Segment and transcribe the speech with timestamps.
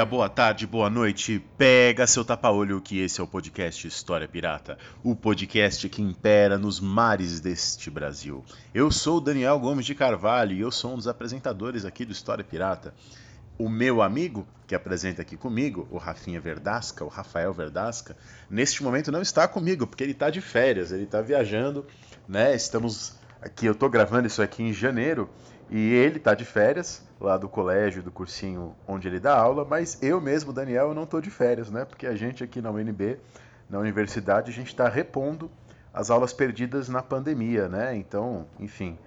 [0.00, 1.44] Dia, boa tarde, boa noite.
[1.58, 6.80] Pega seu tapa-olho que esse é o podcast História Pirata, o podcast que impera nos
[6.80, 8.42] mares deste Brasil.
[8.72, 12.12] Eu sou o Daniel Gomes de Carvalho e eu sou um dos apresentadores aqui do
[12.12, 12.94] História Pirata.
[13.58, 18.16] O meu amigo, que apresenta aqui comigo, o Rafinha Verdasca, o Rafael Verdasca,
[18.48, 21.84] neste momento não está comigo, porque ele está de férias, ele está viajando,
[22.26, 22.54] né?
[22.54, 25.28] Estamos aqui, eu estou gravando isso aqui em janeiro,
[25.70, 30.02] e ele está de férias, lá do colégio, do cursinho onde ele dá aula, mas
[30.02, 31.84] eu mesmo, Daniel, eu não estou de férias, né?
[31.84, 33.18] Porque a gente aqui na UNB,
[33.68, 35.48] na universidade, a gente está repondo
[35.94, 37.94] as aulas perdidas na pandemia, né?
[37.94, 38.98] Então, enfim,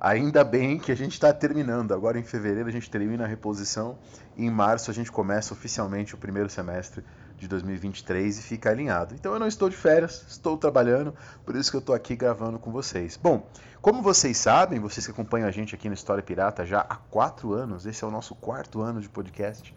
[0.00, 1.94] ainda bem que a gente está terminando.
[1.94, 3.96] Agora em fevereiro a gente termina a reposição
[4.36, 7.04] e em março a gente começa oficialmente o primeiro semestre
[7.38, 9.14] de 2023 e fica alinhado.
[9.14, 11.14] Então eu não estou de férias, estou trabalhando,
[11.46, 13.16] por isso que eu estou aqui gravando com vocês.
[13.16, 13.48] Bom,
[13.80, 17.52] como vocês sabem, vocês que acompanham a gente aqui no História Pirata já há quatro
[17.54, 19.74] anos, esse é o nosso quarto ano de podcast,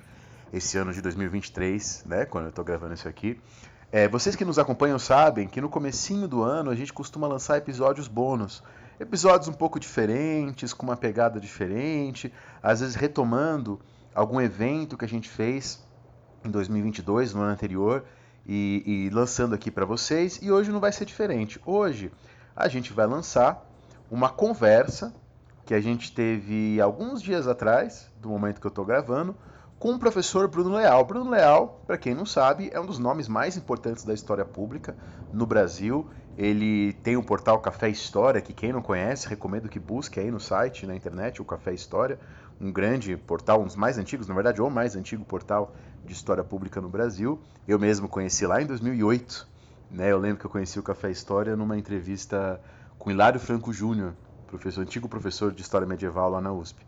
[0.52, 3.40] esse ano de 2023, né, quando eu estou gravando isso aqui.
[3.92, 7.58] É, vocês que nos acompanham sabem que no comecinho do ano a gente costuma lançar
[7.58, 8.64] episódios bônus,
[9.00, 13.80] episódios um pouco diferentes, com uma pegada diferente, às vezes retomando
[14.16, 15.84] algum evento que a gente fez
[16.44, 18.04] em 2022, no ano anterior,
[18.46, 20.40] e, e lançando aqui para vocês.
[20.42, 21.60] E hoje não vai ser diferente.
[21.66, 22.12] Hoje
[22.56, 23.66] a gente vai lançar
[24.10, 25.14] uma conversa
[25.66, 29.36] que a gente teve alguns dias atrás, do momento que eu estou gravando,
[29.80, 31.04] com o professor Bruno Leal.
[31.06, 34.96] Bruno Leal, para quem não sabe, é um dos nomes mais importantes da história pública
[35.34, 36.08] no Brasil.
[36.38, 40.40] Ele tem o portal Café História, que quem não conhece, recomendo que busque aí no
[40.40, 42.20] site, na internet, o Café História,
[42.62, 45.74] um grande portal, um dos mais antigos, na verdade, o mais antigo portal
[46.06, 47.42] de história pública no Brasil.
[47.68, 49.48] Eu mesmo conheci lá em 2008,
[49.90, 50.12] né?
[50.12, 52.62] Eu lembro que eu conheci o Café História numa entrevista
[53.00, 54.14] com Hilário Franco Júnior,
[54.46, 56.86] professor, antigo professor de História Medieval lá na USP.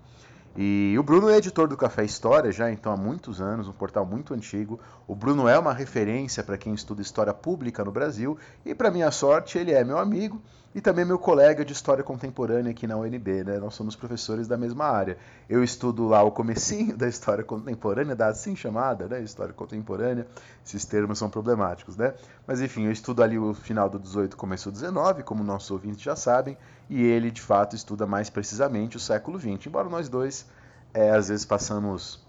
[0.56, 4.06] E o Bruno é editor do Café História já então há muitos anos, um portal
[4.06, 4.80] muito antigo.
[5.08, 9.10] O Bruno é uma referência para quem estuda história pública no Brasil e para minha
[9.10, 10.40] sorte ele é meu amigo
[10.76, 13.60] e também meu colega de história contemporânea aqui na UNB, né?
[13.60, 15.18] Nós somos professores da mesma área.
[15.48, 20.26] Eu estudo lá o comecinho da história contemporânea, da assim chamada, né, história contemporânea.
[20.66, 22.14] Esses termos são problemáticos, né?
[22.48, 26.02] Mas enfim, eu estudo ali o final do 18, começo do 19, como nossos ouvintes
[26.02, 26.58] já sabem,
[26.90, 29.68] e ele de fato estuda mais precisamente o século 20.
[29.68, 30.48] Embora nós dois
[30.94, 32.26] é, às vezes passamos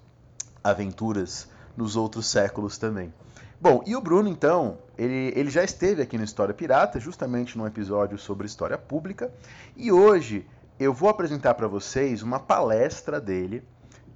[0.62, 3.12] aventuras nos outros séculos também.
[3.60, 7.66] Bom, e o Bruno, então, ele, ele já esteve aqui no História Pirata, justamente num
[7.66, 9.32] episódio sobre história pública,
[9.76, 10.46] e hoje
[10.78, 13.62] eu vou apresentar para vocês uma palestra dele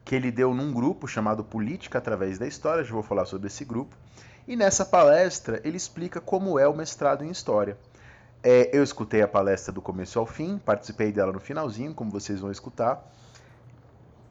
[0.04, 3.64] que ele deu num grupo chamado Política através da História, já vou falar sobre esse
[3.64, 3.96] grupo,
[4.46, 7.78] e nessa palestra ele explica como é o mestrado em História.
[8.42, 12.40] É, eu escutei a palestra do começo ao fim, participei dela no finalzinho, como vocês
[12.40, 13.08] vão escutar,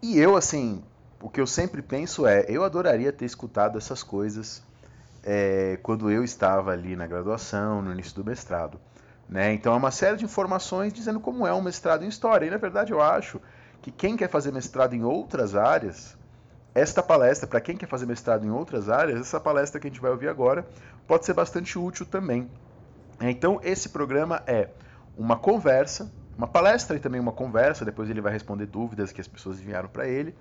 [0.01, 0.83] e eu, assim,
[1.21, 4.66] o que eu sempre penso é, eu adoraria ter escutado essas coisas
[5.29, 8.79] é, quando eu estava ali na graduação, no início do mestrado.
[9.27, 9.51] Né?
[9.51, 12.45] Então é uma série de informações dizendo como é um mestrado em História.
[12.45, 13.41] E na verdade eu acho
[13.81, 16.17] que quem quer fazer mestrado em outras áreas,
[16.73, 19.99] esta palestra, para quem quer fazer mestrado em outras áreas, essa palestra que a gente
[19.99, 20.65] vai ouvir agora
[21.05, 22.49] pode ser bastante útil também.
[23.19, 24.69] Então esse programa é
[25.17, 29.27] uma conversa, uma palestra e também uma conversa, depois ele vai responder dúvidas que as
[29.27, 30.33] pessoas enviaram para ele,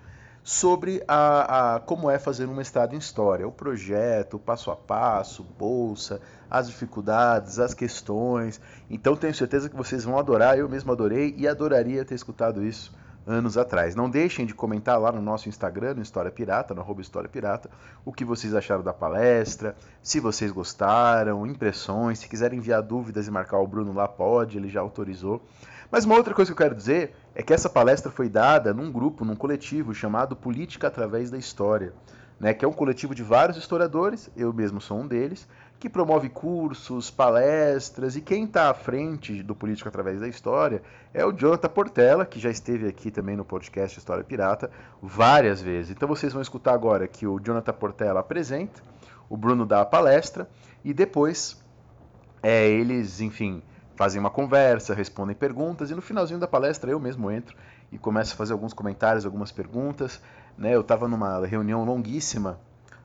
[0.46, 4.76] sobre a, a, como é fazer um mestrado em História, o projeto, o passo a
[4.76, 8.60] passo, bolsa, as dificuldades, as questões.
[8.88, 12.94] Então tenho certeza que vocês vão adorar, eu mesmo adorei e adoraria ter escutado isso
[13.26, 13.96] anos atrás.
[13.96, 17.68] Não deixem de comentar lá no nosso Instagram, no História Pirata, no arroba História Pirata,
[18.04, 23.32] o que vocês acharam da palestra, se vocês gostaram, impressões, se quiserem enviar dúvidas e
[23.32, 25.42] marcar o Bruno lá, pode, ele já autorizou.
[25.90, 28.90] Mas uma outra coisa que eu quero dizer é que essa palestra foi dada num
[28.90, 31.92] grupo, num coletivo chamado Política através da História,
[32.38, 35.48] né, que é um coletivo de vários historiadores, eu mesmo sou um deles,
[35.78, 41.24] que promove cursos, palestras, e quem está à frente do Política através da História é
[41.24, 44.70] o Jonathan Portela, que já esteve aqui também no podcast História Pirata
[45.02, 45.90] várias vezes.
[45.90, 48.82] Então vocês vão escutar agora que o Jonathan Portela apresenta,
[49.28, 50.48] o Bruno dá a palestra,
[50.84, 51.62] e depois
[52.42, 53.62] é, eles, enfim,
[53.96, 57.56] fazem uma conversa, respondem perguntas e no finalzinho da palestra eu mesmo entro
[57.90, 60.20] e começo a fazer alguns comentários, algumas perguntas.
[60.56, 60.74] Né?
[60.74, 62.60] Eu estava numa reunião longuíssima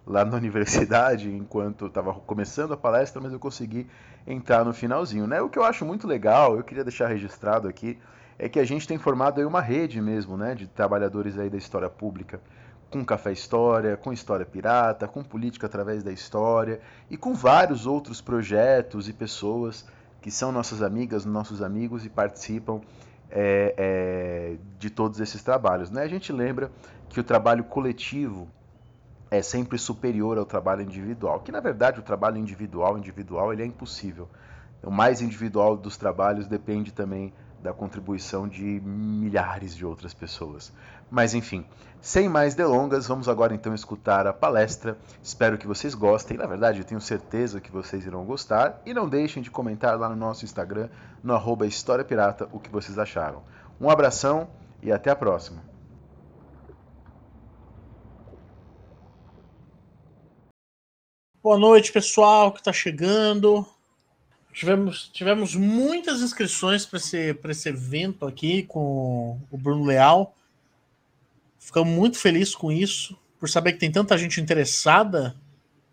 [0.05, 3.87] lá na universidade enquanto estava começando a palestra, mas eu consegui
[4.27, 5.25] entrar no finalzinho.
[5.25, 5.41] Né?
[5.41, 7.97] O que eu acho muito legal, eu queria deixar registrado aqui,
[8.37, 11.57] é que a gente tem formado aí uma rede mesmo né, de trabalhadores aí da
[11.57, 12.41] história pública
[12.89, 18.19] com Café História, com História Pirata, com Política através da História e com vários outros
[18.19, 19.85] projetos e pessoas
[20.21, 22.79] que são nossas amigas, nossos amigos e participam
[23.29, 25.89] é, é, de todos esses trabalhos.
[25.89, 26.03] Né?
[26.03, 26.71] A gente lembra
[27.09, 28.47] que o trabalho coletivo
[29.31, 33.65] é sempre superior ao trabalho individual, que na verdade o trabalho individual, individual, ele é
[33.65, 34.29] impossível.
[34.83, 40.71] O mais individual dos trabalhos depende também da contribuição de milhares de outras pessoas.
[41.09, 41.65] Mas enfim,
[41.99, 44.97] sem mais delongas, vamos agora então escutar a palestra.
[45.21, 46.37] Espero que vocês gostem.
[46.37, 48.81] Na verdade, eu tenho certeza que vocês irão gostar.
[48.85, 50.89] E não deixem de comentar lá no nosso Instagram,
[51.23, 53.43] no arroba História Pirata, o que vocês acharam.
[53.79, 54.47] Um abração
[54.81, 55.61] e até a próxima.
[61.43, 63.65] Boa noite, pessoal que está chegando.
[64.53, 70.35] Tivemos, tivemos muitas inscrições para esse, esse evento aqui com o Bruno Leal.
[71.57, 75.35] Ficamos muito felizes com isso, por saber que tem tanta gente interessada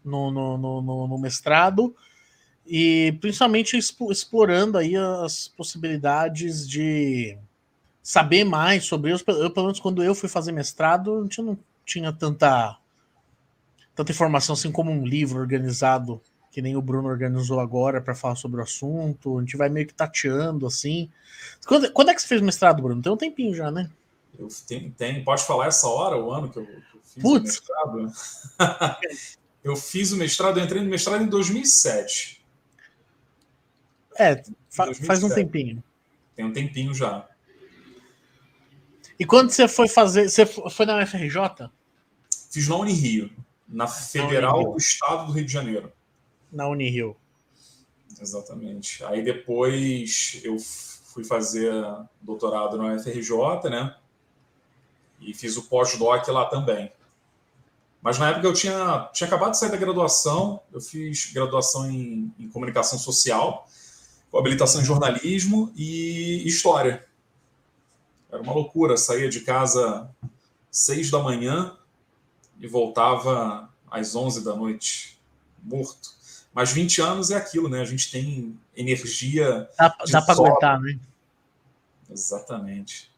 [0.04, 1.94] no, no, no, no mestrado
[2.66, 7.38] e principalmente explorando aí as possibilidades de
[8.02, 11.58] saber mais sobre eu, eu pelo menos quando eu fui fazer mestrado, não tinha, não
[11.84, 12.76] tinha tanta
[13.94, 16.20] tanta informação assim como um livro organizado
[16.58, 19.38] que nem o Bruno organizou agora para falar sobre o assunto.
[19.38, 21.08] A gente vai meio que tateando assim.
[21.64, 23.00] Quando, quando, é que você fez mestrado, Bruno?
[23.00, 23.88] Tem um tempinho já, né?
[24.36, 25.24] Eu tenho, tenho.
[25.24, 27.58] Pode falar essa hora, o ano que eu, que eu fiz Putz.
[27.58, 28.12] o mestrado?
[29.62, 32.44] eu fiz o mestrado, eu entrei no mestrado em 2007.
[34.18, 35.06] É, fa 2007.
[35.06, 35.84] faz um tempinho.
[36.34, 37.24] Tem um tempinho já.
[39.16, 41.70] E quando você foi fazer, você foi na UFRJ?
[42.50, 43.30] Fiz na Unirio,
[43.68, 45.92] na Federal do Estado do Rio de Janeiro
[46.50, 47.16] na Unirio.
[48.20, 49.04] Exatamente.
[49.04, 51.72] Aí depois eu fui fazer
[52.20, 53.94] doutorado na UFRJ, né?
[55.20, 56.92] E fiz o pós-doc lá também.
[58.00, 62.32] Mas na época eu tinha, tinha acabado de sair da graduação, eu fiz graduação em,
[62.38, 63.68] em comunicação social,
[64.30, 67.06] com habilitação em jornalismo e história.
[68.30, 70.08] Era uma loucura, saía de casa
[70.70, 71.76] seis da manhã
[72.60, 75.18] e voltava às onze da noite,
[75.62, 76.17] morto.
[76.58, 77.80] Mas 20 anos é aquilo, né?
[77.80, 79.70] A gente tem energia.
[79.78, 80.98] Dá, dá para aguentar, né?
[82.10, 83.08] Exatamente.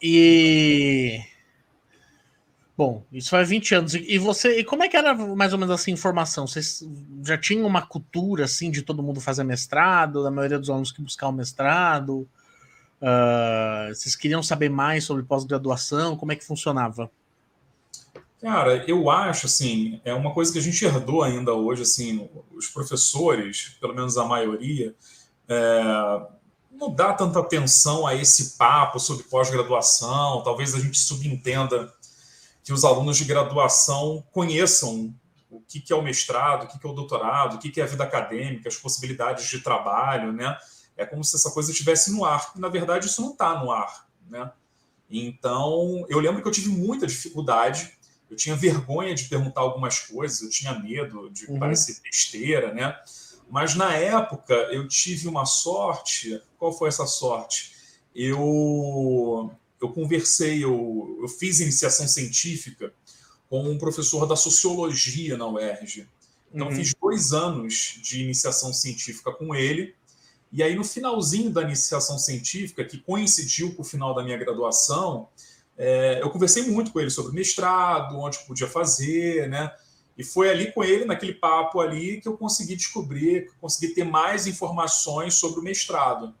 [0.00, 1.22] E.
[2.74, 3.94] Bom, isso faz 20 anos.
[3.94, 6.46] E você, e como é que era mais ou menos essa informação?
[6.46, 6.82] Vocês
[7.22, 11.02] já tinham uma cultura assim de todo mundo fazer mestrado, da maioria dos alunos que
[11.02, 12.26] buscavam mestrado?
[13.02, 16.16] Uh, vocês queriam saber mais sobre pós-graduação?
[16.16, 17.10] Como é que funcionava?
[18.40, 22.68] Cara, eu acho assim, é uma coisa que a gente herdou ainda hoje, assim, os
[22.68, 24.94] professores, pelo menos a maioria,
[25.46, 25.82] é,
[26.70, 30.42] não dá tanta atenção a esse papo sobre pós-graduação.
[30.42, 31.92] Talvez a gente subentenda
[32.64, 35.14] que os alunos de graduação conheçam
[35.50, 37.80] o que, que é o mestrado, o que, que é o doutorado, o que, que
[37.80, 40.56] é a vida acadêmica, as possibilidades de trabalho, né?
[40.96, 42.52] É como se essa coisa estivesse no ar.
[42.56, 44.50] E, na verdade, isso não está no ar, né?
[45.10, 47.98] Então, eu lembro que eu tive muita dificuldade
[48.30, 51.58] eu tinha vergonha de perguntar algumas coisas, eu tinha medo de uhum.
[51.58, 52.96] parecer besteira, né?
[53.50, 56.40] Mas na época eu tive uma sorte.
[56.56, 57.72] Qual foi essa sorte?
[58.14, 62.92] Eu, eu conversei, eu, eu fiz iniciação científica
[63.48, 66.06] com um professor da sociologia na UERJ.
[66.54, 66.76] Então, uhum.
[66.76, 69.94] fiz dois anos de iniciação científica com ele.
[70.52, 75.28] E aí, no finalzinho da iniciação científica, que coincidiu com o final da minha graduação,
[75.82, 79.74] é, eu conversei muito com ele sobre mestrado, onde podia fazer, né?
[80.16, 84.46] E foi ali com ele, naquele papo ali, que eu consegui descobrir, consegui ter mais
[84.46, 86.34] informações sobre o mestrado.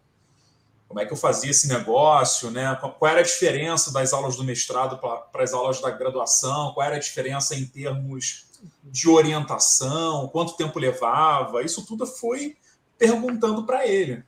[0.86, 2.78] Como é que eu fazia esse negócio, né?
[2.98, 6.74] Qual era a diferença das aulas do mestrado para as aulas da graduação?
[6.74, 8.44] Qual era a diferença em termos
[8.84, 10.28] de orientação?
[10.28, 11.62] Quanto tempo levava?
[11.62, 12.58] Isso tudo foi
[12.98, 14.22] perguntando para ele,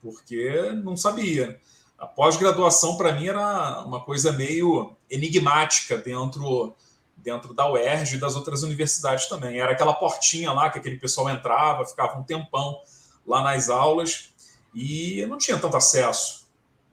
[0.00, 1.60] porque não sabia
[1.98, 6.74] a pós-graduação para mim era uma coisa meio enigmática dentro
[7.16, 9.58] dentro da UERJ e das outras universidades também.
[9.58, 12.80] Era aquela portinha lá que aquele pessoal entrava, ficava um tempão
[13.26, 14.32] lá nas aulas
[14.72, 16.46] e não tinha tanto acesso.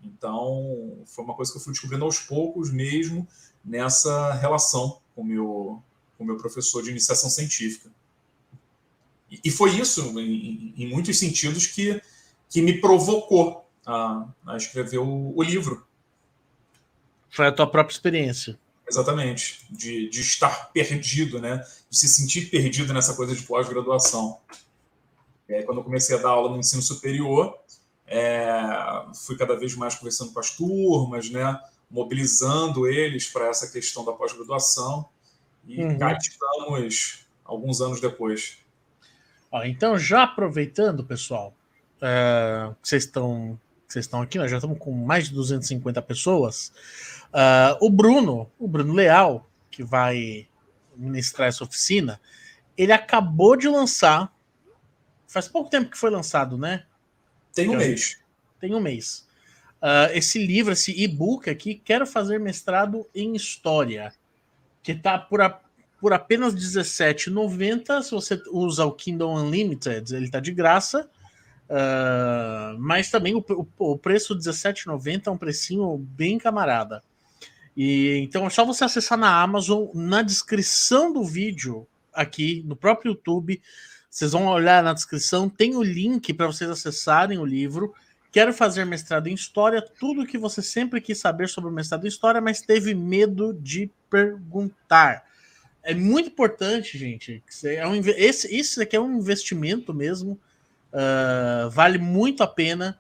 [0.04, 3.28] Então, foi uma coisa que eu fui descobrindo aos poucos mesmo
[3.64, 5.84] nessa relação com meu,
[6.18, 7.92] o meu professor de iniciação científica.
[9.30, 12.02] E, e foi isso, em, em muitos sentidos, que
[12.54, 15.86] que me provocou a, a escrever o, o livro.
[17.30, 18.60] Foi a tua própria experiência.
[18.88, 21.64] Exatamente, de, de estar perdido, né?
[21.90, 24.40] De se sentir perdido nessa coisa de pós-graduação.
[25.50, 27.58] Aí, quando eu comecei a dar aula no ensino superior,
[28.06, 28.52] é,
[29.26, 31.60] fui cada vez mais conversando com as turmas, né?
[31.90, 35.08] Mobilizando eles para essa questão da pós-graduação.
[35.66, 35.98] E Uhum.
[35.98, 38.58] cá estamos alguns anos depois.
[39.52, 41.54] Ó, então, já aproveitando, pessoal,
[42.02, 43.60] é, vocês estão
[43.94, 46.72] vocês estão aqui, nós já estamos com mais de 250 pessoas.
[47.32, 50.48] ah, o Bruno, o Bruno Leal, que vai
[50.96, 52.20] ministrar essa oficina,
[52.78, 54.32] ele acabou de lançar.
[55.28, 56.86] Faz pouco tempo que foi lançado, né?
[57.54, 58.20] Tem um Eu- mês.
[58.60, 59.28] Tem um mês.
[59.82, 64.14] Ah, esse livro, esse e-book aqui, Quero Fazer Mestrado em História,
[64.82, 65.60] que tá por, a-
[66.00, 68.02] por apenas R$17,90.
[68.04, 71.10] Se você usa o Kindle Unlimited, ele tá de graça.
[71.76, 77.04] Ah, mas também o, o, o preço R$17,90 é um precinho bem camarada.
[77.76, 83.14] E então é só você acessar na Amazon, na descrição do vídeo aqui no próprio
[83.14, 83.60] YouTube.
[84.08, 87.92] Vocês vão olhar na descrição, tem o link para vocês acessarem o livro.
[88.32, 92.08] Quero fazer mestrado em história, tudo que você sempre quis saber sobre o mestrado em
[92.08, 95.24] história, mas teve medo de perguntar.
[95.82, 97.44] É muito importante, gente.
[97.64, 100.40] É um, esse, esse aqui é um investimento mesmo.
[100.94, 103.00] Ah, vale muito a pena.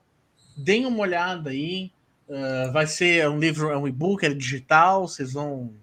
[0.58, 1.92] Deem uma olhada aí.
[2.30, 5.74] ah, vai ser um livro, é um e-book, é digital, vocês vão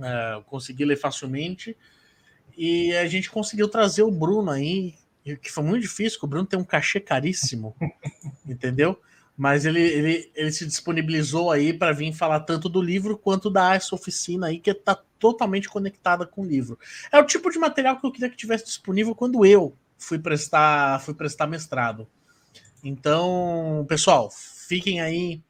[0.00, 1.76] ah, conseguir ler facilmente.
[2.56, 4.94] E a gente conseguiu trazer o Bruno aí,
[5.42, 7.76] que foi muito difícil, o Bruno tem um cachê caríssimo,
[8.46, 8.98] entendeu?
[9.36, 13.74] Mas ele, ele, ele se disponibilizou aí para vir falar tanto do livro quanto da
[13.74, 16.78] essa oficina aí, que está totalmente conectada com o livro.
[17.12, 21.00] É o tipo de material que eu queria que tivesse disponível quando eu fui prestar,
[21.00, 22.06] fui prestar mestrado.
[22.84, 25.42] Então, pessoal, fiquem aí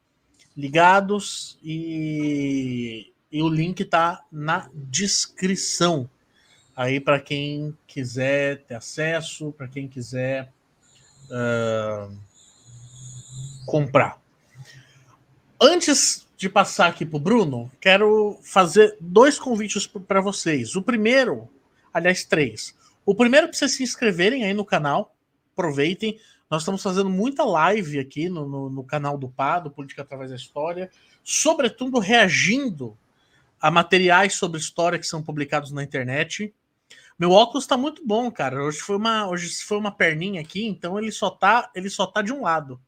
[0.56, 6.08] ligados e, e o link tá na descrição
[6.74, 10.52] aí para quem quiser ter acesso, para quem quiser
[11.30, 12.08] ah,
[13.66, 14.20] comprar.
[15.60, 20.76] Antes de passar aqui para o Bruno, quero fazer dois convites para vocês.
[20.76, 21.48] O primeiro,
[21.92, 22.74] aliás, três.
[23.06, 25.14] O primeiro para vocês se inscreverem aí no canal,
[25.52, 26.18] aproveitem.
[26.50, 30.30] Nós estamos fazendo muita live aqui no, no, no canal do PA, do Política Através
[30.30, 30.90] da História,
[31.22, 32.98] sobretudo reagindo
[33.60, 36.52] a materiais sobre história que são publicados na internet.
[37.16, 38.64] Meu óculos está muito bom, cara.
[38.64, 42.20] Hoje foi uma, hoje foi uma perninha aqui, então ele só tá, ele só tá
[42.22, 42.80] de um lado.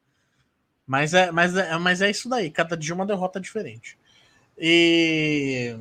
[0.84, 2.50] Mas é, mas é, mas é isso daí.
[2.50, 3.96] Cada dia uma derrota diferente.
[4.58, 5.76] E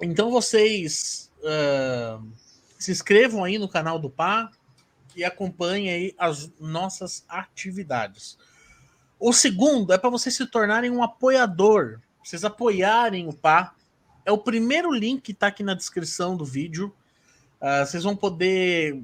[0.00, 2.22] então vocês uh,
[2.84, 4.50] se inscrevam aí no canal do PA
[5.16, 8.36] e acompanhem aí as nossas atividades.
[9.18, 13.74] O segundo é para vocês se tornarem um apoiador, vocês apoiarem o PA.
[14.24, 16.94] É o primeiro link que está aqui na descrição do vídeo.
[17.60, 19.02] Uh, vocês vão poder,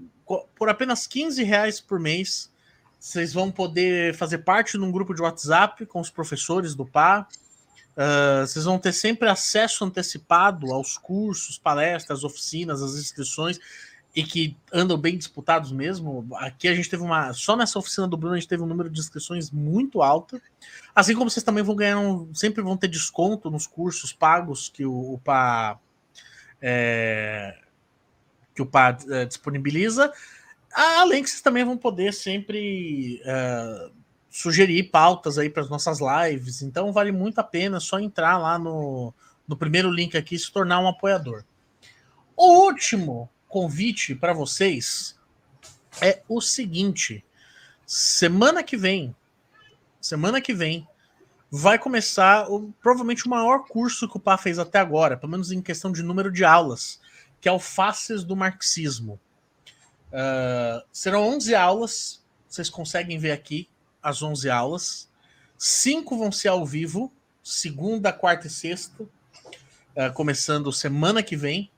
[0.54, 2.50] por apenas 15 reais por mês,
[2.98, 7.26] vocês vão poder fazer parte de um grupo de WhatsApp com os professores do PA.
[8.00, 13.60] Uh, vocês vão ter sempre acesso antecipado aos cursos, palestras, oficinas, as inscrições
[14.16, 16.26] e que andam bem disputados mesmo.
[16.36, 17.34] Aqui a gente teve uma.
[17.34, 20.40] Só nessa oficina do Bruno a gente teve um número de inscrições muito alto.
[20.94, 24.86] Assim como vocês também vão ganhar, um, sempre vão ter desconto nos cursos pagos que
[24.86, 25.78] o, PA.
[26.62, 27.58] É,
[28.54, 30.10] que o PA é, disponibiliza.
[30.72, 33.92] Além que vocês também vão poder sempre uh,
[34.30, 36.62] sugerir pautas aí para as nossas lives.
[36.62, 39.12] Então vale muito a pena só entrar lá no,
[39.46, 41.44] no primeiro link aqui e se tornar um apoiador.
[42.36, 45.18] O último convite para vocês
[46.00, 47.24] é o seguinte:
[47.84, 49.14] semana que vem,
[50.00, 50.86] semana que vem,
[51.50, 55.50] vai começar o, provavelmente o maior curso que o PA fez até agora, pelo menos
[55.50, 57.00] em questão de número de aulas,
[57.40, 59.20] que é o Faces do Marxismo.
[60.12, 63.68] Uh, serão 11 aulas, vocês conseguem ver aqui
[64.02, 65.10] as 11 aulas.
[65.56, 71.70] Cinco vão ser ao vivo, segunda, quarta e sexta, uh, começando semana que vem.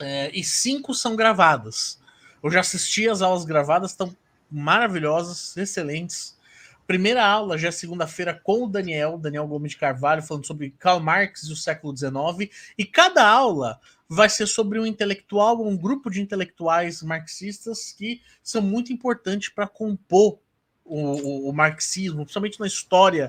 [0.00, 1.98] Uh, e cinco são gravadas.
[2.42, 4.16] Eu já assisti as aulas gravadas, estão
[4.50, 6.38] maravilhosas, excelentes.
[6.86, 11.00] Primeira aula já é segunda-feira com o Daniel, Daniel Gomes de Carvalho, falando sobre Karl
[11.00, 12.50] Marx e o século XIX.
[12.78, 18.62] E cada aula vai ser sobre um intelectual, um grupo de intelectuais marxistas que são
[18.62, 20.38] muito importantes para compor
[20.88, 23.28] o, o, marxismo, principalmente na história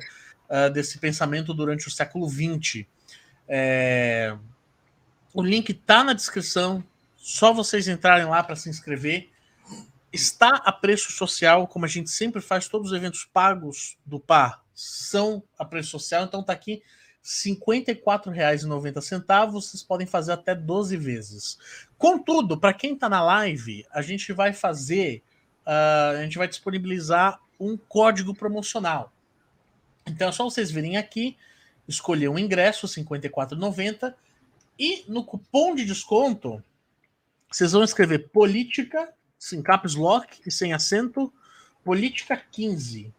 [0.49, 2.85] uh, desse pensamento durante o século XX.
[3.47, 4.35] É...
[5.33, 6.83] O link está na descrição,
[7.17, 9.29] só vocês entrarem lá para se inscrever.
[10.11, 14.63] está a preço social, como a gente sempre faz, todos os eventos pagos do PAR
[14.73, 16.81] são a preço social, então tá aqui
[17.21, 19.51] R$ 54,90.
[19.51, 21.59] Vocês podem fazer até 12 vezes.
[21.97, 25.21] Contudo, para quem está na live, a gente vai fazer,
[25.65, 29.11] uh, a gente vai disponibilizar um código promocional.
[30.07, 31.37] Então é só vocês virem aqui,
[31.87, 34.13] escolher um ingresso, R$ 54,90,
[34.77, 36.63] e no cupom de desconto,
[37.51, 41.31] vocês vão escrever política, sem caps lock e sem acento,
[41.83, 43.13] política 15.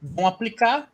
[0.00, 0.90] Vão aplicar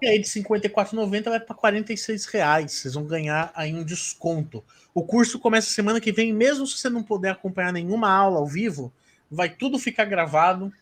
[0.00, 1.84] e aí de R$ 54,90 vai para R$
[2.32, 2.72] reais.
[2.72, 4.64] Vocês vão ganhar aí um desconto.
[4.94, 8.46] O curso começa semana que vem, mesmo se você não puder acompanhar nenhuma aula ao
[8.46, 8.92] vivo,
[9.30, 10.72] vai tudo ficar gravado.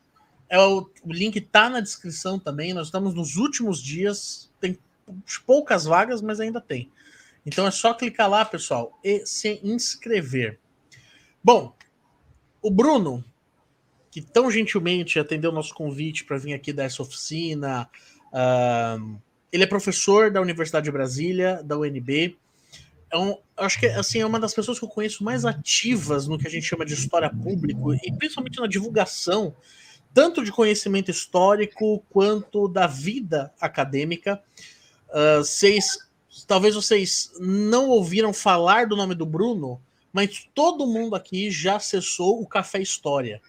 [0.49, 2.73] É o, o link está na descrição também.
[2.73, 4.79] Nós estamos nos últimos dias, tem
[5.47, 6.91] poucas vagas, mas ainda tem.
[7.45, 10.59] Então é só clicar lá, pessoal, e se inscrever.
[11.43, 11.75] Bom,
[12.61, 13.25] o Bruno,
[14.11, 17.88] que tão gentilmente atendeu nosso convite para vir aqui dar essa oficina,
[18.37, 19.19] Uh,
[19.50, 22.37] ele é professor da Universidade de Brasília, da UNB.
[23.11, 26.38] É um, acho que assim, é uma das pessoas que eu conheço mais ativas no
[26.38, 29.55] que a gente chama de história pública e principalmente na divulgação,
[30.16, 34.42] tanto de conhecimento histórico quanto da vida acadêmica.
[35.11, 35.99] Uh, vocês,
[36.46, 39.78] talvez vocês não ouviram falar do nome do Bruno,
[40.11, 43.42] mas todo mundo aqui já acessou o Café História.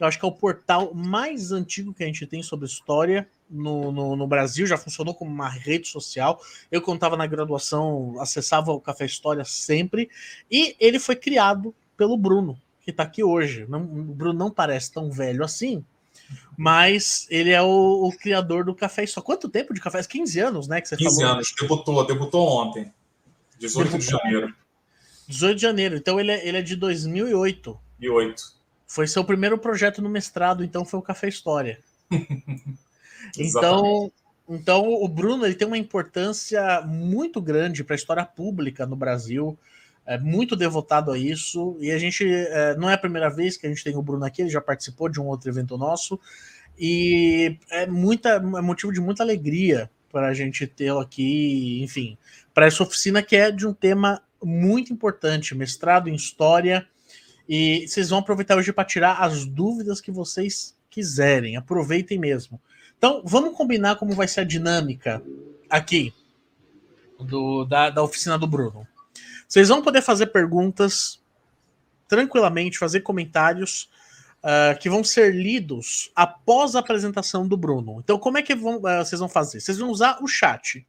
[0.00, 3.92] Eu acho que é o portal mais antigo que a gente tem sobre história no,
[3.92, 6.40] no, no, Brasil, já funcionou como uma rede social.
[6.72, 10.08] Eu, quando estava na graduação, acessava o Café História sempre.
[10.50, 13.66] E ele foi criado pelo Bruno, que está aqui hoje.
[13.68, 15.84] Não, o Bruno não parece tão velho assim,
[16.56, 19.26] mas ele é o, o, criador do Café História.
[19.26, 20.02] Quanto tempo de café?
[20.02, 20.80] 15 anos, né?
[20.80, 21.34] Que você 15 falou?
[21.34, 22.92] anos, debutou, debutou ontem,
[23.58, 23.98] 18 debutou.
[23.98, 24.54] de janeiro.
[25.28, 27.78] 18 de janeiro, então ele é, ele é de 2008.
[27.98, 28.42] 2008.
[28.86, 31.80] Foi seu primeiro projeto no mestrado, então foi o Café História.
[33.38, 34.12] Então,
[34.48, 39.58] então o Bruno ele tem uma importância muito grande para a história pública no Brasil.
[40.06, 41.76] É muito devotado a isso.
[41.80, 44.24] E a gente é, não é a primeira vez que a gente tem o Bruno
[44.24, 46.20] aqui, ele já participou de um outro evento nosso.
[46.78, 52.16] E é, muita, é motivo de muita alegria para a gente tê-lo aqui, enfim,
[52.52, 56.86] para essa oficina que é de um tema muito importante, mestrado em história.
[57.48, 61.56] E vocês vão aproveitar hoje para tirar as dúvidas que vocês quiserem.
[61.56, 62.60] Aproveitem mesmo.
[62.96, 65.22] Então, vamos combinar como vai ser a dinâmica
[65.68, 66.14] aqui
[67.18, 68.86] do, da, da oficina do Bruno.
[69.48, 71.22] Vocês vão poder fazer perguntas
[72.08, 73.90] tranquilamente, fazer comentários
[74.44, 78.00] uh, que vão ser lidos após a apresentação do Bruno.
[78.00, 79.60] Então, como é que vão, uh, vocês vão fazer?
[79.60, 80.86] Vocês vão usar o chat.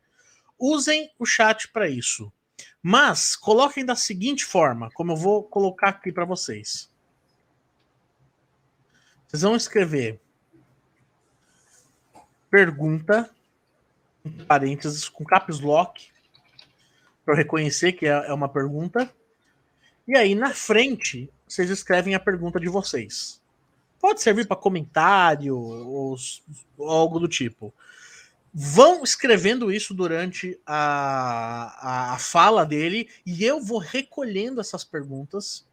[0.60, 2.32] Usem o chat para isso.
[2.82, 6.92] Mas coloquem da seguinte forma, como eu vou colocar aqui para vocês.
[9.28, 10.20] Vocês vão escrever
[12.50, 13.30] pergunta,
[14.48, 16.10] parênteses, com caps lock,
[17.26, 19.12] para reconhecer que é, é uma pergunta.
[20.08, 23.42] E aí, na frente, vocês escrevem a pergunta de vocês.
[24.00, 26.18] Pode servir para comentário ou,
[26.78, 27.74] ou, algo do tipo.
[28.54, 35.68] Vão escrevendo isso durante a, a, a fala dele e eu vou recolhendo essas perguntas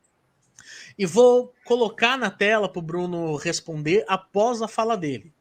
[0.98, 5.32] e vou colocar na tela para o Bruno responder após a fala dele.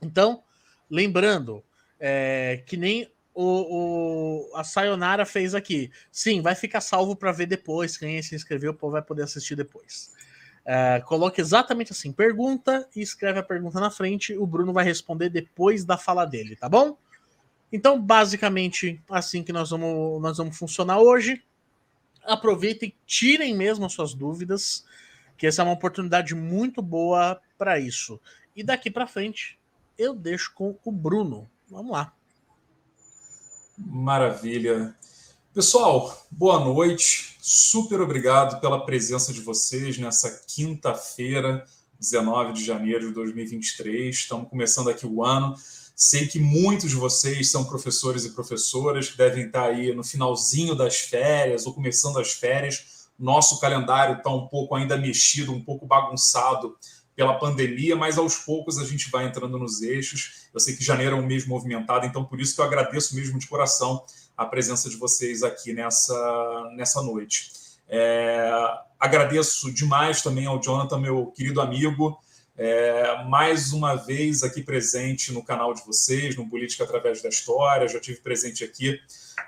[0.00, 0.42] Então,
[0.90, 1.64] Lembrando,
[1.98, 5.90] é, que nem o, o, a Sayonara fez aqui.
[6.10, 7.96] Sim, vai ficar salvo para ver depois.
[7.96, 10.12] Quem se inscreveu vai poder assistir depois.
[10.64, 14.36] É, coloque exatamente assim: pergunta e escreve a pergunta na frente.
[14.38, 16.96] O Bruno vai responder depois da fala dele, tá bom?
[17.72, 21.42] Então, basicamente, assim que nós vamos, nós vamos funcionar hoje.
[22.22, 24.84] Aproveitem, tirem mesmo as suas dúvidas,
[25.36, 28.20] que essa é uma oportunidade muito boa para isso.
[28.54, 29.58] E daqui para frente,
[29.98, 31.50] eu deixo com o Bruno.
[31.68, 32.14] Vamos lá.
[33.76, 34.94] Maravilha.
[35.52, 37.36] Pessoal, boa noite.
[37.40, 41.66] Super obrigado pela presença de vocês nessa quinta-feira,
[41.98, 44.14] 19 de janeiro de 2023.
[44.14, 45.56] Estamos começando aqui o ano.
[45.96, 50.76] Sei que muitos de vocês são professores e professoras que devem estar aí no finalzinho
[50.76, 53.08] das férias ou começando as férias.
[53.18, 56.76] Nosso calendário está um pouco ainda mexido, um pouco bagunçado
[57.16, 60.48] pela pandemia, mas aos poucos a gente vai entrando nos eixos.
[60.52, 63.38] Eu sei que janeiro é um mês movimentado, então por isso que eu agradeço mesmo
[63.38, 64.04] de coração
[64.36, 67.52] a presença de vocês aqui nessa, nessa noite.
[67.88, 68.50] É,
[68.98, 72.18] agradeço demais também ao Jonathan, meu querido amigo,
[72.56, 77.88] é, mais uma vez aqui presente no canal de vocês, no Política Através da História.
[77.88, 78.98] Já tive presente aqui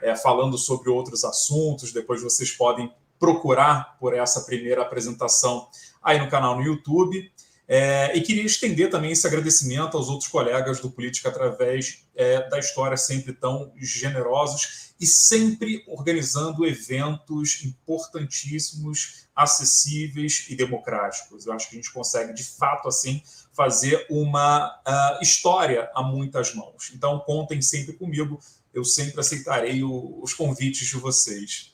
[0.03, 1.93] é, falando sobre outros assuntos.
[1.93, 5.69] Depois vocês podem procurar por essa primeira apresentação
[6.03, 7.31] aí no canal no YouTube.
[7.69, 12.59] É, e queria estender também esse agradecimento aos outros colegas do Política através é, da
[12.59, 21.45] história, sempre tão generosos e sempre organizando eventos importantíssimos, acessíveis e democráticos.
[21.45, 26.55] Eu acho que a gente consegue, de fato, assim, fazer uma uh, história a muitas
[26.55, 26.93] mãos.
[26.95, 28.41] Então, contem sempre comigo,
[28.73, 31.73] eu sempre aceitarei o, os convites de vocês.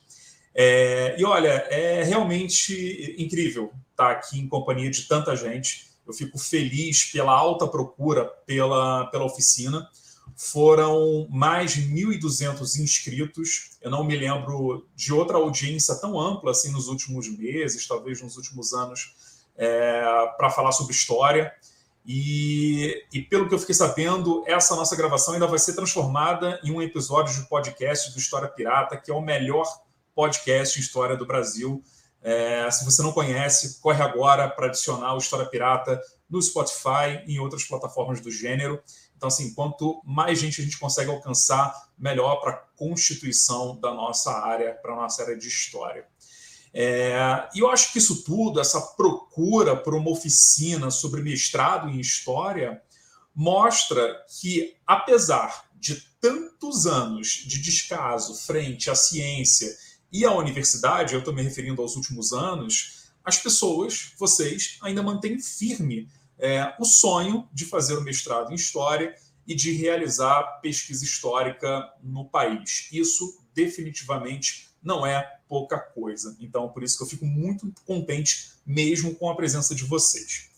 [0.53, 3.71] É, e olha, é realmente incrível
[4.03, 5.91] estar aqui em companhia de tanta gente.
[6.05, 9.87] Eu fico feliz pela alta procura pela, pela oficina.
[10.35, 13.77] Foram mais de 1.200 inscritos.
[13.81, 18.35] Eu não me lembro de outra audiência tão ampla assim nos últimos meses, talvez nos
[18.35, 19.13] últimos anos,
[19.55, 20.01] é,
[20.37, 21.53] para falar sobre história.
[22.05, 26.71] E, e, pelo que eu fiquei sabendo, essa nossa gravação ainda vai ser transformada em
[26.71, 29.65] um episódio de podcast do História Pirata, que é o melhor
[30.13, 31.81] podcast em história do Brasil.
[32.23, 37.35] É, se você não conhece, corre agora para adicionar o História Pirata no Spotify e
[37.35, 38.81] em outras plataformas do gênero.
[39.17, 44.31] Então, assim, quanto mais gente a gente consegue alcançar, melhor para a constituição da nossa
[44.31, 46.07] área, para a nossa área de história.
[46.73, 51.99] É, e eu acho que isso tudo, essa procura por uma oficina sobre mestrado em
[51.99, 52.81] história,
[53.35, 59.69] mostra que, apesar de tantos anos de descaso frente à ciência
[60.13, 65.39] e à universidade, eu estou me referindo aos últimos anos, as pessoas, vocês, ainda mantêm
[65.39, 69.15] firme é, o sonho de fazer o mestrado em história
[69.47, 72.89] e de realizar pesquisa histórica no país.
[72.91, 76.35] Isso definitivamente não é pouca coisa.
[76.39, 80.49] Então, por isso que eu fico muito contente mesmo com a presença de vocês.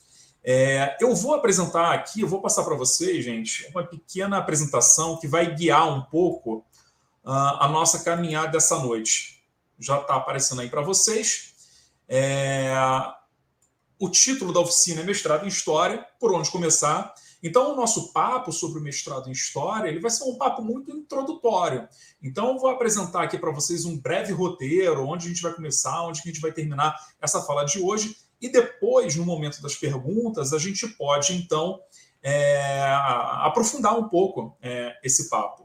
[0.44, 5.28] É, eu vou apresentar aqui, eu vou passar para vocês, gente, uma pequena apresentação que
[5.28, 6.58] vai guiar um pouco
[7.24, 9.35] uh, a nossa caminhada dessa noite.
[9.80, 11.54] Já está aparecendo aí para vocês.
[12.08, 12.74] É,
[14.00, 17.14] o título da oficina é Mestrado em História, por onde começar.
[17.42, 20.92] Então, o nosso papo sobre o mestrado em História ele vai ser um papo muito
[20.92, 21.88] introdutório.
[22.22, 26.22] Então, vou apresentar aqui para vocês um breve roteiro, onde a gente vai começar, onde
[26.22, 28.16] a gente vai terminar essa fala de hoje.
[28.42, 31.80] E depois, no momento das perguntas, a gente pode, então,
[32.22, 32.92] é,
[33.44, 35.65] aprofundar um pouco é, esse papo.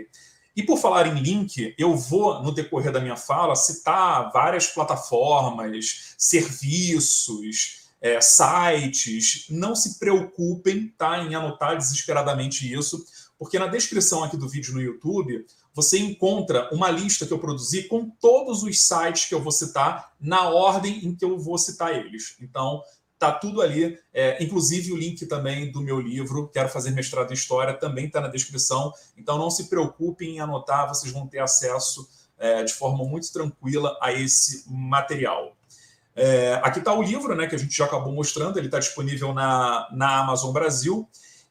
[0.56, 6.16] E por falar em link, eu vou, no decorrer da minha fala, citar várias plataformas,
[6.18, 9.46] serviços, é, sites.
[9.50, 13.06] Não se preocupem tá, em anotar desesperadamente isso,
[13.38, 17.84] porque na descrição aqui do vídeo no YouTube você encontra uma lista que eu produzi
[17.84, 21.94] com todos os sites que eu vou citar na ordem em que eu vou citar
[21.94, 22.36] eles.
[22.42, 22.82] Então,
[23.20, 27.36] tá tudo ali, é, inclusive o link também do meu livro, Quero Fazer Mestrado em
[27.36, 28.92] História, também está na descrição.
[29.16, 33.98] Então, não se preocupem em anotar, vocês vão ter acesso é, de forma muito tranquila
[34.02, 35.56] a esse material.
[36.16, 39.34] É, aqui está o livro, né, que a gente já acabou mostrando, ele está disponível
[39.34, 41.08] na, na Amazon Brasil.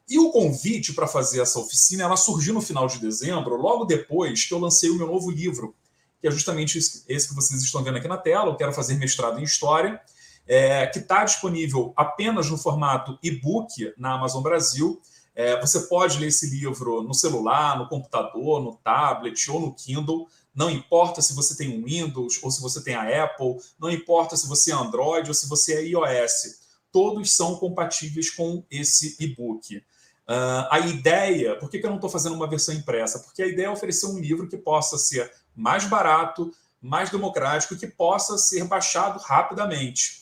[0.09, 4.45] E o convite para fazer essa oficina ela surgiu no final de dezembro, logo depois
[4.45, 5.75] que eu lancei o meu novo livro,
[6.21, 8.49] que é justamente esse que vocês estão vendo aqui na tela.
[8.49, 9.99] Eu quero fazer mestrado em História,
[10.47, 15.01] é, que está disponível apenas no formato e-book na Amazon Brasil.
[15.35, 20.27] É, você pode ler esse livro no celular, no computador, no tablet ou no Kindle.
[20.55, 24.35] Não importa se você tem um Windows ou se você tem a Apple, não importa
[24.35, 26.65] se você é Android ou se você é iOS.
[26.91, 29.83] Todos são compatíveis com esse e-book.
[30.29, 33.19] Uh, a ideia, por que, que eu não estou fazendo uma versão impressa?
[33.19, 37.87] Porque a ideia é oferecer um livro que possa ser mais barato, mais democrático que
[37.87, 40.21] possa ser baixado rapidamente.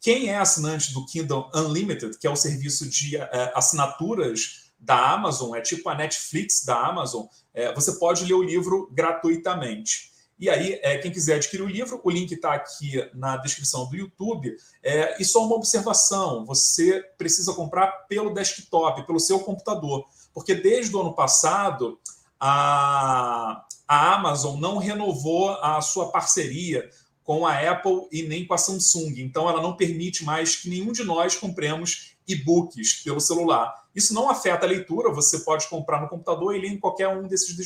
[0.00, 3.22] Quem é assinante do Kindle Unlimited, que é o serviço de uh,
[3.54, 8.90] assinaturas da Amazon, é tipo a Netflix da Amazon, uh, você pode ler o livro
[8.92, 10.12] gratuitamente.
[10.44, 13.96] E aí, é, quem quiser adquirir o livro, o link está aqui na descrição do
[13.96, 14.54] YouTube.
[14.82, 20.04] É, e só uma observação: você precisa comprar pelo desktop, pelo seu computador,
[20.34, 21.98] porque desde o ano passado
[22.38, 26.90] a, a Amazon não renovou a sua parceria
[27.22, 29.14] com a Apple e nem com a Samsung.
[29.16, 33.74] Então, ela não permite mais que nenhum de nós compremos e-books pelo celular.
[33.94, 37.26] Isso não afeta a leitura, você pode comprar no computador e ler em qualquer um
[37.26, 37.56] desses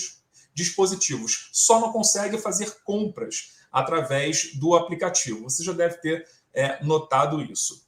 [0.58, 1.48] dispositivos.
[1.52, 5.44] Só não consegue fazer compras através do aplicativo.
[5.44, 7.86] Você já deve ter é, notado isso.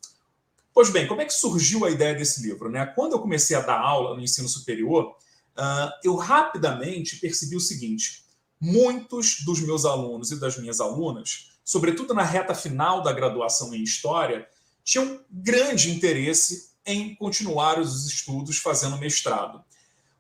[0.73, 2.71] Pois bem, como é que surgiu a ideia desse livro?
[2.71, 2.87] Né?
[2.87, 5.17] Quando eu comecei a dar aula no ensino superior,
[5.59, 8.25] uh, eu rapidamente percebi o seguinte:
[8.61, 13.83] muitos dos meus alunos e das minhas alunas, sobretudo na reta final da graduação em
[13.83, 14.47] História,
[14.85, 19.65] tinham grande interesse em continuar os estudos fazendo mestrado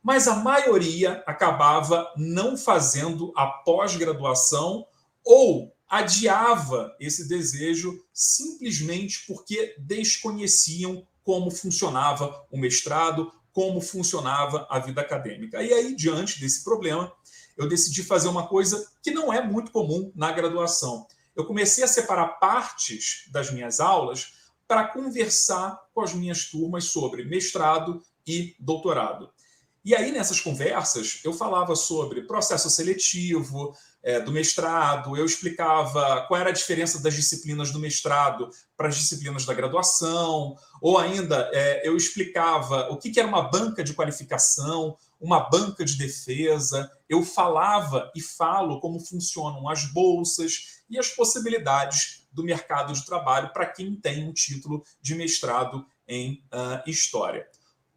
[0.02, 4.86] mas a maioria acabava não fazendo a pós-graduação
[5.24, 15.00] ou adiava esse desejo simplesmente porque desconheciam como funcionava o mestrado, como funcionava a vida
[15.00, 15.62] acadêmica.
[15.62, 17.12] E aí, diante desse problema,
[17.56, 21.06] eu decidi fazer uma coisa que não é muito comum na graduação.
[21.36, 24.34] Eu comecei a separar partes das minhas aulas
[24.66, 29.30] para conversar com as minhas turmas sobre mestrado e doutorado.
[29.82, 36.40] E aí, nessas conversas, eu falava sobre processo seletivo é, do mestrado, eu explicava qual
[36.40, 41.86] era a diferença das disciplinas do mestrado para as disciplinas da graduação, ou ainda é,
[41.86, 47.22] eu explicava o que, que era uma banca de qualificação, uma banca de defesa, eu
[47.22, 53.66] falava e falo como funcionam as bolsas e as possibilidades do mercado de trabalho para
[53.66, 57.46] quem tem um título de mestrado em uh, História.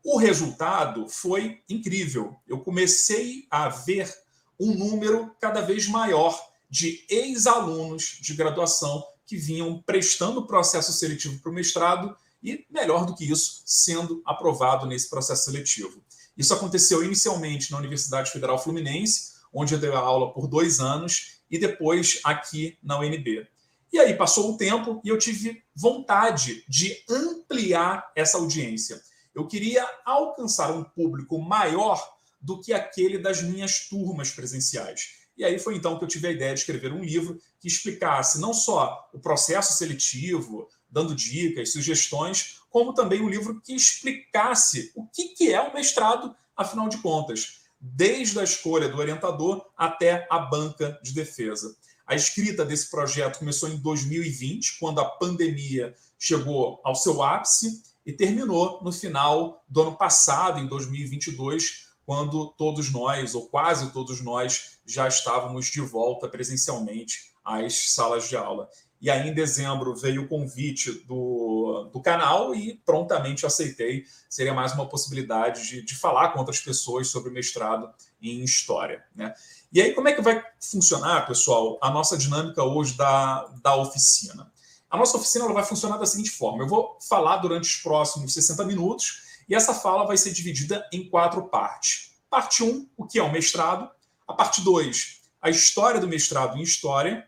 [0.03, 2.35] O resultado foi incrível.
[2.45, 4.13] Eu comecei a ver
[4.59, 6.37] um número cada vez maior
[6.69, 13.05] de ex-alunos de graduação que vinham prestando o processo seletivo para o mestrado e, melhor
[13.05, 16.03] do que isso, sendo aprovado nesse processo seletivo.
[16.37, 21.57] Isso aconteceu inicialmente na Universidade Federal Fluminense, onde eu dei aula por dois anos, e
[21.57, 23.47] depois aqui na UNB.
[23.91, 28.99] E aí passou o tempo e eu tive vontade de ampliar essa audiência.
[29.33, 35.23] Eu queria alcançar um público maior do que aquele das minhas turmas presenciais.
[35.35, 38.39] E aí foi então que eu tive a ideia de escrever um livro que explicasse
[38.39, 45.07] não só o processo seletivo, dando dicas, sugestões, como também um livro que explicasse o
[45.07, 50.99] que é o mestrado, afinal de contas, desde a escolha do orientador até a banca
[51.01, 51.75] de defesa.
[52.05, 58.11] A escrita desse projeto começou em 2020, quando a pandemia chegou ao seu ápice e
[58.11, 64.79] terminou no final do ano passado, em 2022, quando todos nós, ou quase todos nós,
[64.85, 68.69] já estávamos de volta presencialmente às salas de aula.
[69.03, 74.05] E aí, em dezembro, veio o convite do, do canal e prontamente aceitei.
[74.29, 79.03] Seria mais uma possibilidade de, de falar com outras pessoas sobre o mestrado em História.
[79.13, 79.33] Né?
[79.73, 84.49] E aí, como é que vai funcionar, pessoal, a nossa dinâmica hoje da, da oficina?
[84.93, 88.63] A nossa oficina vai funcionar da seguinte forma: eu vou falar durante os próximos 60
[88.65, 92.11] minutos e essa fala vai ser dividida em quatro partes.
[92.29, 93.89] Parte 1, o que é o mestrado.
[94.27, 97.27] A parte 2, a história do mestrado em História.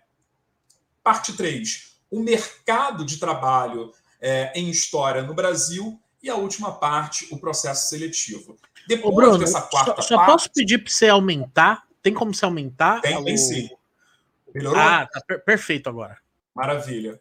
[1.03, 5.99] Parte 3, o mercado de trabalho é, em História no Brasil.
[6.21, 8.57] E a última parte, o processo seletivo.
[8.87, 10.31] Depois Ô Bruno, dessa quarta só, só parte...
[10.31, 13.01] posso pedir para você aumentar tem como se aumentar?
[13.01, 13.67] Tem, tem sim.
[14.53, 14.79] Melhorou?
[14.79, 16.15] Ah, tá per perfeito agora.
[16.53, 17.19] Maravilha.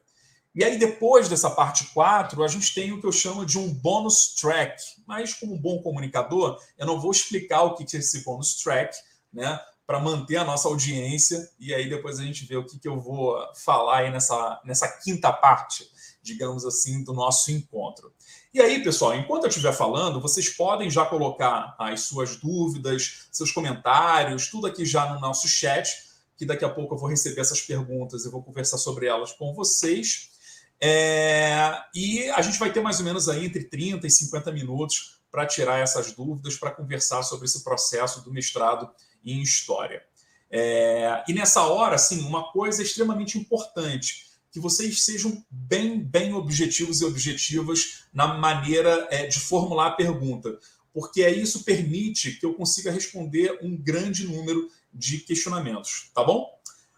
[0.54, 3.74] E aí, depois dessa parte 4, a gente tem o que eu chamo de um
[3.74, 4.80] bônus track.
[5.04, 8.96] Mas, como um bom comunicador, eu não vou explicar o que é esse bônus track,
[9.32, 9.58] né?
[9.84, 11.50] Para manter a nossa audiência.
[11.58, 14.86] E aí, depois a gente vê o que, que eu vou falar aí nessa, nessa
[15.02, 15.90] quinta parte,
[16.22, 18.12] digamos assim, do nosso encontro.
[18.54, 23.50] E aí, pessoal, enquanto eu estiver falando, vocês podem já colocar as suas dúvidas, seus
[23.50, 25.92] comentários, tudo aqui já no nosso chat,
[26.36, 29.52] que daqui a pouco eu vou receber essas perguntas e vou conversar sobre elas com
[29.52, 30.33] vocês.
[30.80, 35.20] É, e a gente vai ter mais ou menos aí entre 30 e 50 minutos
[35.30, 38.90] para tirar essas dúvidas, para conversar sobre esse processo do mestrado
[39.24, 40.02] em História.
[40.50, 47.00] É, e nessa hora, assim, uma coisa extremamente importante, que vocês sejam bem, bem objetivos
[47.00, 50.56] e objetivas na maneira é, de formular a pergunta,
[50.92, 56.53] porque aí isso permite que eu consiga responder um grande número de questionamentos, tá bom?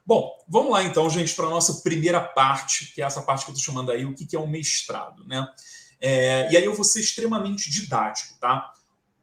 [0.06, 3.50] Bom, vamos lá então, gente, para a nossa primeira parte, que é essa parte que
[3.50, 5.44] eu estou chamando aí, o que é um mestrado, né?
[6.00, 8.72] É, e aí eu vou ser extremamente didático, tá?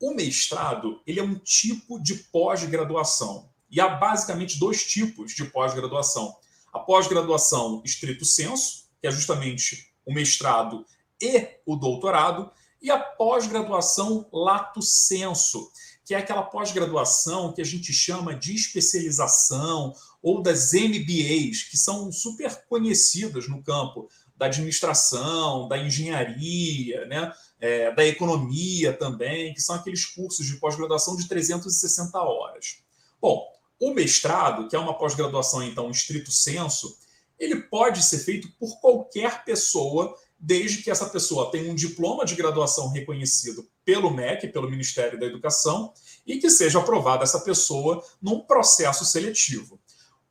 [0.02, 3.50] O mestrado, ele é um tipo de pós-graduação.
[3.72, 6.36] E há basicamente dois tipos de pós-graduação.
[6.74, 10.86] A pós-graduação estrito senso, que é justamente o mestrado
[11.22, 15.72] e o doutorado, e a pós-graduação lato senso,
[16.04, 22.10] que é aquela pós-graduação que a gente chama de especialização ou das MBAs, que são
[22.10, 24.08] super conhecidas no campo
[24.38, 27.32] da administração, da engenharia, né?
[27.60, 32.82] É, da economia também, que são aqueles cursos de pós-graduação de 360 horas.
[33.22, 33.46] Bom,
[33.80, 36.98] o mestrado, que é uma pós-graduação, então, estrito senso,
[37.38, 42.36] ele pode ser feito por qualquer pessoa, desde que essa pessoa tenha um diploma de
[42.36, 45.94] graduação reconhecido pelo MEC, pelo Ministério da Educação,
[46.26, 49.80] e que seja aprovada essa pessoa num processo seletivo.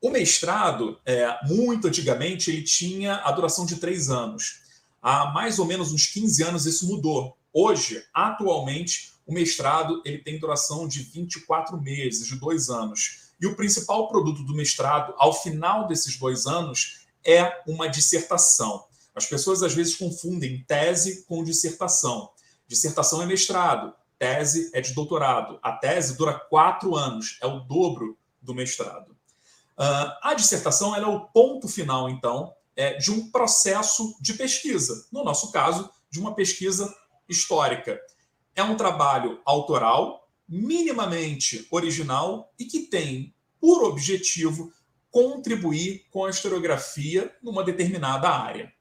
[0.02, 4.62] O mestrado, é, muito antigamente, ele tinha a duração de três anos.
[5.00, 7.36] Há mais ou menos uns 15 anos isso mudou.
[7.52, 13.30] Hoje, atualmente, o mestrado ele tem duração de 24 meses, de dois anos.
[13.40, 18.84] E o principal produto do mestrado, ao final desses dois anos, é uma dissertação.
[19.14, 22.28] As pessoas às vezes confundem tese com dissertação.
[22.66, 25.60] Dissertação é mestrado, tese é de doutorado.
[25.62, 29.16] A tese dura quatro anos, é o dobro do mestrado.
[29.78, 35.06] Uh, a dissertação é o ponto final, então, é, de um processo de pesquisa.
[35.12, 36.94] No nosso caso, de uma pesquisa
[37.28, 37.98] histórica.
[38.54, 44.72] É um trabalho autoral, minimamente original e que tem por objetivo
[45.10, 48.72] contribuir com a historiografia numa determinada área.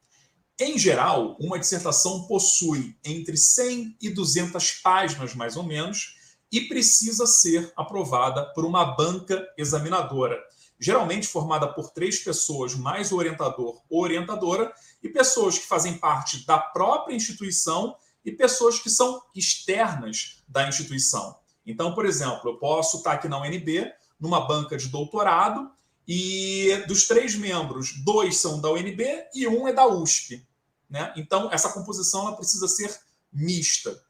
[0.59, 6.15] Em geral, uma dissertação possui entre 100 e 200 páginas, mais ou menos,
[6.51, 10.37] e precisa ser aprovada por uma banca examinadora,
[10.81, 16.43] geralmente formada por três pessoas, mais o orientador ou orientadora, e pessoas que fazem parte
[16.45, 21.37] da própria instituição e pessoas que são externas da instituição.
[21.63, 25.69] Então, por exemplo, eu posso estar aqui na UNB, numa banca de doutorado,
[26.07, 29.03] e dos três membros, dois são da UNB
[29.35, 30.43] e um é da USP.
[30.89, 31.13] Né?
[31.15, 32.99] Então, essa composição ela precisa ser
[33.31, 34.01] mista.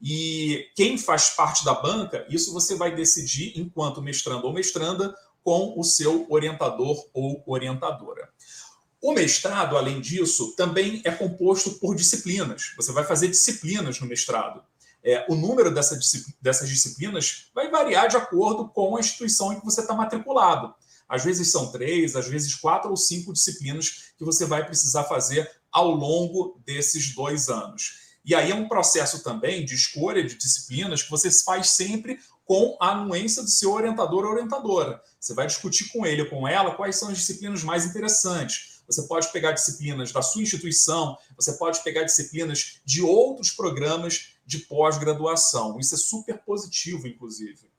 [0.00, 5.74] E quem faz parte da banca, isso você vai decidir enquanto mestrando ou mestranda com
[5.78, 8.28] o seu orientador ou orientadora.
[9.00, 12.72] O mestrado, além disso, também é composto por disciplinas.
[12.76, 14.62] Você vai fazer disciplinas no mestrado.
[15.02, 15.98] É, o número dessa,
[16.40, 20.74] dessas disciplinas vai variar de acordo com a instituição em que você está matriculado.
[21.08, 25.50] Às vezes são três, às vezes quatro ou cinco disciplinas que você vai precisar fazer
[25.72, 28.00] ao longo desses dois anos.
[28.24, 32.20] E aí é um processo também de escolha de disciplinas que você faz sempre
[32.50, 35.00] com a anuência do seu orientador ou orientadora.
[35.20, 38.82] Você vai discutir com ele ou com ela quais são as disciplinas mais interessantes.
[38.88, 44.58] Você pode pegar disciplinas da sua instituição, você pode pegar disciplinas de outros programas de
[44.58, 45.78] pós-graduação.
[45.78, 47.70] Isso é super positivo, inclusive.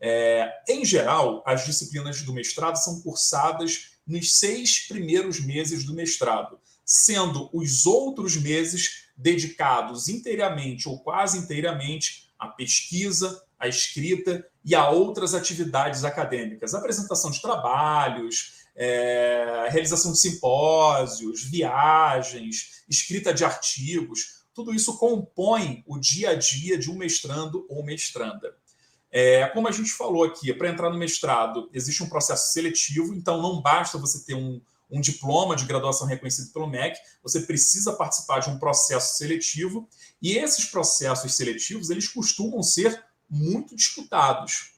[0.00, 6.56] É, em geral, as disciplinas do mestrado são cursadas nos seis primeiros meses do mestrado,
[6.84, 14.88] sendo os outros meses dedicados inteiramente ou quase inteiramente à pesquisa, à escrita e a
[14.88, 24.74] outras atividades acadêmicas, apresentação de trabalhos, é, realização de simpósios, viagens, escrita de artigos, tudo
[24.74, 28.56] isso compõe o dia a dia de um mestrando ou mestranda.
[29.12, 33.42] É, como a gente falou aqui, para entrar no mestrado existe um processo seletivo, então
[33.42, 38.40] não basta você ter um, um diploma de graduação reconhecido pelo MEC, você precisa participar
[38.40, 39.88] de um processo seletivo,
[40.22, 44.72] e esses processos seletivos eles costumam ser muito disputados.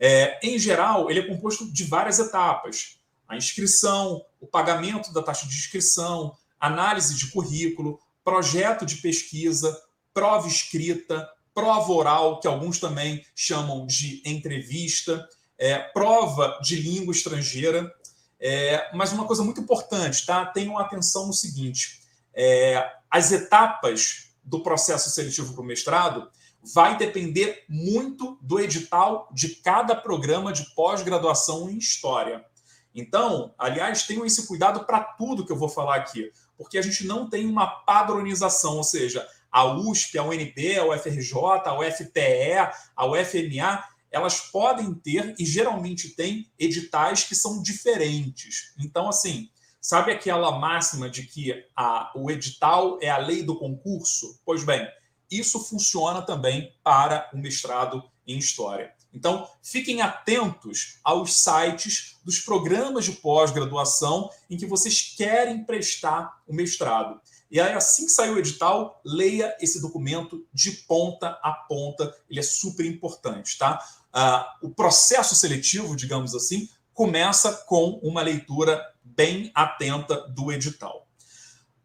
[0.00, 2.98] É, em geral, ele é composto de várias etapas:
[3.28, 9.76] a inscrição, o pagamento da taxa de inscrição, análise de currículo, projeto de pesquisa,
[10.14, 15.28] prova escrita, prova oral, que alguns também chamam de entrevista,
[15.58, 17.92] é, prova de língua estrangeira.
[18.40, 20.46] É, mas uma coisa muito importante, tá?
[20.46, 22.00] Tenham atenção no seguinte:
[22.32, 26.30] é, as etapas do processo seletivo para o mestrado
[26.74, 32.44] vai depender muito do edital de cada programa de pós-graduação em História.
[32.94, 37.06] Então, aliás, tenham esse cuidado para tudo que eu vou falar aqui, porque a gente
[37.06, 41.32] não tem uma padronização, ou seja, a USP, a UNB, a UFRJ,
[41.64, 48.72] a UFPE, a UFMA, elas podem ter e geralmente têm editais que são diferentes.
[48.78, 49.50] Então, assim,
[49.80, 54.40] sabe aquela máxima de que a, o edital é a lei do concurso?
[54.44, 54.86] Pois bem,
[55.30, 58.92] isso funciona também para o mestrado em História.
[59.12, 66.54] Então, fiquem atentos aos sites dos programas de pós-graduação em que vocês querem prestar o
[66.54, 67.20] mestrado.
[67.50, 72.40] E aí, assim que sair o edital, leia esse documento de ponta a ponta, ele
[72.40, 73.82] é super importante, tá?
[74.14, 81.07] Uh, o processo seletivo, digamos assim, começa com uma leitura bem atenta do edital.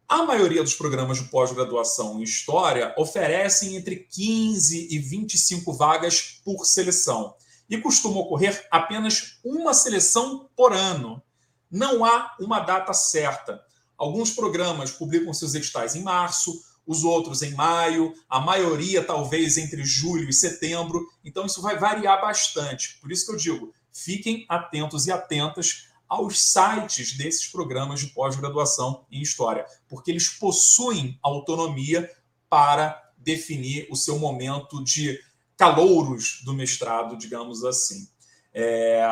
[0.06, 6.66] A maioria dos programas de pós-graduação em História oferecem entre 15 e 25 vagas por
[6.66, 7.34] seleção
[7.70, 11.22] e costuma ocorrer apenas uma seleção por ano.
[11.70, 13.64] Não há uma data certa.
[13.96, 19.82] Alguns programas publicam seus editais em março, os outros em maio, a maioria talvez entre
[19.84, 21.02] julho e setembro.
[21.24, 22.98] Então isso vai variar bastante.
[23.00, 29.04] Por isso que eu digo, fiquem atentos e atentas aos sites desses programas de pós-graduação
[29.10, 32.10] em História, porque eles possuem autonomia
[32.48, 35.18] para definir o seu momento de
[35.56, 38.08] calouros do mestrado, digamos assim.
[38.52, 39.06] É...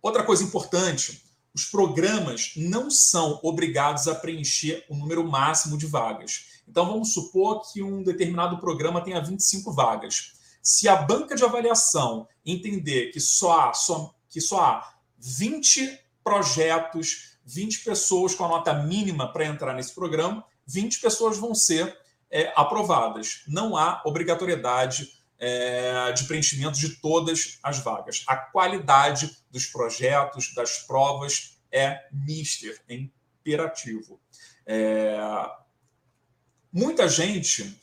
[0.00, 1.22] Outra coisa importante:
[1.54, 6.52] os programas não são obrigados a preencher o número máximo de vagas.
[6.66, 10.32] Então, vamos supor que um determinado programa tenha 25 vagas.
[10.62, 17.38] Se a banca de avaliação entender que só há, só, que só há 20 projetos,
[17.44, 21.96] 20 pessoas com a nota mínima para entrar nesse programa, 20 pessoas vão ser
[22.30, 23.42] é, aprovadas.
[23.46, 28.22] Não há obrigatoriedade é, de preenchimento de todas as vagas.
[28.28, 34.20] A qualidade dos projetos, das provas é mister, é imperativo.
[34.64, 35.18] É...
[36.72, 37.76] Muita gente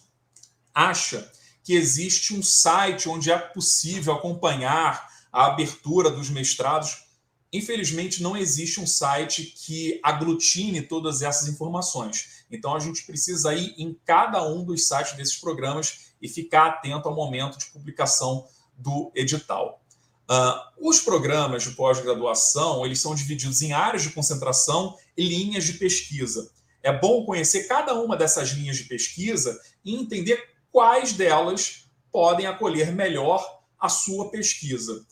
[0.74, 1.30] acha
[1.64, 7.09] que existe um site onde é possível acompanhar a abertura dos mestrados
[7.52, 12.46] Infelizmente, não existe um site que aglutine todas essas informações.
[12.52, 17.08] Então, a gente precisa ir em cada um dos sites desses programas e ficar atento
[17.08, 18.48] ao momento de publicação
[18.78, 19.82] do edital.
[20.30, 25.74] Uh, os programas de pós-graduação eles são divididos em áreas de concentração e linhas de
[25.74, 26.52] pesquisa.
[26.84, 32.92] É bom conhecer cada uma dessas linhas de pesquisa e entender quais delas podem acolher
[32.92, 33.44] melhor
[33.80, 35.04] a sua pesquisa.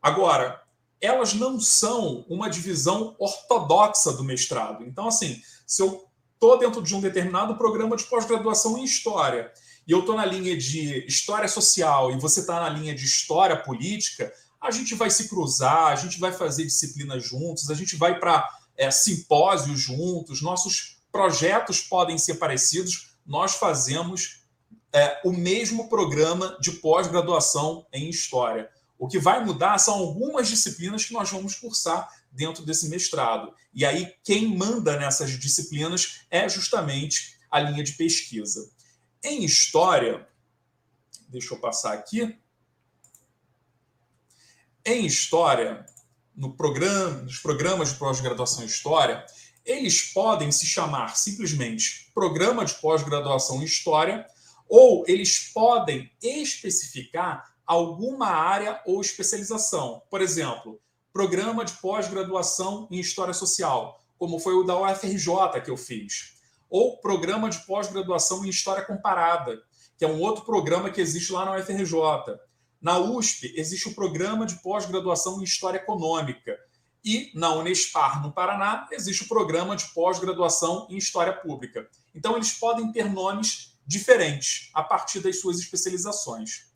[0.00, 0.61] Agora,
[1.02, 4.84] elas não são uma divisão ortodoxa do mestrado.
[4.84, 9.52] Então, assim, se eu estou dentro de um determinado programa de pós-graduação em História
[9.86, 13.56] e eu estou na linha de História Social e você está na linha de História
[13.56, 18.20] Política, a gente vai se cruzar, a gente vai fazer disciplinas juntos, a gente vai
[18.20, 24.44] para é, simpósios juntos, nossos projetos podem ser parecidos, nós fazemos
[24.92, 28.70] é, o mesmo programa de pós-graduação em História.
[29.02, 33.52] O que vai mudar são algumas disciplinas que nós vamos cursar dentro desse mestrado.
[33.74, 38.70] E aí, quem manda nessas disciplinas é justamente a linha de pesquisa.
[39.20, 40.24] Em História,
[41.28, 42.38] deixa eu passar aqui.
[44.86, 45.84] Em História,
[46.32, 49.26] no programa, nos programas de pós-graduação em História,
[49.64, 54.24] eles podem se chamar simplesmente Programa de Pós-Graduação em História,
[54.68, 60.02] ou eles podem especificar alguma área ou especialização.
[60.10, 60.80] Por exemplo,
[61.12, 66.34] programa de pós-graduação em História Social, como foi o da UFRJ que eu fiz.
[66.70, 69.62] Ou programa de pós-graduação em História Comparada,
[69.98, 71.96] que é um outro programa que existe lá na UFRJ.
[72.80, 76.58] Na USP, existe o programa de pós-graduação em História Econômica.
[77.04, 81.88] E na Unespar, no Paraná, existe o programa de pós-graduação em História Pública.
[82.14, 86.71] Então, eles podem ter nomes diferentes a partir das suas especializações.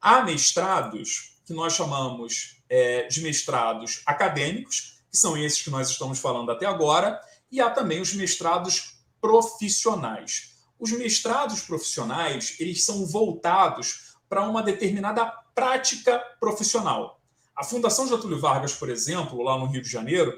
[0.00, 6.18] Há mestrados que nós chamamos é, de mestrados acadêmicos, que são esses que nós estamos
[6.18, 7.20] falando até agora,
[7.52, 10.54] e há também os mestrados profissionais.
[10.78, 17.20] Os mestrados profissionais eles são voltados para uma determinada prática profissional.
[17.54, 20.32] A Fundação Getúlio Vargas, por exemplo, lá no Rio de Janeiro,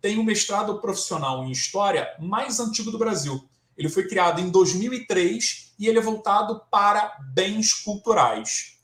[0.00, 3.48] tem o mestrado profissional em História mais antigo do Brasil.
[3.76, 8.77] Ele foi criado em 2003 e ele é voltado para bens culturais.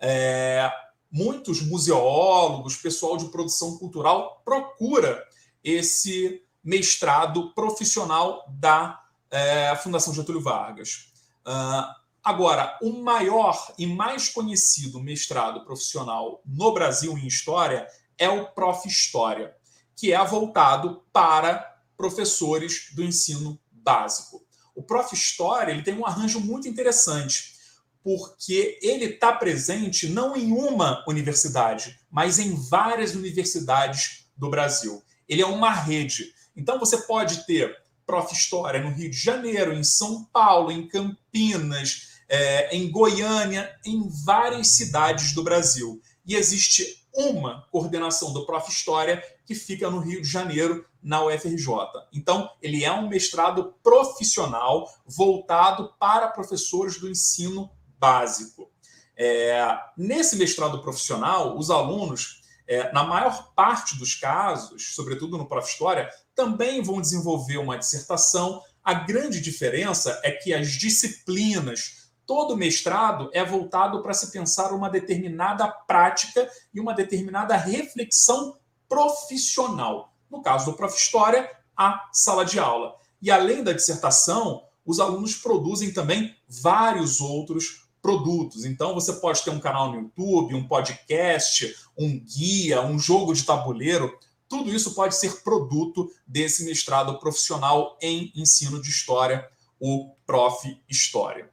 [0.00, 0.70] É,
[1.10, 5.26] muitos museólogos, pessoal de produção cultural, procura
[5.62, 11.08] esse mestrado profissional da é, Fundação Getúlio Vargas.
[11.46, 17.86] Uh, agora, o maior e mais conhecido mestrado profissional no Brasil em História
[18.18, 18.86] é o Prof.
[18.86, 19.54] História,
[19.96, 24.44] que é voltado para professores do ensino básico.
[24.74, 25.14] O Prof.
[25.14, 27.57] História ele tem um arranjo muito interessante
[28.02, 35.02] porque ele está presente não em uma universidade, mas em várias universidades do Brasil.
[35.28, 36.32] Ele é uma rede.
[36.56, 37.76] Então você pode ter
[38.08, 38.32] Prof.
[38.32, 44.68] História no Rio de Janeiro, em São Paulo, em Campinas, é, em Goiânia, em várias
[44.68, 46.00] cidades do Brasil.
[46.24, 48.70] E existe uma coordenação do Prof.
[48.70, 51.68] História que fica no Rio de Janeiro, na UFRJ.
[52.12, 58.70] Então, ele é um mestrado profissional voltado para professores do ensino básico.
[59.16, 65.68] É, nesse mestrado profissional, os alunos, é, na maior parte dos casos, sobretudo no Prof.
[65.68, 68.62] História, também vão desenvolver uma dissertação.
[68.84, 74.88] A grande diferença é que as disciplinas, todo mestrado é voltado para se pensar uma
[74.88, 78.56] determinada prática e uma determinada reflexão
[78.88, 80.14] profissional.
[80.30, 80.96] No caso do Prof.
[80.96, 82.94] História, a sala de aula.
[83.20, 88.64] E além da dissertação, os alunos produzem também vários outros produtos.
[88.64, 93.44] Então, você pode ter um canal no YouTube, um podcast, um guia, um jogo de
[93.44, 94.18] tabuleiro.
[94.48, 99.48] Tudo isso pode ser produto desse mestrado profissional em ensino de história,
[99.80, 100.80] o Prof.
[100.88, 101.50] História.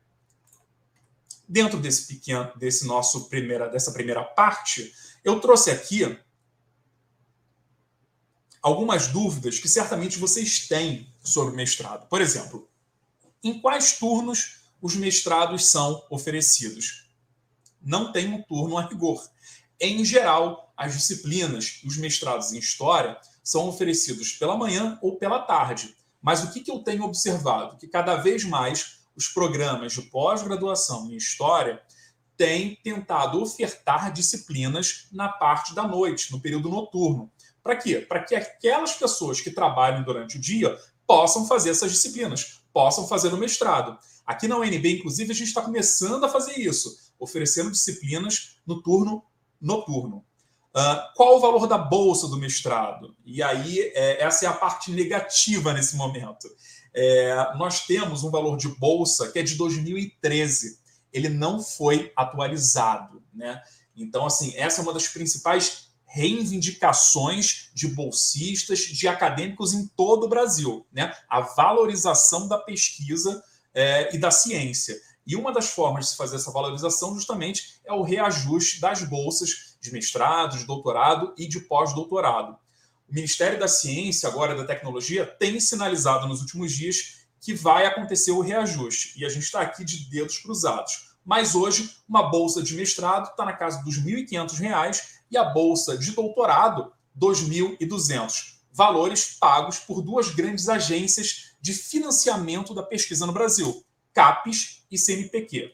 [1.47, 4.93] Dentro desse pequeno, desse nosso primeira, dessa primeira parte,
[5.23, 6.17] eu trouxe aqui
[8.61, 12.07] algumas dúvidas que certamente vocês têm sobre o mestrado.
[12.07, 12.67] Por exemplo,
[13.43, 17.09] em quais turnos os mestrados são oferecidos.
[17.81, 19.27] Não tem um turno a rigor.
[19.81, 25.97] Em geral, as disciplinas, os mestrados em História, são oferecidos pela manhã ou pela tarde.
[26.21, 27.77] Mas o que, eu tenho observado?
[27.77, 31.81] Que cada vez mais os programas de pós-graduação em História
[32.37, 37.31] têm tentado ofertar disciplinas na parte da noite, no período noturno.
[37.63, 38.01] Para quê?
[38.01, 40.77] Para que aquelas pessoas que trabalham durante o dia
[41.07, 43.97] possam fazer essas disciplinas, possam fazer o mestrado.
[44.25, 49.23] Aqui na UNB, inclusive, a gente está começando a fazer isso, oferecendo disciplinas no turno
[49.61, 50.25] noturno.
[50.75, 53.15] Uh, qual o valor da bolsa do mestrado?
[53.23, 56.49] E aí, é, essa é a parte negativa nesse momento.
[56.93, 60.79] É, nós temos um valor de bolsa que é de 2013.
[61.13, 63.23] Ele não foi atualizado.
[63.33, 63.61] Né?
[63.95, 70.29] Então, assim, essa é uma das principais reivindicações de bolsistas, de acadêmicos em todo o
[70.29, 70.85] Brasil.
[70.91, 71.13] Né?
[71.29, 73.43] A valorização da pesquisa
[73.75, 74.99] é, e da ciência.
[75.27, 79.75] E uma das formas de se fazer essa valorização, justamente, é o reajuste das bolsas
[79.81, 82.57] de mestrado, de doutorado e de pós-doutorado.
[83.09, 88.31] O Ministério da Ciência, agora da Tecnologia, tem sinalizado nos últimos dias que vai acontecer
[88.31, 89.13] o reajuste.
[89.19, 91.15] E a gente está aqui de dedos cruzados.
[91.23, 95.97] Mas hoje, uma bolsa de mestrado está na casa dos R$ 1.500 e a bolsa
[95.97, 98.55] de doutorado, R$ 2.200.
[98.71, 105.73] Valores pagos por duas grandes agências de financiamento da pesquisa no Brasil, CAPES e CNPq.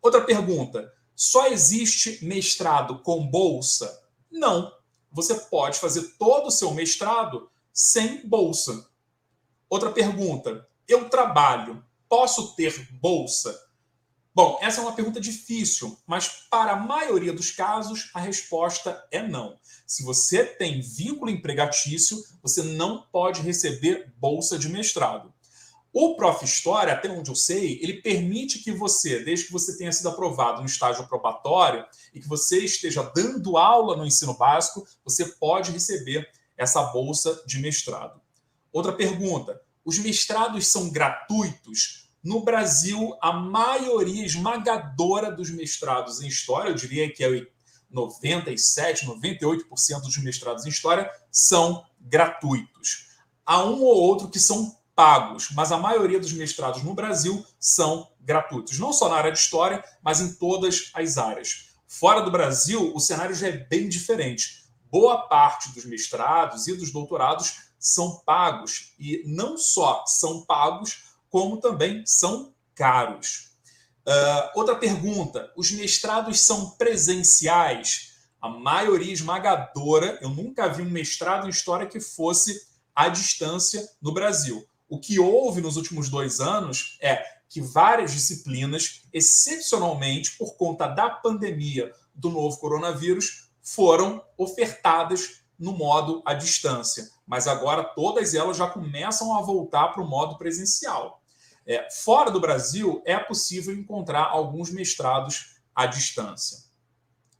[0.00, 4.00] Outra pergunta: só existe mestrado com bolsa?
[4.30, 4.72] Não.
[5.10, 8.88] Você pode fazer todo o seu mestrado sem bolsa.
[9.68, 13.67] Outra pergunta: eu trabalho, posso ter bolsa?
[14.38, 19.20] Bom, essa é uma pergunta difícil, mas para a maioria dos casos a resposta é
[19.20, 19.58] não.
[19.84, 25.34] Se você tem vínculo empregatício, você não pode receber bolsa de mestrado.
[25.92, 26.44] O Prof.
[26.44, 30.60] História, até onde eu sei, ele permite que você, desde que você tenha sido aprovado
[30.60, 31.84] no estágio probatório
[32.14, 37.58] e que você esteja dando aula no ensino básico, você pode receber essa bolsa de
[37.58, 38.20] mestrado.
[38.72, 42.07] Outra pergunta: os mestrados são gratuitos?
[42.22, 47.46] No Brasil, a maioria esmagadora dos mestrados em História, eu diria que é
[47.90, 53.08] 97, 98% dos mestrados em História, são gratuitos.
[53.46, 58.10] Há um ou outro que são pagos, mas a maioria dos mestrados no Brasil são
[58.20, 58.78] gratuitos.
[58.78, 61.68] Não só na área de História, mas em todas as áreas.
[61.86, 64.64] Fora do Brasil, o cenário já é bem diferente.
[64.90, 68.92] Boa parte dos mestrados e dos doutorados são pagos.
[68.98, 73.52] E não só são pagos, como também são caros.
[74.06, 78.08] Uh, outra pergunta: os mestrados são presenciais?
[78.40, 84.12] A maioria esmagadora, eu nunca vi um mestrado em história que fosse à distância no
[84.12, 84.64] Brasil.
[84.88, 91.10] O que houve nos últimos dois anos é que várias disciplinas, excepcionalmente por conta da
[91.10, 97.10] pandemia do novo coronavírus, foram ofertadas no modo à distância.
[97.28, 101.22] Mas agora todas elas já começam a voltar para o modo presencial.
[101.66, 106.64] É, fora do Brasil, é possível encontrar alguns mestrados à distância.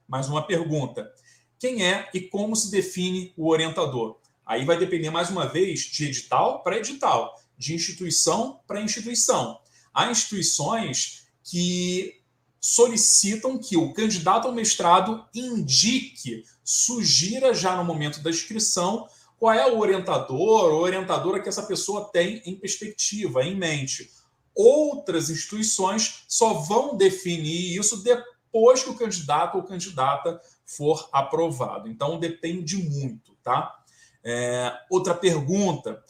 [0.06, 1.10] Mais uma pergunta:
[1.58, 4.18] quem é e como se define o orientador?
[4.44, 9.58] Aí vai depender, mais uma vez, de edital para edital, de instituição para instituição.
[9.94, 12.20] Há instituições que
[12.60, 19.08] solicitam que o candidato ao mestrado indique, sugira já no momento da inscrição
[19.38, 24.10] qual é o orientador ou orientadora que essa pessoa tem em perspectiva, em mente.
[24.54, 31.88] Outras instituições só vão definir isso depois que o candidato ou candidata for aprovado.
[31.88, 33.78] Então depende muito, tá?
[34.24, 36.02] É, outra pergunta: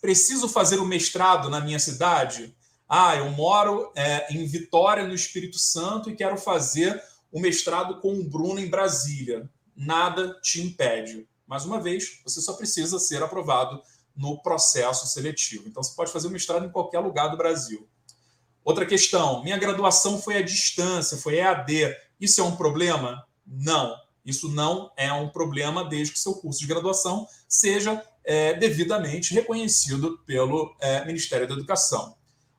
[0.00, 2.56] preciso fazer o mestrado na minha cidade?
[2.88, 7.02] Ah, eu moro é, em Vitória, no Espírito Santo, e quero fazer
[7.32, 9.50] o mestrado com o Bruno em Brasília.
[9.76, 11.28] Nada te impede.
[11.46, 13.80] Mais uma vez, você só precisa ser aprovado
[14.16, 15.68] no processo seletivo.
[15.68, 17.88] Então, você pode fazer o mestrado em qualquer lugar do Brasil.
[18.64, 21.94] Outra questão: minha graduação foi à distância, foi EAD.
[22.20, 23.24] Isso é um problema?
[23.46, 23.96] Não.
[24.24, 30.18] Isso não é um problema desde que seu curso de graduação seja é, devidamente reconhecido
[30.26, 32.16] pelo é, Ministério da Educação.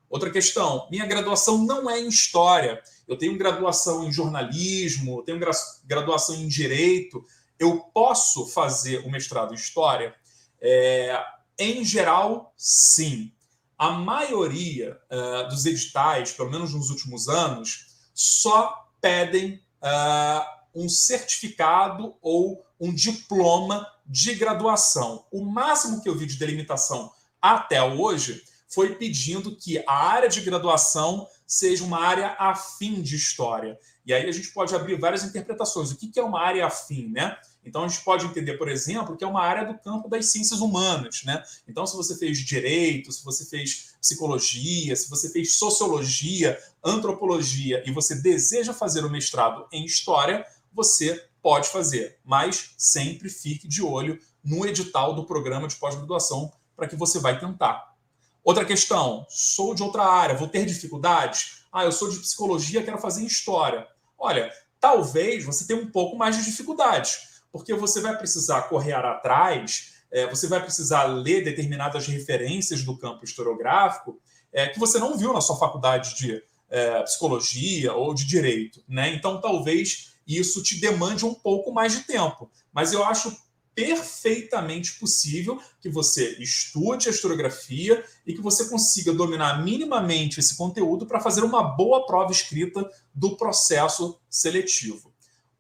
[0.10, 2.82] Outra questão: minha graduação não é em História.
[3.06, 5.40] Eu tenho graduação em jornalismo, tenho
[5.86, 7.22] graduação em Direito.
[7.60, 10.16] Eu posso fazer o mestrado em História?
[10.62, 11.24] É,
[11.58, 13.32] em geral, sim.
[13.78, 22.16] A maioria uh, dos editais, pelo menos nos últimos anos, só pedem uh, um certificado
[22.22, 25.26] ou um diploma de graduação.
[25.32, 30.42] O máximo que eu vi de delimitação até hoje foi pedindo que a área de
[30.42, 33.80] graduação seja uma área afim de história.
[34.06, 35.92] E aí a gente pode abrir várias interpretações.
[35.92, 37.38] O que é uma área afim, né?
[37.64, 40.62] Então a gente pode entender, por exemplo, que é uma área do campo das ciências
[40.62, 41.44] humanas, né?
[41.68, 47.92] Então, se você fez direito, se você fez psicologia, se você fez sociologia, antropologia e
[47.92, 54.20] você deseja fazer o mestrado em história, você pode fazer, mas sempre fique de olho
[54.44, 57.96] no edital do programa de pós-graduação para que você vai tentar.
[58.44, 61.64] Outra questão, sou de outra área, vou ter dificuldades?
[61.72, 63.86] Ah, eu sou de psicologia, quero fazer história.
[64.18, 69.94] Olha, talvez você tenha um pouco mais de dificuldades, porque você vai precisar correr atrás,
[70.12, 74.20] é, você vai precisar ler determinadas referências do campo historiográfico
[74.52, 78.84] é, que você não viu na sua faculdade de é, psicologia ou de direito.
[78.88, 79.14] Né?
[79.14, 82.50] Então, talvez isso te demande um pouco mais de tempo.
[82.74, 83.36] Mas eu acho
[83.74, 91.06] perfeitamente possível que você estude a historiografia e que você consiga dominar minimamente esse conteúdo
[91.06, 95.07] para fazer uma boa prova escrita do processo seletivo.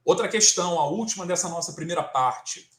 [0.07, 2.69] Outra questão, a última dessa nossa primeira parte.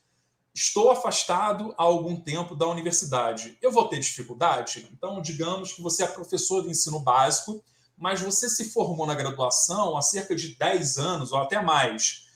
[0.55, 3.59] Estou afastado há algum tempo da universidade.
[3.61, 4.89] Eu vou ter dificuldade?
[4.93, 7.62] Então, digamos que você é professor de ensino básico,
[7.99, 12.26] mas você se formou na graduação há cerca de 10 anos ou até mais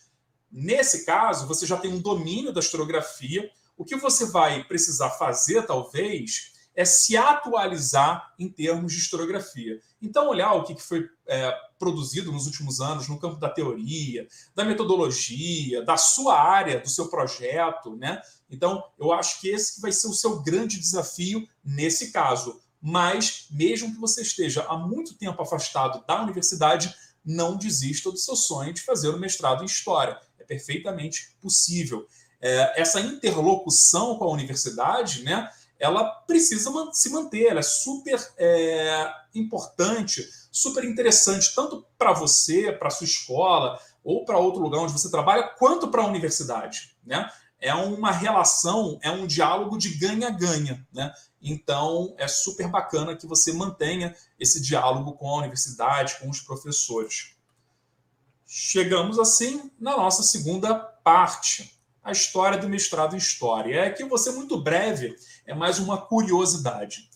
[0.53, 3.51] Nesse caso, você já tem um domínio da historiografia.
[3.75, 9.81] O que você vai precisar fazer, talvez, é se atualizar em termos de historiografia.
[10.03, 14.65] Então, olhar o que foi é, produzido nos últimos anos no campo da teoria, da
[14.65, 18.23] metodologia, da sua área, do seu projeto, né?
[18.49, 22.61] Então, eu acho que esse vai ser o seu grande desafio nesse caso.
[22.81, 28.37] Mas, mesmo que você esteja há muito tempo afastado da universidade, não desista do seu
[28.37, 32.07] sonho de fazer o mestrado em História perfeitamente possível.
[32.41, 39.13] É, essa interlocução com a universidade, né, ela precisa se manter, ela é super é,
[39.35, 45.11] importante, super interessante, tanto para você, para sua escola, ou para outro lugar onde você
[45.11, 46.95] trabalha, quanto para a universidade.
[47.05, 47.29] Né?
[47.59, 50.87] É uma relação, é um diálogo de ganha-ganha.
[50.93, 51.13] Né?
[51.41, 57.35] Então, é super bacana que você mantenha esse diálogo com a universidade, com os professores.
[58.47, 63.87] Chegamos assim na nossa segunda parte, a história do mestrado em História.
[63.87, 67.09] É que você muito breve, é mais uma curiosidade.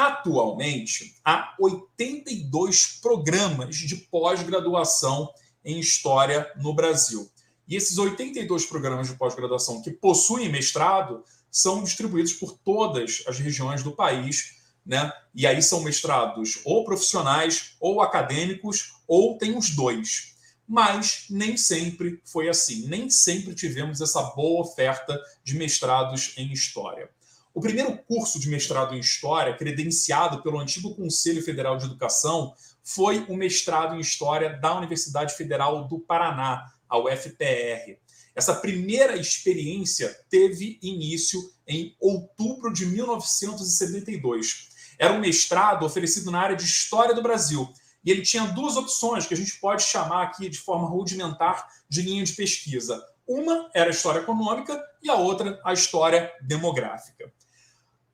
[0.00, 5.28] Atualmente, há 82 programas de pós-graduação
[5.64, 7.28] em História no Brasil.
[7.66, 13.82] E esses 82 programas de pós-graduação que possuem mestrado são distribuídos por todas as regiões
[13.82, 15.12] do país né?
[15.34, 20.36] E aí são mestrados ou profissionais ou acadêmicos ou tem os dois.
[20.66, 27.10] Mas nem sempre foi assim, nem sempre tivemos essa boa oferta de mestrados em história.
[27.58, 32.54] O primeiro curso de mestrado em História, credenciado pelo antigo Conselho Federal de Educação,
[32.84, 37.98] foi o mestrado em História da Universidade Federal do Paraná, a UFPR.
[38.32, 44.68] Essa primeira experiência teve início em outubro de 1972.
[44.96, 47.68] Era um mestrado oferecido na área de História do Brasil.
[48.04, 52.02] E ele tinha duas opções que a gente pode chamar aqui de forma rudimentar de
[52.02, 53.04] linha de pesquisa.
[53.26, 57.36] Uma era a história econômica e a outra a história demográfica.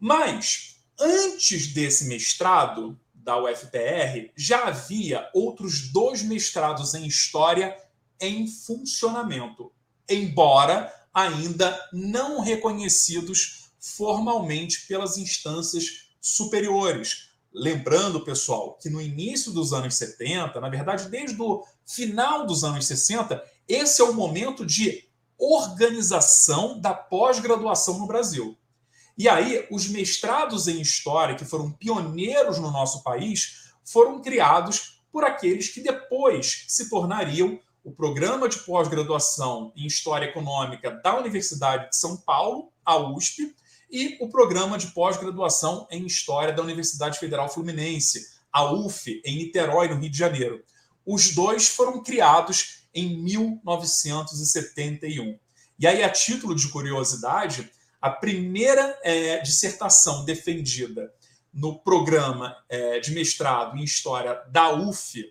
[0.07, 7.75] Mas, antes desse mestrado da UFPR, já havia outros dois mestrados em História
[8.21, 9.73] em funcionamento,
[10.07, 17.31] embora ainda não reconhecidos formalmente pelas instâncias superiores.
[17.51, 22.85] Lembrando, pessoal, que no início dos anos 70, na verdade, desde o final dos anos
[22.85, 28.55] 60, esse é o momento de organização da pós-graduação no Brasil.
[29.17, 35.25] E aí, os mestrados em História, que foram pioneiros no nosso país, foram criados por
[35.25, 41.97] aqueles que depois se tornariam o programa de pós-graduação em História Econômica da Universidade de
[41.97, 43.55] São Paulo, a USP,
[43.91, 49.89] e o programa de pós-graduação em História da Universidade Federal Fluminense, a UF, em Niterói,
[49.89, 50.65] no Rio de Janeiro.
[51.07, 55.39] Os dois foram criados em 1971.
[55.79, 57.71] E aí, a título de curiosidade,
[58.05, 61.11] a primeira é, dissertação defendida
[61.51, 65.25] no programa é, de mestrado em História da UF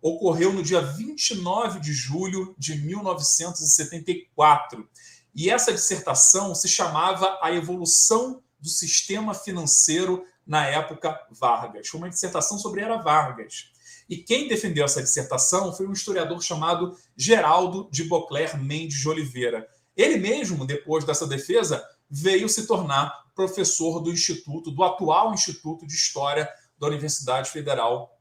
[0.00, 4.88] ocorreu no dia 29 de julho de 1974.
[5.34, 11.88] E essa dissertação se chamava A Evolução do Sistema Financeiro na Época Vargas.
[11.88, 13.72] Foi uma dissertação sobre Era Vargas.
[14.08, 19.68] E quem defendeu essa dissertação foi um historiador chamado Geraldo de Bocler Mendes de Oliveira.
[19.96, 25.94] Ele mesmo, depois dessa defesa, veio se tornar professor do Instituto, do atual Instituto de
[25.94, 26.48] História
[26.78, 28.18] da Universidade Federal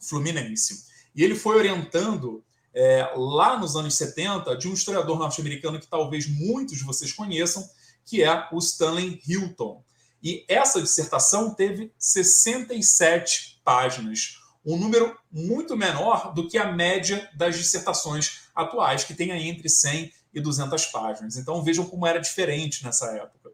[0.00, 0.86] Fluminense.
[1.14, 6.26] E ele foi orientando, é, lá nos anos 70, de um historiador norte-americano que talvez
[6.28, 7.68] muitos de vocês conheçam,
[8.04, 9.84] que é o Stanley Hilton.
[10.22, 17.56] E essa dissertação teve 67 páginas, um número muito menor do que a média das
[17.56, 21.36] dissertações atuais, que tem aí entre 100 e 200 páginas.
[21.36, 23.50] Então vejam como era diferente nessa época.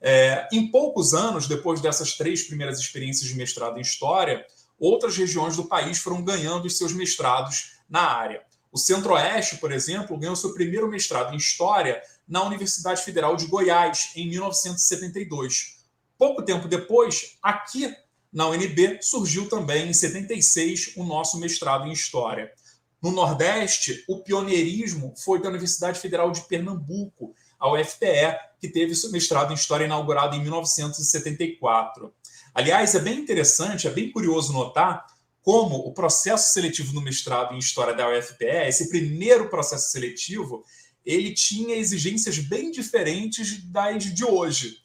[0.00, 4.44] É, em poucos anos, depois dessas três primeiras experiências de mestrado em História,
[4.78, 8.42] outras regiões do país foram ganhando os seus mestrados na área.
[8.70, 14.10] O Centro-Oeste, por exemplo, ganhou seu primeiro mestrado em História na Universidade Federal de Goiás,
[14.14, 15.78] em 1972.
[16.16, 17.94] Pouco tempo depois, aqui
[18.32, 22.52] na UNB, surgiu também, em 76, o nosso mestrado em História.
[23.00, 29.10] No Nordeste, o pioneirismo foi da Universidade Federal de Pernambuco, a UFPE, que teve seu
[29.10, 32.12] mestrado em História inaugurado em 1974.
[32.52, 35.06] Aliás, é bem interessante, é bem curioso notar
[35.42, 40.64] como o processo seletivo no mestrado em História da UFPE, esse primeiro processo seletivo,
[41.06, 44.78] ele tinha exigências bem diferentes das de hoje.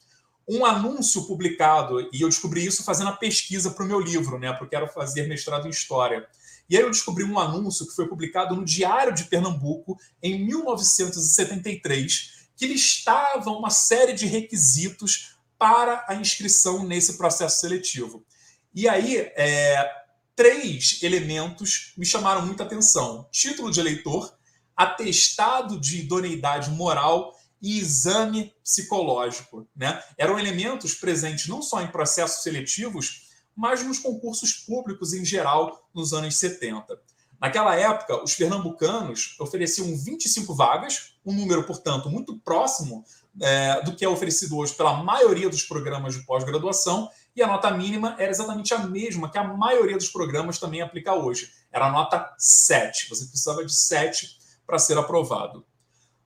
[0.48, 4.52] Um anúncio publicado, e eu descobri isso fazendo a pesquisa para o meu livro, né,
[4.52, 6.26] porque quero fazer mestrado em História
[6.68, 12.48] e aí eu descobri um anúncio que foi publicado no Diário de Pernambuco em 1973,
[12.56, 18.24] que listava uma série de requisitos para a inscrição nesse processo seletivo.
[18.74, 19.90] E aí, é,
[20.34, 24.36] três elementos me chamaram muita atenção: título de eleitor,
[24.76, 29.66] atestado de idoneidade moral e exame psicológico.
[29.74, 30.02] Né?
[30.18, 33.23] Eram elementos presentes não só em processos seletivos,
[33.56, 36.98] mas nos concursos públicos em geral nos anos 70.
[37.40, 43.04] Naquela época, os pernambucanos ofereciam 25 vagas, um número, portanto, muito próximo
[43.40, 47.70] é, do que é oferecido hoje pela maioria dos programas de pós-graduação, e a nota
[47.70, 51.50] mínima era exatamente a mesma que a maioria dos programas também aplica hoje.
[51.72, 53.08] Era a nota 7.
[53.10, 55.66] Você precisava de 7 para ser aprovado.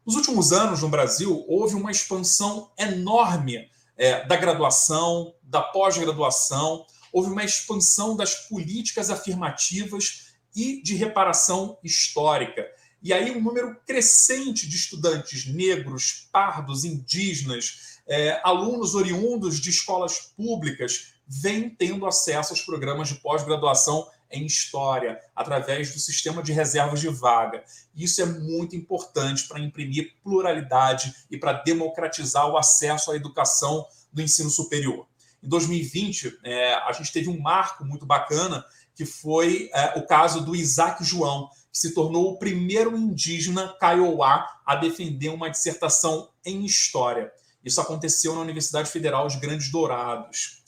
[0.05, 7.31] Nos últimos anos, no Brasil, houve uma expansão enorme é, da graduação, da pós-graduação houve
[7.31, 12.67] uma expansão das políticas afirmativas e de reparação histórica.
[13.03, 20.33] E aí um número crescente de estudantes negros, pardos, indígenas, é, alunos oriundos de escolas
[20.37, 27.01] públicas vem tendo acesso aos programas de pós-graduação em História, através do sistema de reservas
[27.01, 27.65] de vaga.
[27.95, 34.21] Isso é muito importante para imprimir pluralidade e para democratizar o acesso à educação do
[34.21, 35.07] ensino superior.
[35.43, 38.65] Em 2020, é, a gente teve um marco muito bacana,
[38.95, 44.61] que foi é, o caso do Isaac João, que se tornou o primeiro indígena Kaiowá
[44.67, 47.33] a defender uma dissertação em História.
[47.65, 50.63] Isso aconteceu na Universidade Federal de Grandes Dourados.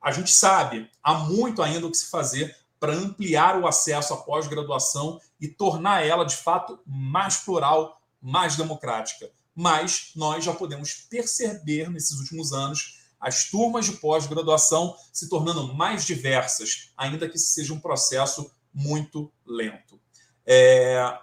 [0.00, 4.16] A gente sabe, há muito ainda o que se fazer para ampliar o acesso à
[4.16, 9.30] pós-graduação e tornar ela, de fato, mais plural, mais democrática.
[9.54, 16.04] Mas nós já podemos perceber nesses últimos anos as turmas de pós-graduação se tornando mais
[16.04, 20.00] diversas, ainda que seja um processo muito lento.
[20.46, 21.18] É,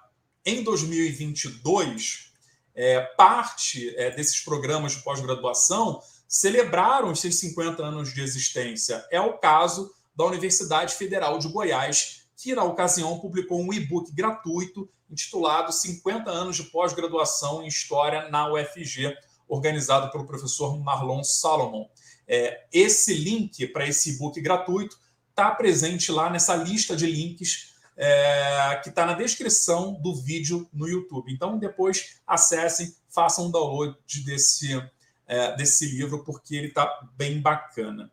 [0.45, 2.31] em 2022,
[2.75, 9.05] é, parte é, desses programas de pós-graduação celebraram os seus 50 anos de existência.
[9.09, 14.89] É o caso da Universidade Federal de Goiás, que, na ocasião, publicou um e-book gratuito
[15.09, 19.15] intitulado 50 anos de pós-graduação em História na UFG,
[19.47, 21.87] organizado pelo professor Marlon Salomon.
[22.27, 28.79] É, esse link para esse e-book gratuito está presente lá nessa lista de links é,
[28.83, 31.31] que está na descrição do vídeo no YouTube.
[31.31, 34.81] Então, depois acessem, façam um download desse,
[35.27, 38.11] é, desse livro, porque ele está bem bacana.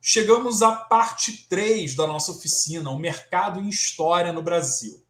[0.00, 5.04] Chegamos à parte 3 da nossa oficina, o mercado em história no Brasil.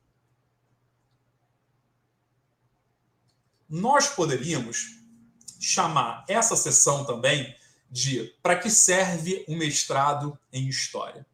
[3.68, 4.97] Nós poderíamos
[5.58, 7.56] chamar essa sessão também
[7.90, 11.26] de para que serve um mestrado em história.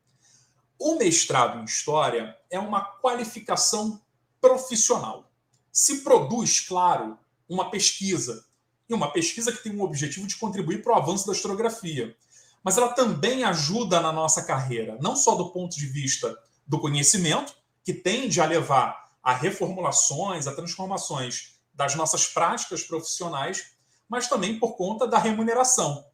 [0.79, 4.01] O mestrado em história é uma qualificação
[4.41, 5.31] profissional.
[5.73, 7.19] Se produz, claro,
[7.49, 8.45] uma pesquisa,
[8.89, 12.17] e uma pesquisa que tem o objetivo de contribuir para o avanço da historiografia.
[12.63, 17.55] Mas ela também ajuda na nossa carreira, não só do ponto de vista do conhecimento,
[17.83, 23.74] que tende a levar a reformulações, a transformações das nossas práticas profissionais,
[24.09, 26.05] mas também por conta da remuneração.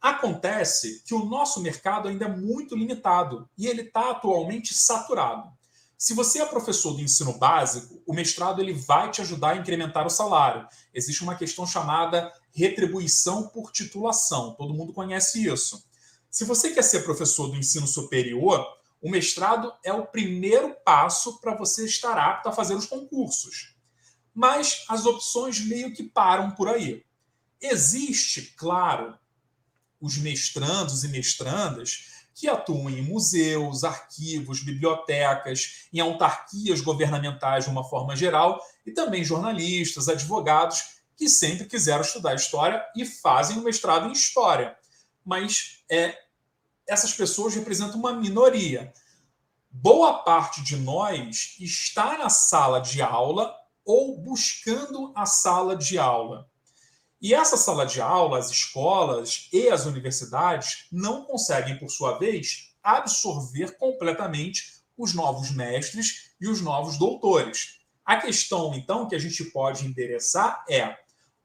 [0.00, 5.50] Acontece que o nosso mercado ainda é muito limitado e ele está atualmente saturado.
[5.98, 10.06] Se você é professor do ensino básico, o mestrado ele vai te ajudar a incrementar
[10.06, 10.68] o salário.
[10.92, 14.54] Existe uma questão chamada retribuição por titulação.
[14.54, 15.86] Todo mundo conhece isso.
[16.30, 18.62] Se você quer ser professor do ensino superior,
[19.00, 23.74] o mestrado é o primeiro passo para você estar apto a fazer os concursos.
[24.34, 27.05] Mas as opções meio que param por aí.
[27.60, 29.18] Existe, claro,
[30.00, 37.82] os mestrandos e mestrandas que atuam em museus, arquivos, bibliotecas, em autarquias governamentais de uma
[37.82, 44.06] forma geral, e também jornalistas, advogados que sempre quiseram estudar história e fazem um mestrado
[44.06, 44.76] em história.
[45.24, 46.14] Mas é,
[46.86, 48.92] essas pessoas representam uma minoria.
[49.70, 56.50] Boa parte de nós está na sala de aula ou buscando a sala de aula.
[57.20, 62.74] E essa sala de aula, as escolas e as universidades não conseguem, por sua vez,
[62.82, 67.80] absorver completamente os novos mestres e os novos doutores.
[68.04, 70.96] A questão, então, que a gente pode endereçar é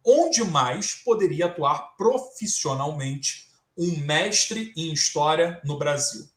[0.06, 6.28] onde mais poderia atuar profissionalmente um mestre em história no Brasil?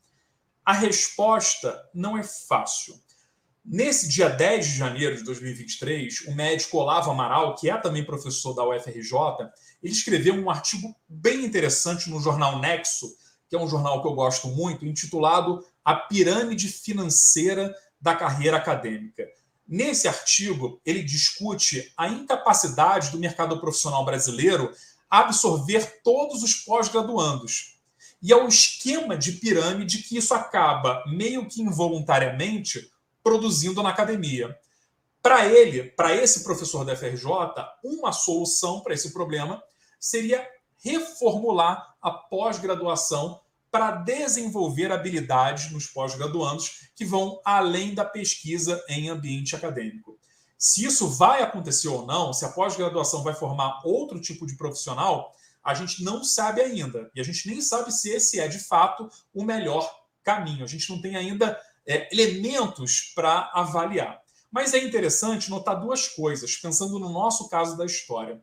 [0.64, 2.98] A resposta não é fácil.
[3.64, 8.52] Nesse dia 10 de janeiro de 2023, o médico Olavo Amaral, que é também professor
[8.52, 9.10] da UFRJ,
[9.82, 13.16] ele escreveu um artigo bem interessante no jornal Nexo,
[13.48, 19.26] que é um jornal que eu gosto muito, intitulado A Pirâmide Financeira da Carreira Acadêmica.
[19.66, 24.70] Nesse artigo, ele discute a incapacidade do mercado profissional brasileiro
[25.08, 27.78] absorver todos os pós-graduandos.
[28.20, 32.90] E é o esquema de pirâmide que isso acaba, meio que involuntariamente,
[33.24, 34.56] produzindo na academia.
[35.22, 37.24] Para ele, para esse professor da FRJ,
[37.82, 39.60] uma solução para esse problema
[39.98, 40.46] seria
[40.84, 49.56] reformular a pós-graduação para desenvolver habilidades nos pós-graduandos que vão além da pesquisa em ambiente
[49.56, 50.18] acadêmico.
[50.58, 55.34] Se isso vai acontecer ou não, se a pós-graduação vai formar outro tipo de profissional,
[55.64, 57.10] a gente não sabe ainda.
[57.14, 59.90] E a gente nem sabe se esse é de fato o melhor
[60.22, 60.64] caminho.
[60.64, 64.20] A gente não tem ainda é, elementos para avaliar.
[64.50, 68.40] Mas é interessante notar duas coisas, pensando no nosso caso da história.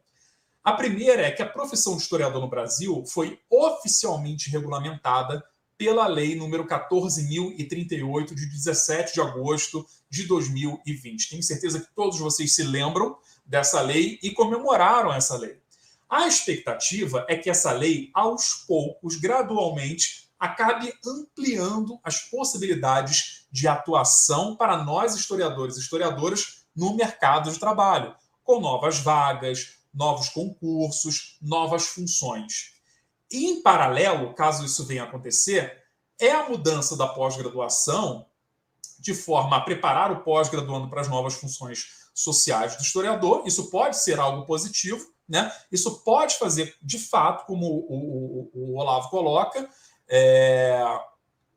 [0.63, 5.43] A primeira é que a profissão de historiador no Brasil foi oficialmente regulamentada
[5.81, 11.29] pela Lei número 14.038, de 17 de agosto de 2020.
[11.29, 15.59] Tenho certeza que todos vocês se lembram dessa lei e comemoraram essa lei.
[16.07, 24.55] A expectativa é que essa lei, aos poucos, gradualmente, acabe ampliando as possibilidades de atuação
[24.55, 31.85] para nós, historiadores e historiadoras, no mercado de trabalho, com novas vagas, novos concursos, novas
[31.85, 32.71] funções.
[33.31, 35.77] E, em paralelo, caso isso venha a acontecer,
[36.19, 38.25] é a mudança da pós-graduação
[38.99, 41.85] de forma a preparar o pós-graduando para as novas funções
[42.15, 43.43] sociais do historiador.
[43.45, 45.51] Isso pode ser algo positivo, né?
[45.71, 49.69] Isso pode fazer, de fato, como o, o, o Olavo coloca,
[50.11, 50.83] é,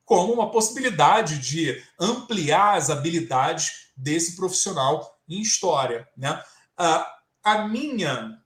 [0.05, 6.09] como uma possibilidade de ampliar as habilidades desse profissional em história.
[6.17, 6.41] Né?
[6.77, 8.39] A, a minha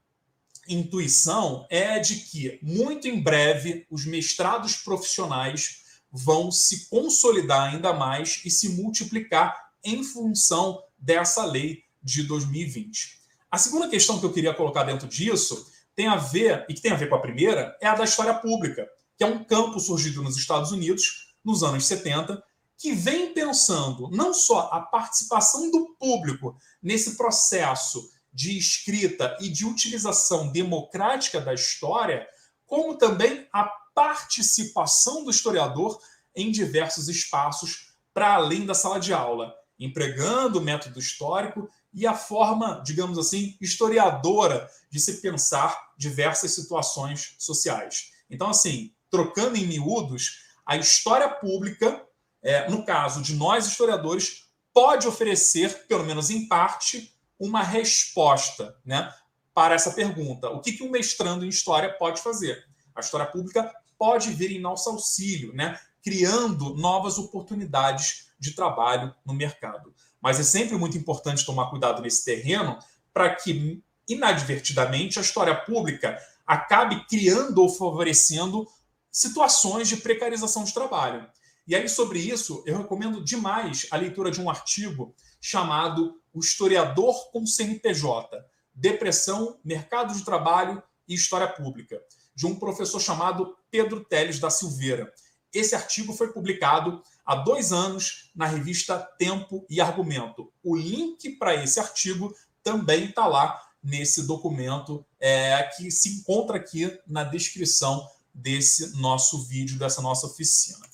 [0.67, 8.41] intuição é de que, muito em breve, os mestrados profissionais vão se consolidar ainda mais
[8.45, 9.55] e se multiplicar
[9.85, 13.19] em função dessa lei de 2020.
[13.51, 16.93] A segunda questão que eu queria colocar dentro disso tem a ver, e que tem
[16.93, 18.87] a ver com a primeira, é a da história pública,
[19.19, 22.41] que é um campo surgido nos Estados Unidos nos anos 70,
[22.77, 29.67] que vem pensando não só a participação do público nesse processo de escrita e de
[29.67, 32.29] utilização democrática da história,
[32.65, 36.01] como também a participação do historiador
[36.37, 42.15] em diversos espaços para além da sala de aula, empregando o método histórico e a
[42.15, 48.13] forma, digamos assim, historiadora de se pensar diversas situações sociais.
[48.31, 52.05] Então, assim, trocando em miúdos, a história pública,
[52.43, 59.13] é, no caso de nós historiadores, pode oferecer, pelo menos em parte, uma resposta né,
[59.55, 60.49] para essa pergunta.
[60.51, 62.65] O que, que um mestrando em história pode fazer?
[62.95, 69.35] A história pública pode vir em nosso auxílio, né, criando novas oportunidades de trabalho no
[69.35, 69.93] mercado.
[70.21, 72.79] Mas é sempre muito importante tomar cuidado nesse terreno
[73.13, 78.67] para que, inadvertidamente, a história pública acabe criando ou favorecendo
[79.11, 81.29] situações de precarização de trabalho.
[81.67, 87.31] E aí, sobre isso, eu recomendo demais a leitura de um artigo chamado O Historiador
[87.31, 88.43] com CNPJ:
[88.75, 92.01] Depressão, Mercado de Trabalho e História Pública,
[92.35, 95.13] de um professor chamado Pedro Teles da Silveira.
[95.53, 100.53] Esse artigo foi publicado há dois anos na revista Tempo e Argumento.
[100.63, 106.99] O link para esse artigo também está lá nesse documento é, que se encontra aqui
[107.07, 108.07] na descrição
[108.39, 110.87] desse nosso vídeo, dessa nossa oficina.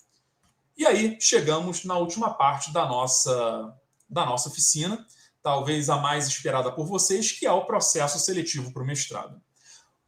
[0.77, 3.77] E aí chegamos na última parte da nossa,
[4.09, 5.07] da nossa oficina,
[5.43, 9.41] talvez a mais esperada por vocês, que é o processo seletivo para o mestrado.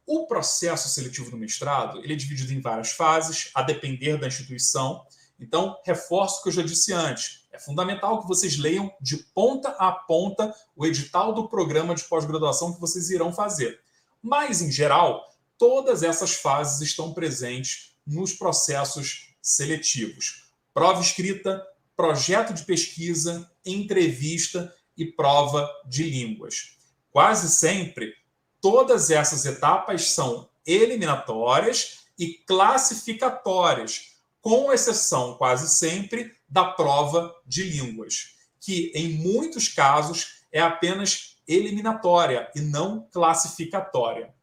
[0.05, 5.05] O processo seletivo do mestrado ele é dividido em várias fases, a depender da instituição.
[5.39, 7.45] Então, reforço o que eu já disse antes.
[7.51, 12.73] É fundamental que vocês leiam de ponta a ponta o edital do programa de pós-graduação
[12.73, 13.79] que vocês irão fazer.
[14.21, 15.23] Mas, em geral,
[15.57, 25.05] todas essas fases estão presentes nos processos seletivos: prova escrita, projeto de pesquisa, entrevista e
[25.05, 26.77] prova de línguas.
[27.11, 28.13] Quase sempre,
[28.61, 38.35] todas essas etapas são eliminatórias e classificatórias, com exceção quase sempre da prova de línguas,
[38.59, 44.33] que em muitos casos é apenas eliminatória e não classificatória.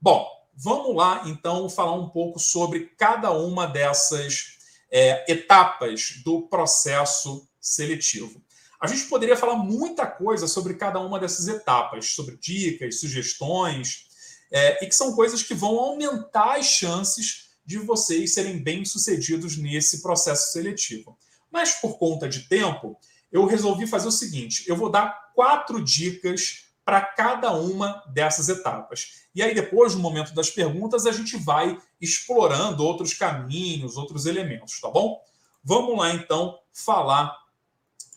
[0.00, 4.58] Bom, Vamos lá, então, falar um pouco sobre cada uma dessas
[4.90, 8.40] é, etapas do processo seletivo.
[8.80, 14.06] A gente poderia falar muita coisa sobre cada uma dessas etapas, sobre dicas, sugestões,
[14.52, 20.02] é, e que são coisas que vão aumentar as chances de vocês serem bem-sucedidos nesse
[20.02, 21.18] processo seletivo.
[21.50, 22.98] Mas por conta de tempo,
[23.32, 29.24] eu resolvi fazer o seguinte: eu vou dar quatro dicas para cada uma dessas etapas.
[29.34, 34.80] E aí, depois, no momento das perguntas, a gente vai explorando outros caminhos, outros elementos,
[34.80, 35.20] tá bom?
[35.62, 37.34] Vamos lá, então, falar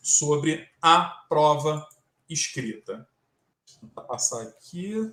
[0.02, 1.88] sobre a prova
[2.28, 3.08] escrita.
[3.80, 5.12] Vou passar aqui.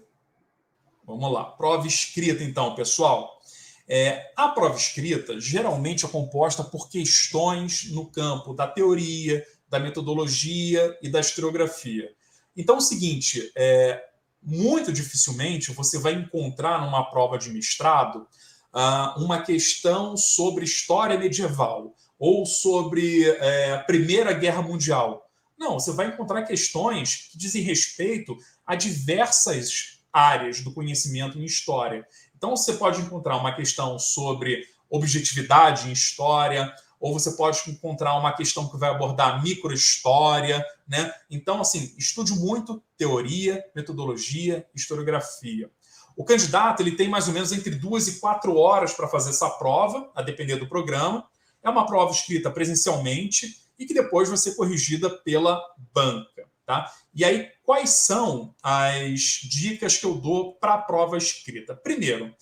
[1.05, 1.45] Vamos lá.
[1.45, 3.39] Prova escrita, então, pessoal.
[3.87, 10.97] É, a prova escrita geralmente é composta por questões no campo da teoria, da metodologia
[11.01, 12.11] e da historiografia.
[12.55, 14.03] Então, é o seguinte: é,
[14.41, 18.27] muito dificilmente você vai encontrar numa prova de mestrado
[18.73, 25.25] uh, uma questão sobre história medieval ou sobre é, a Primeira Guerra Mundial.
[25.57, 32.05] Não, você vai encontrar questões que dizem respeito a diversas áreas do conhecimento em história.
[32.35, 38.33] Então, você pode encontrar uma questão sobre objetividade em história, ou você pode encontrar uma
[38.33, 41.13] questão que vai abordar microhistória, né?
[41.29, 45.69] Então, assim, estude muito teoria, metodologia, historiografia.
[46.15, 49.49] O candidato ele tem mais ou menos entre duas e quatro horas para fazer essa
[49.49, 51.27] prova, a depender do programa.
[51.61, 55.61] É uma prova escrita presencialmente e que depois vai ser corrigida pela
[55.93, 56.47] banca.
[56.65, 56.91] Tá?
[57.13, 61.75] E aí, quais são as dicas que eu dou para a prova escrita?
[61.75, 62.33] Primeiro,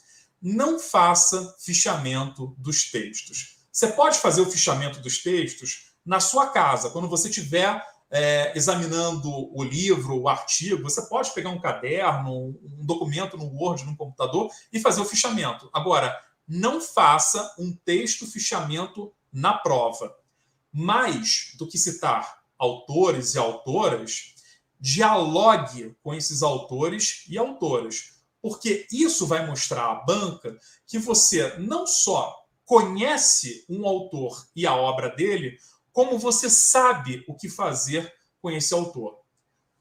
[0.41, 3.57] não faça fichamento dos textos.
[3.73, 9.29] Você pode fazer o fichamento dos textos na sua casa, quando você estiver é, examinando
[9.29, 14.51] o livro, o artigo, você pode pegar um caderno, um documento no Word, no computador
[14.71, 15.71] e fazer o fichamento.
[15.73, 16.15] Agora,
[16.47, 20.15] não faça um texto fichamento na prova.
[20.71, 24.35] Mais do que citar autores e autoras,
[24.79, 28.13] dialogue com esses autores e autoras
[28.43, 32.42] porque isso vai mostrar à banca que você não só
[32.73, 35.59] conhece um autor e a obra dele,
[35.91, 38.11] como você sabe o que fazer
[38.41, 39.19] com esse autor.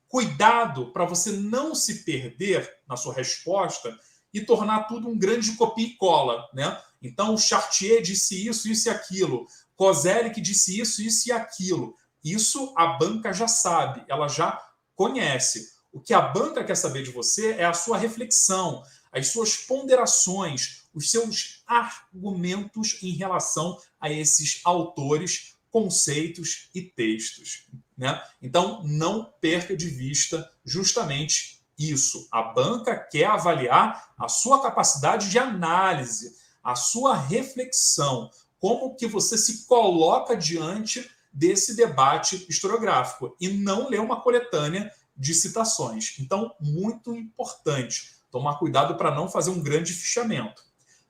[0.06, 3.98] Cuidado para você não se perder na sua resposta
[4.30, 6.78] e tornar tudo um grande copia e cola, né?
[7.00, 9.46] Então, Chartier disse isso, isso e aquilo.
[9.74, 11.96] Kozelik disse isso, isso e aquilo.
[12.22, 14.62] Isso a banca já sabe, ela já
[14.94, 15.72] conhece.
[15.90, 18.82] O que a banca quer saber de você é a sua reflexão,
[19.12, 27.66] as suas ponderações, os seus argumentos em relação a esses autores, conceitos e textos.
[27.96, 28.20] Né?
[28.40, 32.26] Então, não perca de vista justamente isso.
[32.30, 39.36] A banca quer avaliar a sua capacidade de análise, a sua reflexão, como que você
[39.36, 46.14] se coloca diante desse debate historiográfico e não ler uma coletânea de citações.
[46.18, 50.64] Então, muito importante tomar cuidado para não fazer um grande fichamento.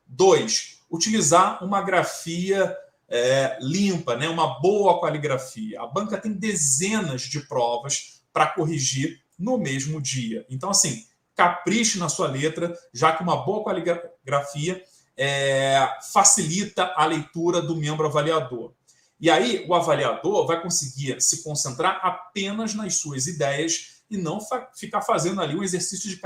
[0.04, 2.76] Dois, utilizar uma grafia
[3.08, 4.28] é, limpa, né?
[4.28, 5.80] uma boa qualigrafia.
[5.80, 10.44] A banca tem dezenas de provas para corrigir no mesmo dia.
[10.50, 14.82] Então, assim, capriche na sua letra, já que uma boa qualigrafia
[15.16, 18.72] é, facilita a leitura do membro avaliador.
[19.20, 24.38] E aí, o avaliador vai conseguir se concentrar apenas nas suas ideias e não
[24.76, 26.20] ficar fazendo ali um exercício de,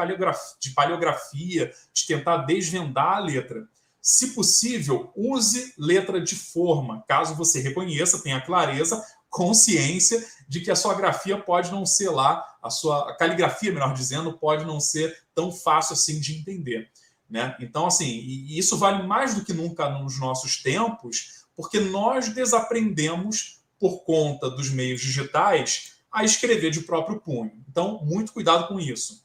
[0.61, 3.67] de paleografia, de tentar desvendar a letra.
[4.03, 10.77] Se possível, use letra de forma, caso você reconheça, tenha clareza, consciência de que a
[10.77, 15.17] sua grafia pode não ser lá, a sua a caligrafia, melhor dizendo, pode não ser
[15.35, 16.91] tão fácil assim de entender.
[17.29, 17.57] Né?
[17.61, 24.05] Então, assim, isso vale mais do que nunca nos nossos tempos, porque nós desaprendemos por
[24.05, 27.53] conta dos meios digitais a escrever de próprio punho.
[27.69, 29.25] Então, muito cuidado com isso.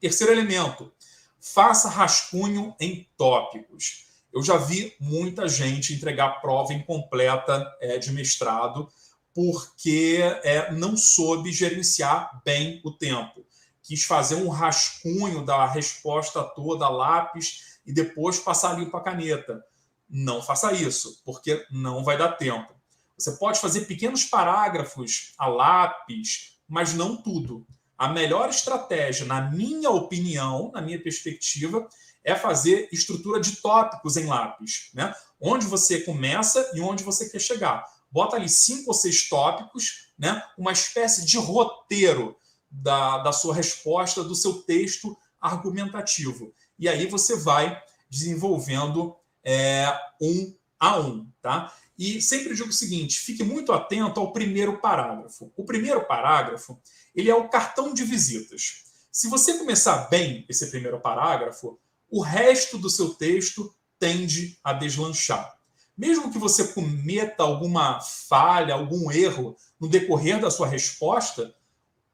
[0.00, 0.92] Terceiro elemento,
[1.40, 4.06] faça rascunho em tópicos.
[4.32, 8.88] Eu já vi muita gente entregar prova incompleta é, de mestrado
[9.34, 13.44] porque é, não soube gerenciar bem o tempo.
[13.82, 19.62] Quis fazer um rascunho da resposta toda, lápis, e depois passar limpo a caneta.
[20.08, 22.73] Não faça isso, porque não vai dar tempo.
[23.16, 27.66] Você pode fazer pequenos parágrafos a lápis, mas não tudo.
[27.96, 31.88] A melhor estratégia, na minha opinião, na minha perspectiva,
[32.24, 35.14] é fazer estrutura de tópicos em lápis, né?
[35.40, 37.84] Onde você começa e onde você quer chegar.
[38.10, 40.42] Bota ali cinco ou seis tópicos, né?
[40.56, 42.36] Uma espécie de roteiro
[42.70, 46.52] da, da sua resposta, do seu texto argumentativo.
[46.78, 49.86] E aí você vai desenvolvendo é,
[50.20, 51.72] um a um, tá?
[51.98, 55.52] E sempre digo o seguinte: fique muito atento ao primeiro parágrafo.
[55.56, 56.80] O primeiro parágrafo
[57.14, 58.84] ele é o cartão de visitas.
[59.12, 61.78] Se você começar bem esse primeiro parágrafo,
[62.10, 65.56] o resto do seu texto tende a deslanchar.
[65.96, 71.54] Mesmo que você cometa alguma falha, algum erro no decorrer da sua resposta,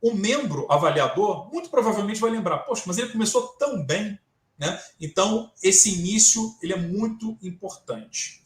[0.03, 4.19] o membro avaliador muito provavelmente vai lembrar: poxa, mas ele começou tão bem.
[4.59, 4.79] Né?
[5.01, 8.43] Então, esse início ele é muito importante.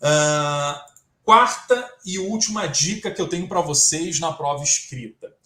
[0.00, 0.80] Uh,
[1.24, 5.36] quarta e última dica que eu tenho para vocês na prova escrita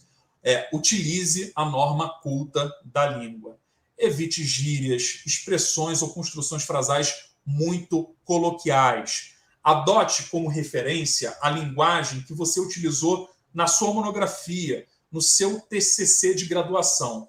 [0.45, 3.57] é utilize a norma culta da língua.
[3.97, 9.35] Evite gírias, expressões ou construções frasais muito coloquiais.
[9.63, 16.47] Adote como referência a linguagem que você utilizou na sua monografia, no seu TCC de
[16.47, 17.29] graduação.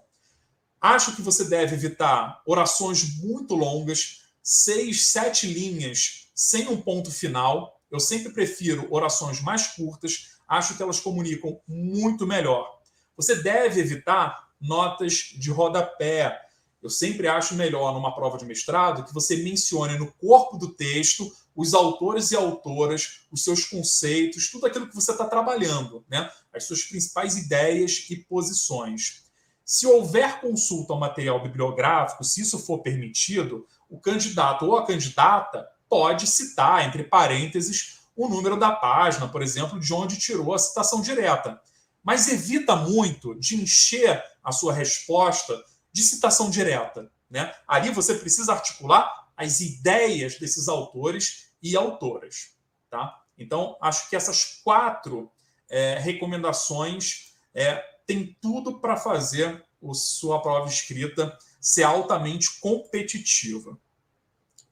[0.81, 7.79] Acho que você deve evitar orações muito longas, seis, sete linhas sem um ponto final.
[7.91, 12.79] Eu sempre prefiro orações mais curtas, acho que elas comunicam muito melhor.
[13.15, 16.41] Você deve evitar notas de rodapé.
[16.81, 21.31] Eu sempre acho melhor numa prova de mestrado que você mencione no corpo do texto
[21.55, 26.29] os autores e autoras, os seus conceitos, tudo aquilo que você está trabalhando, né?
[26.51, 29.23] as suas principais ideias e posições.
[29.63, 35.65] Se houver consulta ao material bibliográfico, se isso for permitido, o candidato ou a candidata
[35.93, 41.01] pode citar, entre parênteses, o número da página, por exemplo, de onde tirou a citação
[41.01, 41.61] direta.
[42.01, 47.11] Mas evita muito de encher a sua resposta de citação direta.
[47.29, 47.53] Né?
[47.67, 52.55] Ali você precisa articular as ideias desses autores e autoras.
[52.89, 53.21] Tá?
[53.37, 55.31] Então, acho que essas quatro
[55.69, 57.75] é, recomendações é,
[58.07, 63.77] têm tudo para fazer a sua prova escrita ser altamente competitiva.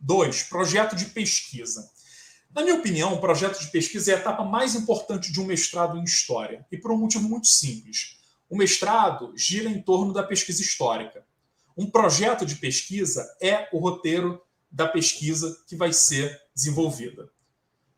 [0.03, 1.88] Dois, projeto de pesquisa.
[2.53, 5.95] Na minha opinião, o projeto de pesquisa é a etapa mais importante de um mestrado
[5.95, 8.18] em História, e por um motivo muito simples.
[8.49, 11.23] O mestrado gira em torno da pesquisa histórica.
[11.78, 14.41] Um projeto de pesquisa é o roteiro
[14.72, 17.30] da pesquisa que vai ser desenvolvida.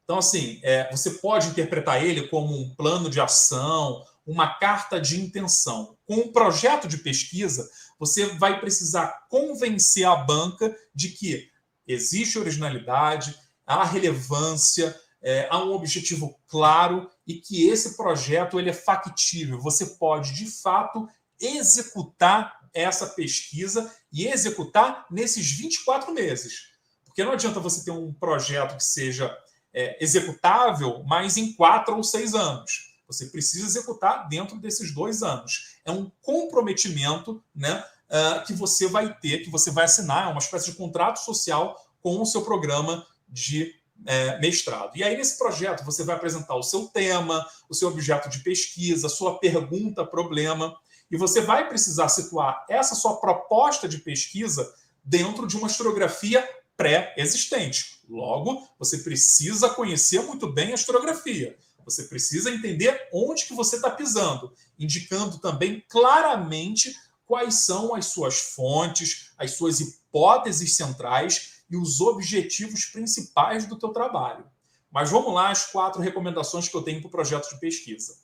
[0.04, 5.20] Então, assim, é, você pode interpretar ele como um plano de ação, uma carta de
[5.20, 5.98] intenção.
[6.06, 7.68] Com um projeto de pesquisa,
[7.98, 11.53] você vai precisar convencer a banca de que
[11.88, 18.74] existe originalidade, há relevância, é, há um objetivo claro e que esse projeto ele é
[18.74, 19.60] factível.
[19.60, 21.08] Você pode, de fato,
[21.40, 26.74] executar essa pesquisa e executar nesses 24 meses.
[27.06, 29.36] Porque não adianta você ter um projeto que seja
[29.74, 32.94] é, executável, mas em quatro ou seis anos.
[33.08, 35.78] Você precisa executar dentro desses dois anos.
[35.86, 40.40] É um comprometimento né, uh, que você vai ter, que você vai assinar, é uma
[40.40, 43.74] espécie de contrato social com o seu programa de
[44.06, 44.96] é, mestrado.
[44.96, 49.08] E aí, nesse projeto, você vai apresentar o seu tema, o seu objeto de pesquisa,
[49.08, 50.76] sua pergunta, problema,
[51.10, 54.74] e você vai precisar situar essa sua proposta de pesquisa
[55.04, 58.02] dentro de uma historiografia pré-existente.
[58.10, 61.58] Logo, você precisa conhecer muito bem a historiografia.
[61.86, 68.40] Você precisa entender onde que você está pisando, indicando também claramente quais são as suas
[68.40, 74.46] fontes, as suas hipóteses centrais e os objetivos principais do teu trabalho.
[74.92, 78.16] Mas vamos lá as quatro recomendações que eu tenho para o projeto de pesquisa.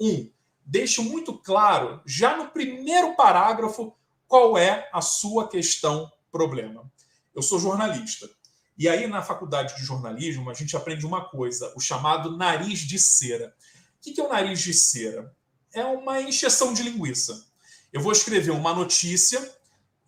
[0.00, 0.30] Um,
[0.64, 3.94] deixe muito claro, já no primeiro parágrafo,
[4.26, 6.90] qual é a sua questão problema.
[7.34, 8.28] Eu sou jornalista.
[8.76, 12.98] E aí, na faculdade de jornalismo, a gente aprende uma coisa, o chamado nariz de
[12.98, 13.54] cera.
[13.98, 15.32] O que é o nariz de cera?
[15.72, 17.46] É uma encheção de linguiça.
[17.94, 19.56] Eu vou escrever uma notícia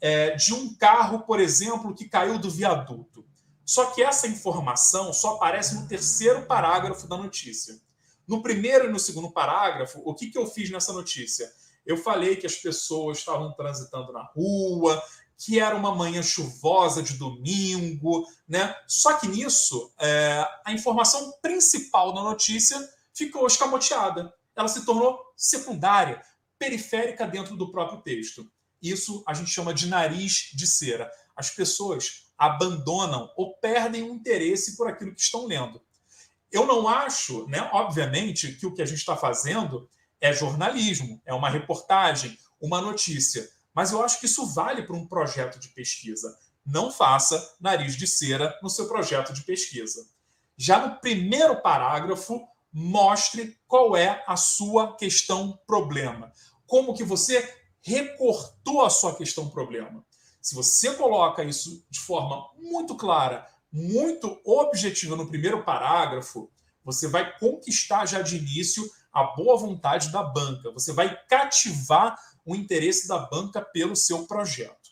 [0.00, 3.24] é, de um carro, por exemplo, que caiu do viaduto.
[3.64, 7.80] Só que essa informação só aparece no terceiro parágrafo da notícia.
[8.26, 11.48] No primeiro e no segundo parágrafo, o que, que eu fiz nessa notícia?
[11.86, 15.00] Eu falei que as pessoas estavam transitando na rua,
[15.38, 18.74] que era uma manhã chuvosa de domingo, né?
[18.88, 22.76] Só que nisso, é, a informação principal da notícia
[23.14, 24.34] ficou escamoteada.
[24.56, 26.20] Ela se tornou secundária,
[26.58, 28.50] periférica dentro do próprio texto.
[28.82, 31.10] Isso a gente chama de nariz de cera.
[31.34, 35.80] As pessoas abandonam ou perdem o interesse por aquilo que estão lendo.
[36.50, 39.88] Eu não acho, né, obviamente, que o que a gente está fazendo
[40.20, 45.06] é jornalismo, é uma reportagem, uma notícia mas eu acho que isso vale para um
[45.06, 46.34] projeto de pesquisa.
[46.64, 50.08] Não faça nariz de cera no seu projeto de pesquisa.
[50.56, 52.40] Já no primeiro parágrafo,
[52.78, 56.30] mostre qual é a sua questão problema.
[56.66, 60.04] Como que você recortou a sua questão problema.
[60.42, 66.50] Se você coloca isso de forma muito clara, muito objetiva no primeiro parágrafo,
[66.84, 70.70] você vai conquistar já de início a boa vontade da banca.
[70.72, 74.90] Você vai cativar o interesse da banca pelo seu projeto.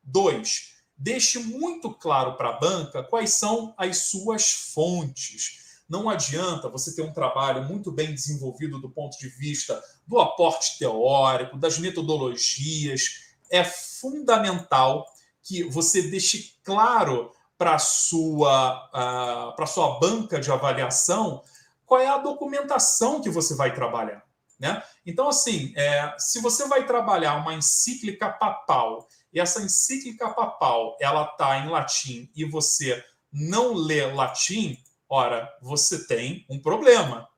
[0.00, 5.65] Dois, deixe muito claro para a banca quais são as suas fontes.
[5.88, 10.78] Não adianta você ter um trabalho muito bem desenvolvido do ponto de vista do aporte
[10.78, 13.20] teórico, das metodologias.
[13.50, 15.06] É fundamental
[15.42, 21.42] que você deixe claro para sua, uh, para sua banca de avaliação
[21.86, 24.24] qual é a documentação que você vai trabalhar.
[24.58, 24.82] Né?
[25.04, 31.24] Então, assim, é, se você vai trabalhar uma encíclica papal e essa encíclica papal ela
[31.24, 37.28] está em latim e você não lê latim, ora, você tem um problema.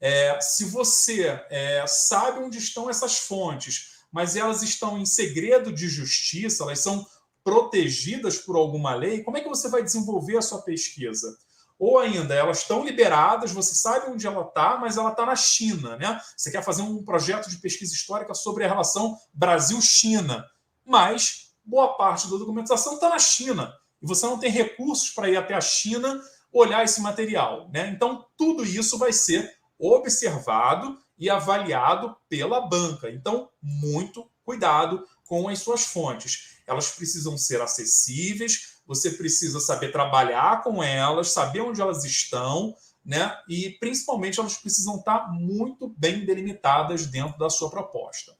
[0.00, 5.88] É, se você é, sabe onde estão essas fontes, mas elas estão em segredo de
[5.88, 7.06] justiça, elas são
[7.42, 11.36] protegidas por alguma lei, como é que você vai desenvolver a sua pesquisa?
[11.78, 15.96] ou ainda elas estão liberadas, você sabe onde ela está, mas ela está na China,
[15.96, 16.20] né?
[16.36, 20.44] Você quer fazer um projeto de pesquisa histórica sobre a relação Brasil-China,
[20.84, 25.36] mas boa parte da documentação está na China e você não tem recursos para ir
[25.36, 26.20] até a China
[26.58, 27.88] olhar esse material, né?
[27.88, 33.10] Então tudo isso vai ser observado e avaliado pela banca.
[33.10, 36.56] Então muito cuidado com as suas fontes.
[36.66, 42.74] Elas precisam ser acessíveis, você precisa saber trabalhar com elas, saber onde elas estão,
[43.04, 43.36] né?
[43.48, 48.36] E principalmente elas precisam estar muito bem delimitadas dentro da sua proposta.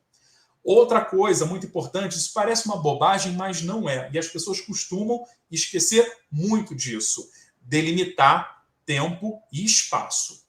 [0.62, 4.10] Outra coisa muito importante, isso parece uma bobagem, mas não é.
[4.12, 7.24] E as pessoas costumam esquecer muito disso.
[7.66, 10.47] Delimitar tempo e espaço.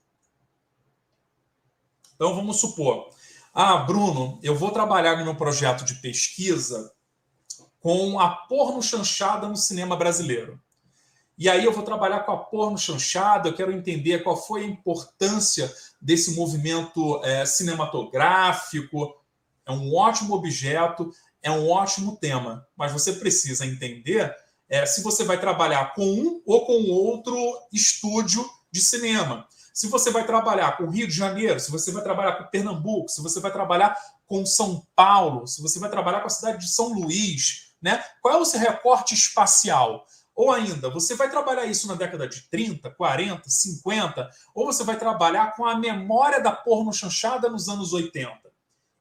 [2.16, 3.10] Então vamos supor,
[3.54, 6.94] ah, Bruno, eu vou trabalhar no meu projeto de pesquisa
[7.80, 10.62] com a porno chanchada no cinema brasileiro.
[11.38, 14.68] E aí eu vou trabalhar com a porno chanchada, eu quero entender qual foi a
[14.68, 19.16] importância desse movimento é, cinematográfico.
[19.66, 21.12] É um ótimo objeto,
[21.42, 24.36] é um ótimo tema, mas você precisa entender
[24.70, 27.36] é, se você vai trabalhar com um ou com outro
[27.72, 29.48] estúdio de cinema.
[29.74, 33.10] Se você vai trabalhar com o Rio de Janeiro, se você vai trabalhar com Pernambuco,
[33.10, 33.96] se você vai trabalhar
[34.26, 38.04] com São Paulo, se você vai trabalhar com a cidade de São Luís, né?
[38.22, 40.06] Qual é o seu recorte espacial?
[40.36, 44.98] Ou ainda, você vai trabalhar isso na década de 30, 40, 50, ou você vai
[44.98, 48.32] trabalhar com a memória da porno chanchada nos anos 80.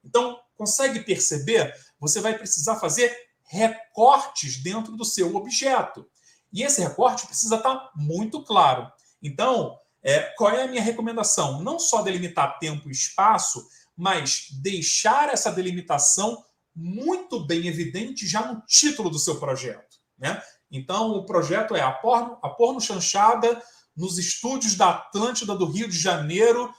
[0.04, 1.74] Então, consegue perceber?
[2.00, 3.14] Você vai precisar fazer
[3.46, 6.06] recortes dentro do seu objeto.
[6.52, 8.90] E esse recorte precisa estar muito claro.
[9.22, 11.62] Então, é, qual é a minha recomendação?
[11.62, 13.66] Não só delimitar tempo e espaço,
[13.96, 16.44] mas deixar essa delimitação
[16.74, 19.96] muito bem evidente já no título do seu projeto.
[20.18, 20.42] Né?
[20.70, 23.60] Então, o projeto é a porno, a porno chanchada
[23.96, 26.72] nos estúdios da Atlântida do Rio de Janeiro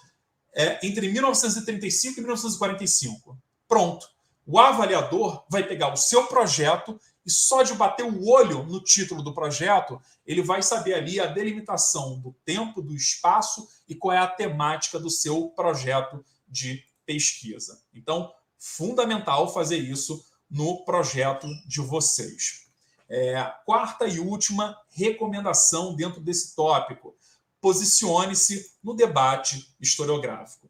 [0.55, 3.37] é, entre 1935 e 1945.
[3.67, 4.07] Pronto.
[4.49, 9.21] O avaliador vai pegar o seu projeto e só de bater o olho no título
[9.21, 14.19] do projeto, ele vai saber ali a delimitação do tempo, do espaço e qual é
[14.19, 17.81] a temática do seu projeto de pesquisa.
[17.93, 22.67] Então, fundamental fazer isso no projeto de vocês.
[23.09, 27.13] É, quarta e última recomendação dentro desse tópico:
[27.59, 30.66] posicione-se no debate historiográfico.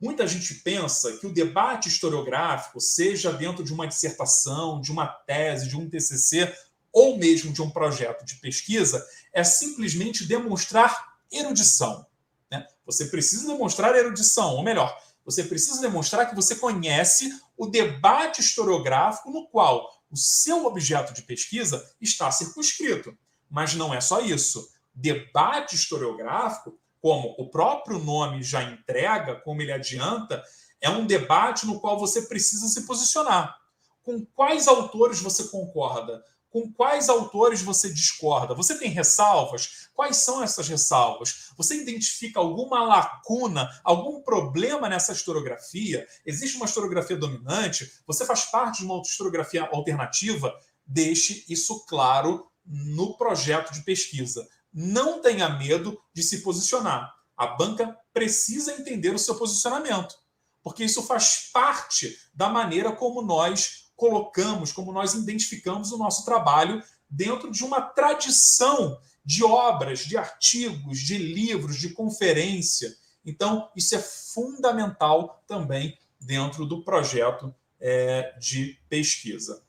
[0.00, 5.68] Muita gente pensa que o debate historiográfico, seja dentro de uma dissertação, de uma tese,
[5.68, 6.54] de um TCC
[6.92, 12.06] ou mesmo de um projeto de pesquisa, é simplesmente demonstrar erudição.
[12.50, 12.66] Né?
[12.86, 19.30] Você precisa demonstrar erudição, ou melhor, você precisa demonstrar que você conhece o debate historiográfico
[19.30, 23.16] no qual o seu objeto de pesquisa está circunscrito.
[23.50, 24.70] Mas não é só isso.
[24.94, 30.42] Debate historiográfico, como o próprio nome já entrega, como ele adianta,
[30.80, 33.56] é um debate no qual você precisa se posicionar.
[34.02, 36.22] Com quais autores você concorda?
[36.50, 38.54] Com quais autores você discorda?
[38.54, 39.88] Você tem ressalvas?
[39.92, 41.50] Quais são essas ressalvas?
[41.56, 46.06] Você identifica alguma lacuna, algum problema nessa historiografia?
[46.24, 47.90] Existe uma historiografia dominante?
[48.06, 50.54] Você faz parte de uma historiografia alternativa?
[50.86, 54.48] Deixe isso claro no projeto de pesquisa.
[54.72, 57.14] Não tenha medo de se posicionar.
[57.36, 60.14] A banca precisa entender o seu posicionamento,
[60.62, 66.82] porque isso faz parte da maneira como nós colocamos, como nós identificamos o nosso trabalho
[67.08, 72.94] dentro de uma tradição de obras, de artigos, de livros, de conferência.
[73.24, 79.62] Então, isso é fundamental também dentro do projeto é, de pesquisa.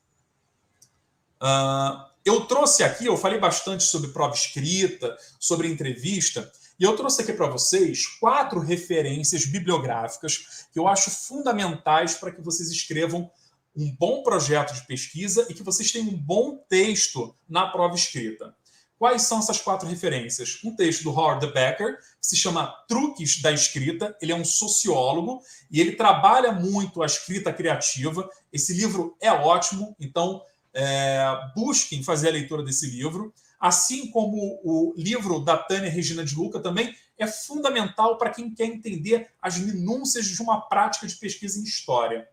[1.41, 7.21] Uh, eu trouxe aqui, eu falei bastante sobre prova escrita, sobre entrevista, e eu trouxe
[7.21, 13.29] aqui para vocês quatro referências bibliográficas que eu acho fundamentais para que vocês escrevam
[13.75, 18.55] um bom projeto de pesquisa e que vocês tenham um bom texto na prova escrita.
[18.97, 20.59] Quais são essas quatro referências?
[20.63, 24.13] Um texto do Howard Becker, que se chama Truques da Escrita.
[24.21, 25.41] Ele é um sociólogo
[25.71, 28.29] e ele trabalha muito a escrita criativa.
[28.51, 30.41] Esse livro é ótimo, então
[30.79, 33.33] é, busquem fazer a leitura desse livro.
[33.59, 38.65] Assim como o livro da Tânia Regina de Luca também é fundamental para quem quer
[38.65, 42.25] entender as minúcias de uma prática de pesquisa em história.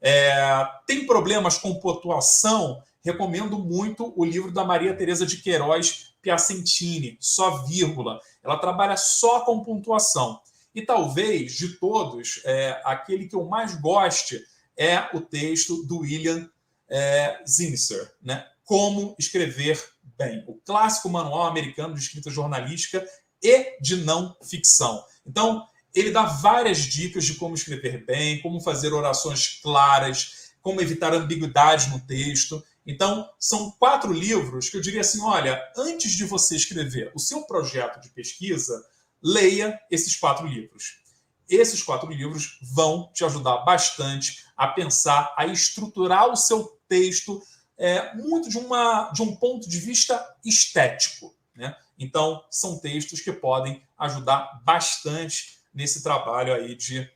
[0.00, 2.82] É, tem problemas com pontuação?
[3.04, 8.18] Recomendo muito o livro da Maria Tereza de Queiroz Piacentini, só vírgula.
[8.42, 10.40] Ela trabalha só com pontuação.
[10.74, 14.42] E talvez, de todos, é, aquele que eu mais goste
[14.74, 16.48] é o texto do William
[16.90, 18.46] é, Zinser, né?
[18.64, 19.82] Como escrever
[20.18, 20.44] bem.
[20.46, 23.06] O clássico manual americano de escrita jornalística
[23.42, 25.02] e de não ficção.
[25.26, 25.64] Então,
[25.94, 31.88] ele dá várias dicas de como escrever bem, como fazer orações claras, como evitar ambiguidade
[31.88, 32.62] no texto.
[32.86, 37.42] Então, são quatro livros que eu diria assim: olha, antes de você escrever o seu
[37.42, 38.84] projeto de pesquisa,
[39.22, 41.00] leia esses quatro livros.
[41.48, 47.40] Esses quatro livros vão te ajudar bastante a pensar, a estruturar o seu texto
[47.78, 51.34] é, muito de, uma, de um ponto de vista estético.
[51.54, 51.74] Né?
[51.98, 57.08] Então, são textos que podem ajudar bastante nesse trabalho aí de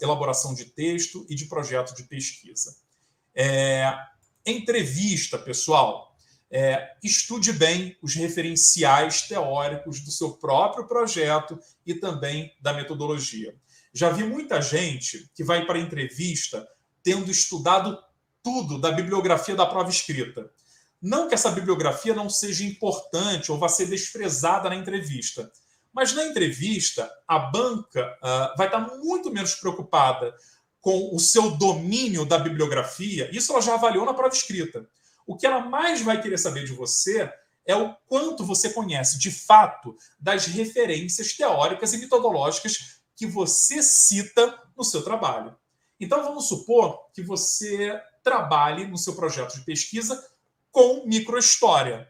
[0.00, 2.76] elaboração de texto e de projeto de pesquisa.
[3.34, 3.92] É,
[4.44, 6.14] entrevista, pessoal.
[6.50, 13.56] É, estude bem os referenciais teóricos do seu próprio projeto e também da metodologia.
[13.94, 16.68] Já vi muita gente que vai para entrevista
[17.02, 17.98] tendo estudado
[18.42, 20.50] tudo da bibliografia da prova escrita.
[21.00, 25.50] Não que essa bibliografia não seja importante ou vá ser desprezada na entrevista,
[25.92, 30.34] mas na entrevista a banca uh, vai estar muito menos preocupada
[30.80, 33.28] com o seu domínio da bibliografia.
[33.32, 34.88] Isso ela já avaliou na prova escrita.
[35.26, 37.32] O que ela mais vai querer saber de você
[37.64, 44.58] é o quanto você conhece de fato das referências teóricas e metodológicas que você cita
[44.76, 45.56] no seu trabalho.
[46.00, 50.26] Então vamos supor que você trabalhe no seu projeto de pesquisa
[50.70, 52.08] com microhistória.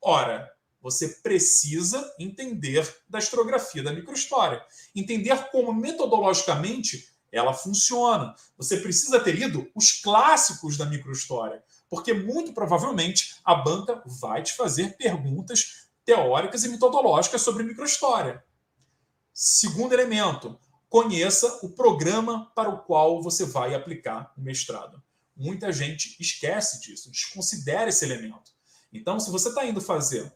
[0.00, 4.64] Ora, você precisa entender da historiografia da microhistória,
[4.94, 8.34] entender como metodologicamente ela funciona.
[8.58, 14.52] Você precisa ter lido os clássicos da microhistória, porque muito provavelmente a banca vai te
[14.52, 18.44] fazer perguntas teóricas e metodológicas sobre microhistória.
[19.32, 20.58] Segundo elemento,
[20.90, 25.02] conheça o programa para o qual você vai aplicar o mestrado.
[25.42, 28.52] Muita gente esquece disso, desconsidera esse elemento.
[28.92, 30.32] Então, se você está indo fazer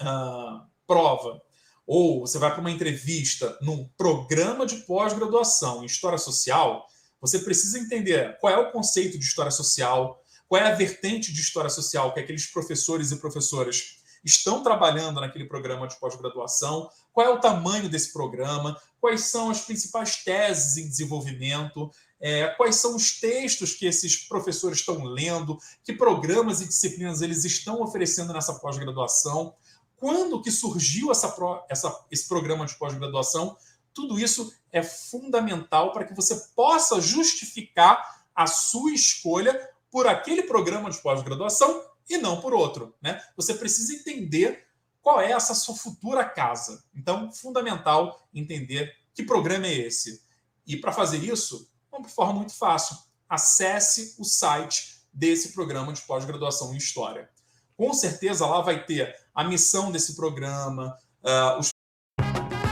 [0.00, 1.40] uh, prova
[1.86, 6.84] ou você vai para uma entrevista num programa de pós-graduação em História Social,
[7.20, 11.40] você precisa entender qual é o conceito de História Social, qual é a vertente de
[11.40, 17.30] História Social que aqueles professores e professoras estão trabalhando naquele programa de pós-graduação, qual é
[17.30, 21.92] o tamanho desse programa, quais são as principais teses em desenvolvimento,
[22.28, 27.44] é, quais são os textos que esses professores estão lendo, que programas e disciplinas eles
[27.44, 29.54] estão oferecendo nessa pós-graduação,
[29.94, 31.32] quando que surgiu essa,
[31.70, 33.56] essa, esse programa de pós-graduação,
[33.94, 40.90] tudo isso é fundamental para que você possa justificar a sua escolha por aquele programa
[40.90, 41.80] de pós-graduação
[42.10, 42.92] e não por outro.
[43.00, 43.22] Né?
[43.36, 44.66] Você precisa entender
[45.00, 46.82] qual é essa sua futura casa.
[46.92, 50.24] Então, fundamental entender que programa é esse.
[50.66, 51.70] E para fazer isso,
[52.02, 52.96] de forma muito fácil.
[53.28, 57.28] Acesse o site desse programa de pós-graduação em História.
[57.76, 61.70] Com certeza lá vai ter a missão desse programa, uh, os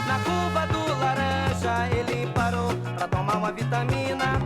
[0.07, 4.39] na curva do laranja ele parou para tomar uma vitamina.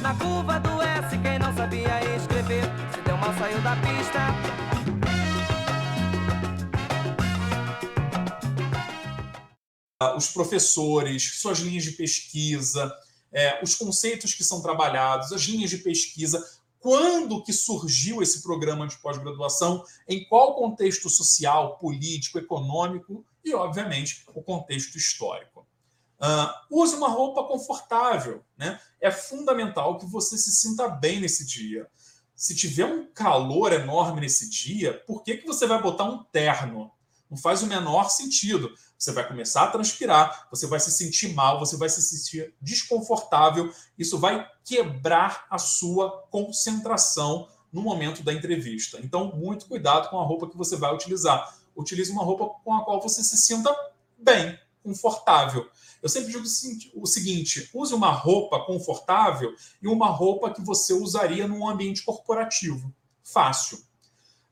[0.00, 4.64] Na curva do S quem não sabia escrever se deu mal saiu da pista.
[10.16, 12.92] os professores, suas linhas de pesquisa,
[13.34, 16.42] é, os conceitos que são trabalhados, as linhas de pesquisa,
[16.78, 24.24] quando que surgiu esse programa de pós-graduação, em qual contexto social, político, econômico e, obviamente,
[24.32, 25.66] o contexto histórico.
[26.20, 28.44] Uh, use uma roupa confortável.
[28.56, 28.80] Né?
[29.00, 31.88] É fundamental que você se sinta bem nesse dia.
[32.36, 36.92] Se tiver um calor enorme nesse dia, por que, que você vai botar um terno?
[37.34, 38.72] Não faz o menor sentido.
[38.96, 43.74] Você vai começar a transpirar, você vai se sentir mal, você vai se sentir desconfortável.
[43.98, 49.00] Isso vai quebrar a sua concentração no momento da entrevista.
[49.02, 51.58] Então, muito cuidado com a roupa que você vai utilizar.
[51.74, 53.74] Utilize uma roupa com a qual você se sinta
[54.16, 55.68] bem, confortável.
[56.00, 56.44] Eu sempre digo
[56.94, 59.52] o seguinte: use uma roupa confortável
[59.82, 62.94] e uma roupa que você usaria num ambiente corporativo.
[63.24, 63.82] Fácil.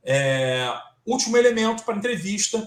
[0.03, 0.69] É...
[1.05, 2.66] Último elemento para entrevista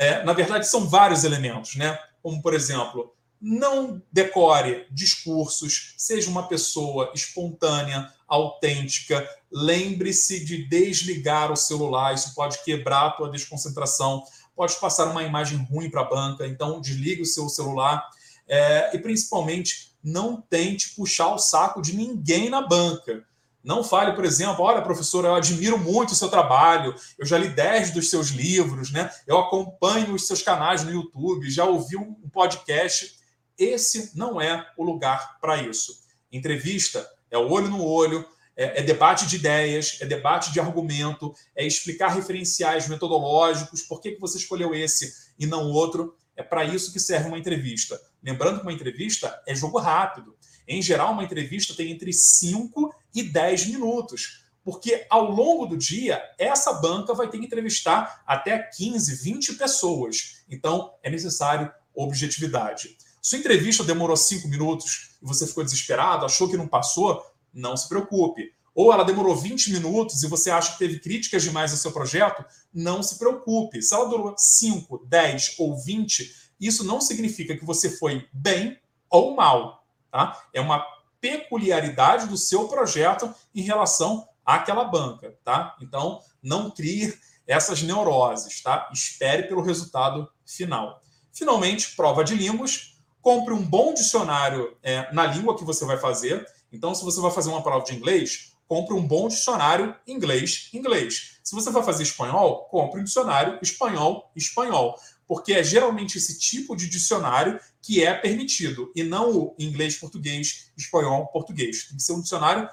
[0.00, 1.98] é, na verdade, são vários elementos, né?
[2.22, 9.28] Como, por exemplo, não decore discursos, seja uma pessoa espontânea, autêntica.
[9.52, 14.24] Lembre-se de desligar o celular, isso pode quebrar a tua desconcentração,
[14.56, 18.02] pode passar uma imagem ruim para a banca, então desligue o seu celular.
[18.48, 23.22] É, e principalmente, não tente puxar o saco de ninguém na banca.
[23.62, 27.48] Não fale, por exemplo, olha, professor, eu admiro muito o seu trabalho, eu já li
[27.48, 29.10] 10 dos seus livros, né?
[29.26, 33.18] eu acompanho os seus canais no YouTube, já ouvi um podcast.
[33.58, 35.92] Esse não é o lugar para isso.
[36.32, 38.26] Entrevista é olho no olho,
[38.56, 44.12] é, é, debate de ideias, é debate de argumento, é explicar referenciais metodológicos, por que,
[44.12, 46.14] que você escolheu esse e não outro.
[46.36, 48.00] É para isso que serve uma entrevista.
[48.22, 50.34] Lembrando que uma entrevista é jogo rápido.
[50.70, 56.22] Em geral, uma entrevista tem entre 5 e 10 minutos, porque ao longo do dia,
[56.38, 60.44] essa banca vai ter que entrevistar até 15, 20 pessoas.
[60.48, 62.96] Então, é necessário objetividade.
[63.20, 67.20] Sua entrevista demorou 5 minutos e você ficou desesperado, achou que não passou,
[67.52, 68.52] não se preocupe.
[68.72, 72.44] Ou ela demorou 20 minutos e você acha que teve críticas demais ao seu projeto,
[72.72, 73.82] não se preocupe.
[73.82, 78.78] Se ela durou 5, 10 ou 20, isso não significa que você foi bem
[79.10, 79.79] ou mal
[80.10, 80.40] tá?
[80.52, 80.84] É uma
[81.20, 85.76] peculiaridade do seu projeto em relação àquela banca, tá?
[85.80, 87.14] Então, não crie
[87.46, 88.88] essas neuroses, tá?
[88.92, 91.02] Espere pelo resultado final.
[91.32, 92.96] Finalmente, prova de línguas.
[93.20, 96.46] Compre um bom dicionário é, na língua que você vai fazer.
[96.72, 101.40] Então, se você vai fazer uma prova de inglês, compre um bom dicionário inglês-inglês.
[101.42, 104.96] Se você vai fazer espanhol, compre um dicionário espanhol-espanhol.
[105.30, 111.84] Porque é geralmente esse tipo de dicionário que é permitido, e não o inglês-português, espanhol-português.
[111.84, 112.68] Tem que ser um dicionário,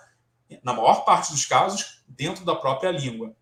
[0.64, 3.36] na maior parte dos casos, dentro da própria língua.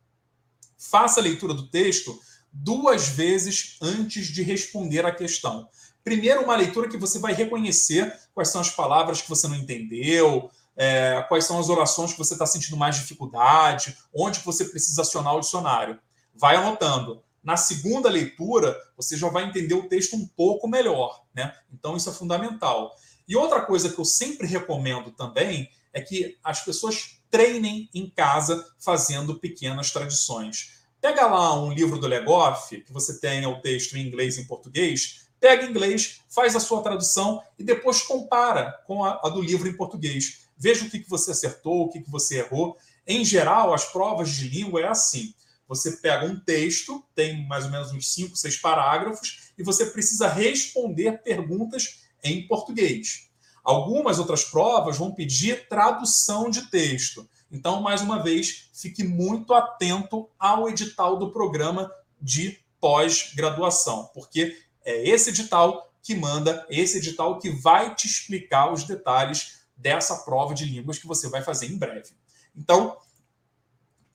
[0.77, 2.19] Faça a leitura do texto
[2.51, 5.69] duas vezes antes de responder a questão.
[6.03, 10.51] Primeiro, uma leitura que você vai reconhecer quais são as palavras que você não entendeu,
[10.75, 15.37] é, quais são as orações que você está sentindo mais dificuldade, onde você precisa acionar
[15.37, 15.97] o dicionário.
[16.35, 17.23] Vai anotando.
[17.45, 21.55] Na segunda leitura, você já vai entender o texto um pouco melhor, né?
[21.71, 22.91] Então, isso é fundamental.
[23.27, 28.65] E outra coisa que eu sempre recomendo também é que as pessoas treinem em casa
[28.79, 30.79] fazendo pequenas tradições.
[30.99, 34.45] Pega lá um livro do Legoff, que você tenha o texto em inglês e em
[34.45, 39.39] português, pega em inglês, faz a sua tradução e depois compara com a, a do
[39.39, 40.47] livro em português.
[40.57, 42.75] Veja o que, que você acertou, o que, que você errou.
[43.05, 45.35] Em geral, as provas de língua é assim.
[45.67, 50.27] Você pega um texto, tem mais ou menos uns 5, 6 parágrafos, e você precisa
[50.27, 53.29] responder perguntas em português.
[53.63, 57.27] Algumas outras provas vão pedir tradução de texto.
[57.51, 65.09] Então, mais uma vez, fique muito atento ao edital do programa de pós-graduação, porque é
[65.09, 70.65] esse edital que manda, esse edital que vai te explicar os detalhes dessa prova de
[70.65, 72.11] línguas que você vai fazer em breve.
[72.55, 72.97] Então,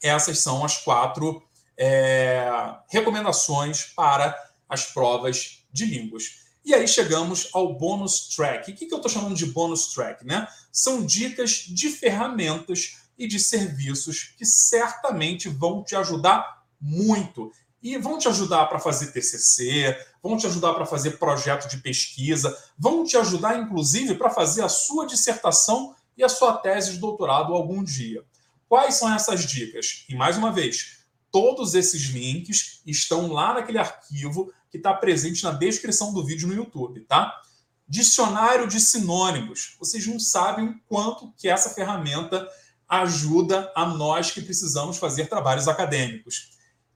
[0.02, 1.42] essas são as quatro
[1.76, 2.48] é,
[2.88, 4.36] recomendações para
[4.68, 6.40] as provas de línguas.
[6.64, 8.70] E aí chegamos ao bônus track.
[8.70, 10.24] O que, que eu estou chamando de bônus track?
[10.26, 10.46] Né?
[10.70, 17.50] São dicas de ferramentas e de serviços que certamente vão te ajudar muito.
[17.82, 22.54] E vão te ajudar para fazer TCC, vão te ajudar para fazer projeto de pesquisa,
[22.78, 27.54] vão te ajudar, inclusive, para fazer a sua dissertação e a sua tese de doutorado
[27.54, 28.22] algum dia.
[28.70, 30.04] Quais são essas dicas?
[30.08, 30.98] E mais uma vez,
[31.28, 36.54] todos esses links estão lá naquele arquivo que está presente na descrição do vídeo no
[36.54, 37.42] YouTube, tá?
[37.88, 39.74] Dicionário de sinônimos.
[39.76, 42.46] Vocês não sabem o quanto que essa ferramenta
[42.88, 46.52] ajuda a nós que precisamos fazer trabalhos acadêmicos.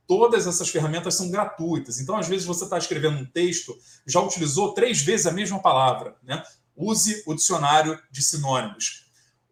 [0.06, 1.98] Todas essas ferramentas são gratuitas.
[1.98, 3.76] Então, às vezes, você está escrevendo um texto,
[4.06, 6.16] já utilizou três vezes a mesma palavra.
[6.22, 6.40] Né?
[6.76, 9.03] Use o dicionário de sinônimos.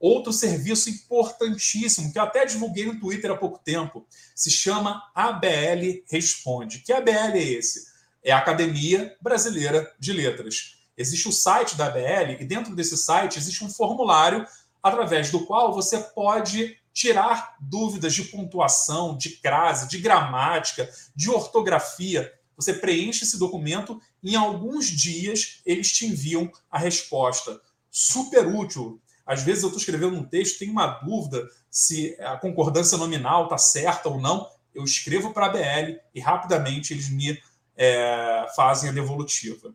[0.03, 4.05] Outro serviço importantíssimo, que eu até divulguei no Twitter há pouco tempo,
[4.35, 6.81] se chama ABL Responde.
[6.81, 7.87] Que ABL é esse?
[8.20, 10.79] É a Academia Brasileira de Letras.
[10.97, 14.45] Existe o site da ABL e dentro desse site existe um formulário
[14.83, 22.33] através do qual você pode tirar dúvidas de pontuação, de crase, de gramática, de ortografia.
[22.57, 27.61] Você preenche esse documento e em alguns dias eles te enviam a resposta.
[27.89, 29.01] Super útil.
[29.27, 33.59] Às vezes eu estou escrevendo um texto, tenho uma dúvida se a concordância nominal está
[33.59, 34.49] certa ou não.
[34.74, 37.40] Eu escrevo para a BL e rapidamente eles me
[37.77, 39.73] é, fazem a devolutiva.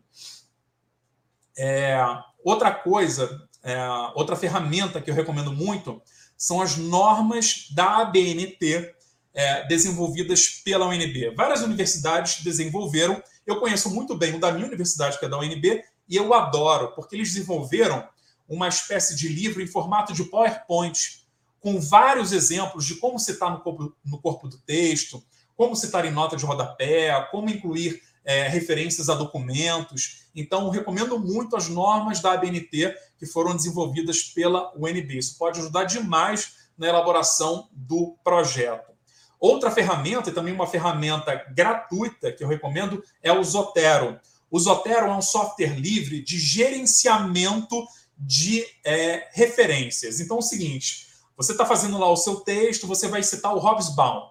[1.56, 1.98] É,
[2.44, 3.76] outra coisa, é,
[4.14, 6.00] outra ferramenta que eu recomendo muito
[6.36, 8.94] são as normas da ABNT
[9.34, 11.34] é, desenvolvidas pela UNB.
[11.34, 13.22] Várias universidades desenvolveram.
[13.46, 16.92] Eu conheço muito bem o da minha universidade, que é da UNB, e eu adoro,
[16.92, 18.06] porque eles desenvolveram
[18.48, 21.26] uma espécie de livro em formato de PowerPoint,
[21.60, 25.22] com vários exemplos de como citar no corpo, no corpo do texto,
[25.56, 30.28] como citar em nota de rodapé, como incluir é, referências a documentos.
[30.34, 35.18] Então, recomendo muito as normas da ABNT que foram desenvolvidas pela UNB.
[35.18, 38.92] Isso pode ajudar demais na elaboração do projeto.
[39.40, 44.18] Outra ferramenta, e também uma ferramenta gratuita que eu recomendo, é o Zotero.
[44.50, 47.84] O Zotero é um software livre de gerenciamento
[48.18, 50.20] de é, referências.
[50.20, 53.58] Então, é o seguinte: você está fazendo lá o seu texto, você vai citar o
[53.58, 54.30] Hobsbawm.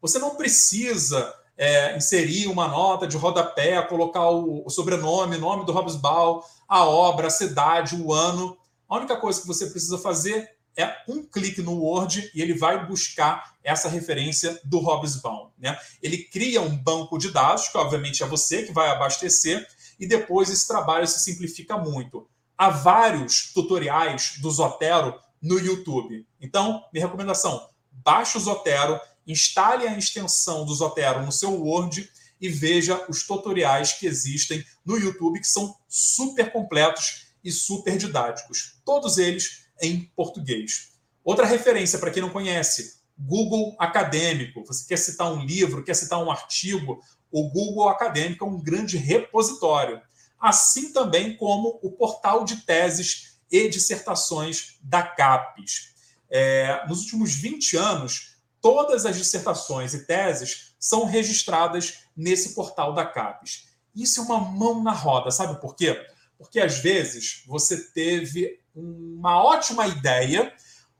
[0.00, 5.72] Você não precisa é, inserir uma nota de rodapé, colocar o, o sobrenome, nome do
[5.72, 8.56] Hobsbawm, a obra, a cidade, o ano.
[8.88, 12.86] A única coisa que você precisa fazer é um clique no Word e ele vai
[12.86, 15.50] buscar essa referência do Hobsbawm.
[15.58, 15.76] Né?
[16.00, 19.66] Ele cria um banco de dados, que obviamente é você que vai abastecer,
[19.98, 22.28] e depois esse trabalho se simplifica muito.
[22.58, 26.26] Há vários tutoriais do Zotero no YouTube.
[26.40, 32.10] Então, minha recomendação, baixe o Zotero, instale a extensão do Zotero no seu Word
[32.40, 38.80] e veja os tutoriais que existem no YouTube, que são super completos e super didáticos,
[38.84, 40.94] todos eles em português.
[41.24, 44.64] Outra referência para quem não conhece, Google Acadêmico.
[44.66, 48.96] Você quer citar um livro, quer citar um artigo, o Google Acadêmico é um grande
[48.96, 50.00] repositório,
[50.40, 55.94] assim também como o portal de teses e dissertações da CAPES.
[56.30, 63.04] É, nos últimos 20 anos, todas as dissertações e teses são registradas nesse portal da
[63.04, 63.68] CAPES.
[63.94, 66.06] Isso é uma mão na roda, sabe por quê?
[66.36, 70.52] Porque às vezes você teve uma ótima ideia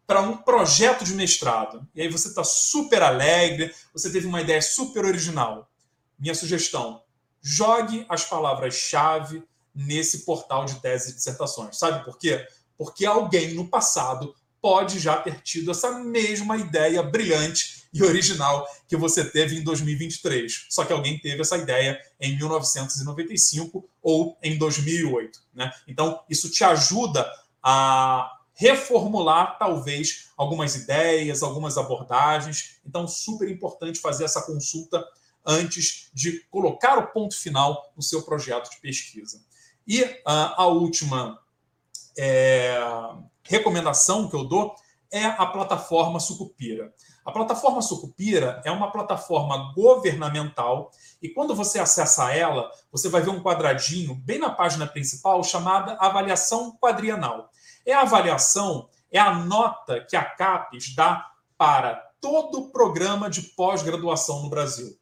[0.06, 1.86] para um projeto de mestrado.
[1.94, 5.70] E aí você está super alegre, você teve uma ideia super original.
[6.18, 7.02] Minha sugestão:
[7.42, 9.42] jogue as palavras-chave
[9.74, 11.78] nesse portal de tese e dissertações.
[11.78, 12.46] Sabe por quê?
[12.76, 18.96] Porque alguém no passado pode já ter tido essa mesma ideia brilhante e original que
[18.96, 20.66] você teve em 2023.
[20.68, 25.40] Só que alguém teve essa ideia em 1995 ou em 2008.
[25.54, 25.72] Né?
[25.86, 27.30] Então, isso te ajuda
[27.62, 32.80] a reformular, talvez, algumas ideias, algumas abordagens.
[32.84, 35.04] Então, super importante fazer essa consulta
[35.44, 39.40] antes de colocar o ponto final no seu projeto de pesquisa.
[39.86, 40.18] E uh,
[40.56, 41.38] a última
[42.18, 42.78] é,
[43.44, 44.74] recomendação que eu dou
[45.10, 46.92] é a plataforma Sucupira.
[47.24, 50.90] A plataforma Sucupira é uma plataforma governamental
[51.22, 55.94] e quando você acessa ela, você vai ver um quadradinho bem na página principal chamada
[55.94, 57.50] avaliação quadrienal.
[57.86, 63.42] É a avaliação, é a nota que a CAPES dá para todo o programa de
[63.42, 64.97] pós-graduação no Brasil.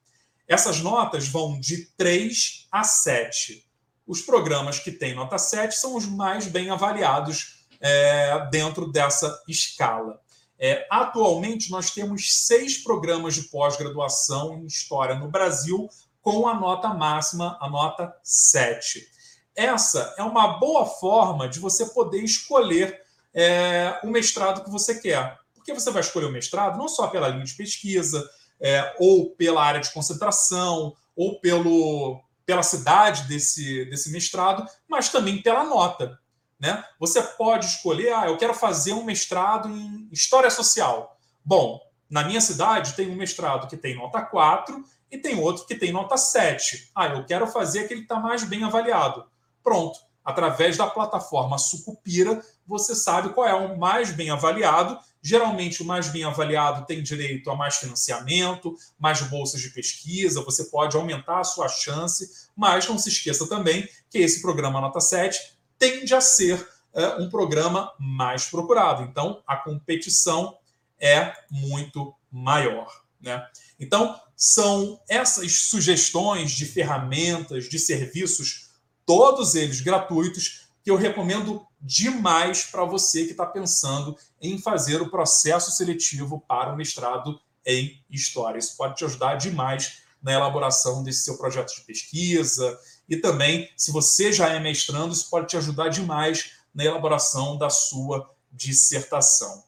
[0.49, 3.67] Essas notas vão de 3 a 7.
[4.07, 10.21] Os programas que têm nota 7 são os mais bem avaliados é, dentro dessa escala.
[10.59, 15.89] É, atualmente, nós temos seis programas de pós-graduação em História no Brasil
[16.23, 19.07] com a nota máxima, a nota 7.
[19.55, 23.01] Essa é uma boa forma de você poder escolher
[23.35, 25.39] é, o mestrado que você quer.
[25.55, 28.29] Porque você vai escolher o mestrado não só pela linha de pesquisa,
[28.61, 35.43] é, ou pela área de concentração, ou pelo, pela cidade desse, desse mestrado, mas também
[35.43, 36.19] pela nota.
[36.59, 36.83] Né?
[36.99, 41.19] Você pode escolher, ah, eu quero fazer um mestrado em História Social.
[41.45, 45.75] Bom, na minha cidade tem um mestrado que tem nota 4 e tem outro que
[45.75, 46.91] tem nota 7.
[46.95, 49.27] Ah, eu quero fazer aquele que está mais bem avaliado.
[49.63, 49.99] Pronto.
[50.27, 56.07] Através da plataforma Sucupira, você sabe qual é o mais bem avaliado Geralmente, o mais
[56.07, 61.45] bem avaliado tem direito a mais financiamento, mais bolsas de pesquisa, você pode aumentar a
[61.45, 66.65] sua chance, mas não se esqueça também que esse programa Nota 7 tende a ser
[66.95, 69.03] é, um programa mais procurado.
[69.03, 70.57] Então, a competição
[70.97, 73.03] é muito maior.
[73.21, 73.45] Né?
[73.81, 78.66] Então, são essas sugestões de ferramentas, de serviços,
[79.07, 85.11] todos eles gratuitos, que eu recomendo demais para você que está pensando em fazer o
[85.11, 88.59] processo seletivo para o mestrado em História.
[88.59, 92.79] Isso pode te ajudar demais na elaboração desse seu projeto de pesquisa
[93.09, 97.71] e também, se você já é mestrando, isso pode te ajudar demais na elaboração da
[97.71, 99.65] sua dissertação.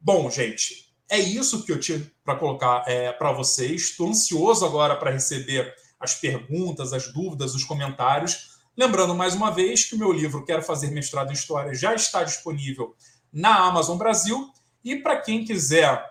[0.00, 3.82] Bom, gente, é isso que eu tinha para colocar é, para vocês.
[3.82, 8.53] Estou ansioso agora para receber as perguntas, as dúvidas, os comentários.
[8.76, 12.24] Lembrando mais uma vez que o meu livro Quero Fazer Mestrado em História já está
[12.24, 12.96] disponível
[13.32, 14.50] na Amazon Brasil.
[14.82, 16.04] E para quem quiser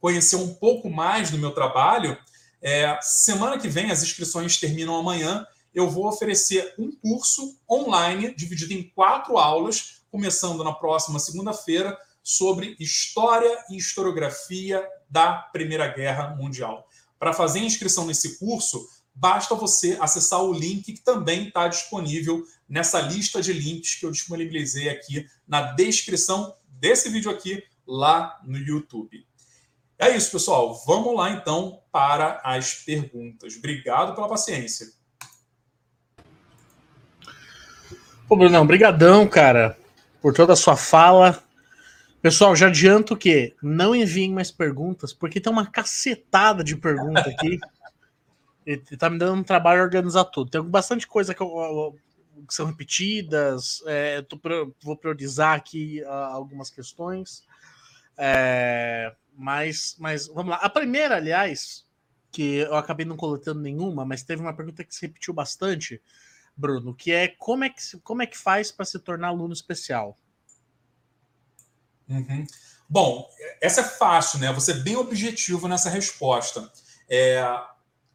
[0.00, 2.16] conhecer um pouco mais do meu trabalho,
[2.62, 8.72] é, semana que vem, as inscrições terminam amanhã, eu vou oferecer um curso online dividido
[8.72, 16.88] em quatro aulas, começando na próxima segunda-feira, sobre história e historiografia da Primeira Guerra Mundial.
[17.18, 23.00] Para fazer inscrição nesse curso, basta você acessar o link que também está disponível nessa
[23.00, 29.24] lista de links que eu disponibilizei aqui na descrição desse vídeo aqui lá no YouTube.
[29.98, 30.82] É isso, pessoal.
[30.86, 33.56] Vamos lá então para as perguntas.
[33.56, 34.88] Obrigado pela paciência.
[38.26, 39.78] Pô, Brunão, brigadão, cara,
[40.20, 41.42] por toda a sua fala.
[42.20, 47.60] Pessoal, já adianto que não enviem mais perguntas, porque tem uma cacetada de perguntas aqui.
[48.66, 50.50] Ele tá me dando um trabalho organizar tudo.
[50.50, 51.96] Tem bastante coisa que, eu,
[52.46, 53.82] que são repetidas.
[53.86, 54.40] É, tô,
[54.82, 57.44] vou priorizar aqui uh, algumas questões.
[58.16, 60.56] É, mas, mas vamos lá.
[60.56, 61.84] A primeira, aliás,
[62.30, 66.00] que eu acabei não coletando nenhuma, mas teve uma pergunta que se repetiu bastante,
[66.56, 70.18] Bruno, que é como é que, como é que faz para se tornar aluno especial?
[72.08, 72.46] Uhum.
[72.88, 73.28] Bom,
[73.60, 74.52] essa é fácil, né?
[74.52, 76.70] Você é bem objetivo nessa resposta.
[77.08, 77.42] É,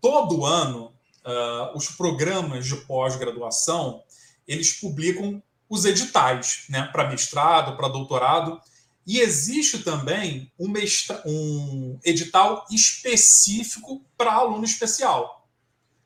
[0.01, 0.93] todo ano,
[1.25, 4.03] uh, os programas de pós-graduação
[4.47, 8.59] eles publicam os editais, né, para mestrado, para doutorado.
[9.05, 11.21] E existe também um, mestra...
[11.25, 15.47] um edital específico para aluno especial.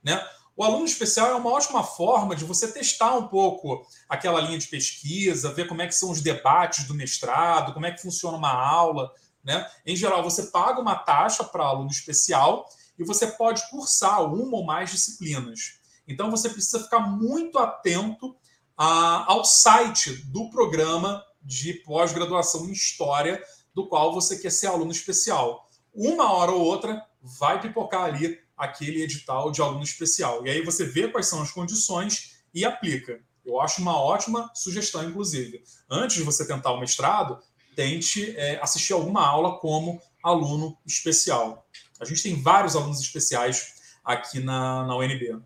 [0.03, 0.21] Né?
[0.55, 4.67] O aluno especial é uma ótima forma de você testar um pouco aquela linha de
[4.67, 8.53] pesquisa, ver como é que são os debates do mestrado, como é que funciona uma
[8.53, 9.11] aula.
[9.43, 9.65] Né?
[9.85, 14.65] Em geral, você paga uma taxa para aluno especial e você pode cursar uma ou
[14.65, 15.79] mais disciplinas.
[16.07, 18.35] Então, você precisa ficar muito atento
[18.77, 23.41] a, ao site do programa de pós-graduação em História,
[23.73, 25.67] do qual você quer ser aluno especial.
[25.93, 30.45] Uma hora ou outra vai pipocar ali aquele edital de aluno especial.
[30.45, 33.19] E aí você vê quais são as condições e aplica.
[33.45, 35.63] Eu acho uma ótima sugestão, inclusive.
[35.89, 37.39] Antes de você tentar o mestrado,
[37.75, 41.67] tente é, assistir alguma aula como aluno especial.
[42.03, 45.41] A gente tem vários alunos especiais aqui na, na UNB.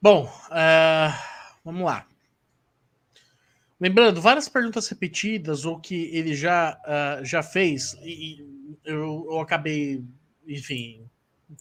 [0.00, 1.12] Bom, uh,
[1.64, 2.06] vamos lá.
[3.80, 9.40] Lembrando, várias perguntas repetidas ou que ele já, uh, já fez, e, e eu, eu,
[9.40, 10.04] acabei,
[10.46, 11.08] enfim,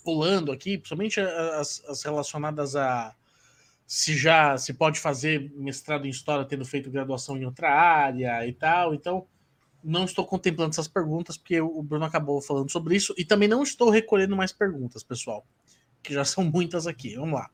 [0.04, 3.16] pulando aqui, principalmente as, as, relacionadas a
[3.86, 8.52] se já se pode fazer mestrado em história tendo feito graduação em outra área e
[8.52, 8.94] tal.
[8.94, 9.26] Então,
[9.88, 13.64] não estou contemplando essas perguntas, porque o Bruno acabou falando sobre isso, e também não
[13.64, 15.48] estou recolhendo mais perguntas, pessoal,
[16.04, 17.16] que já são muitas aqui.
[17.16, 17.50] Vamos lá.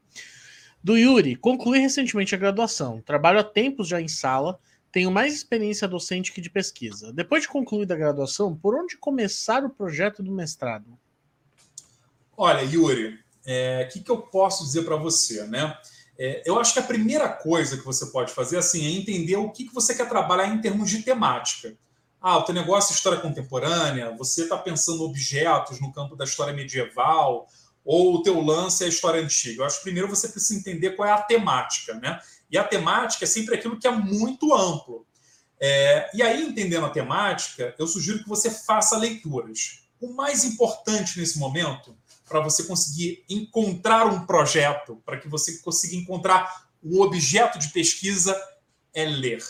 [0.83, 3.01] Do Yuri, concluí recentemente a graduação.
[3.01, 4.59] Trabalho há tempos já em sala,
[4.91, 7.13] tenho mais experiência docente que de pesquisa.
[7.13, 10.97] Depois de concluída a graduação, por onde começar o projeto do mestrado?
[12.35, 15.77] Olha, Yuri, o é, que, que eu posso dizer para você, né?
[16.17, 19.51] É, eu acho que a primeira coisa que você pode fazer assim, é entender o
[19.51, 21.75] que, que você quer trabalhar em termos de temática.
[22.25, 26.53] Ah, o teu negócio é história contemporânea, você está pensando objetos no campo da história
[26.53, 27.49] medieval,
[27.83, 29.61] ou o teu lance é a história antiga?
[29.61, 32.21] Eu acho que primeiro você precisa entender qual é a temática, né?
[32.49, 35.05] E a temática é sempre aquilo que é muito amplo.
[35.59, 39.83] É, e aí, entendendo a temática, eu sugiro que você faça leituras.
[39.99, 41.93] O mais importante nesse momento,
[42.25, 48.41] para você conseguir encontrar um projeto, para que você consiga encontrar um objeto de pesquisa,
[48.93, 49.43] é ler.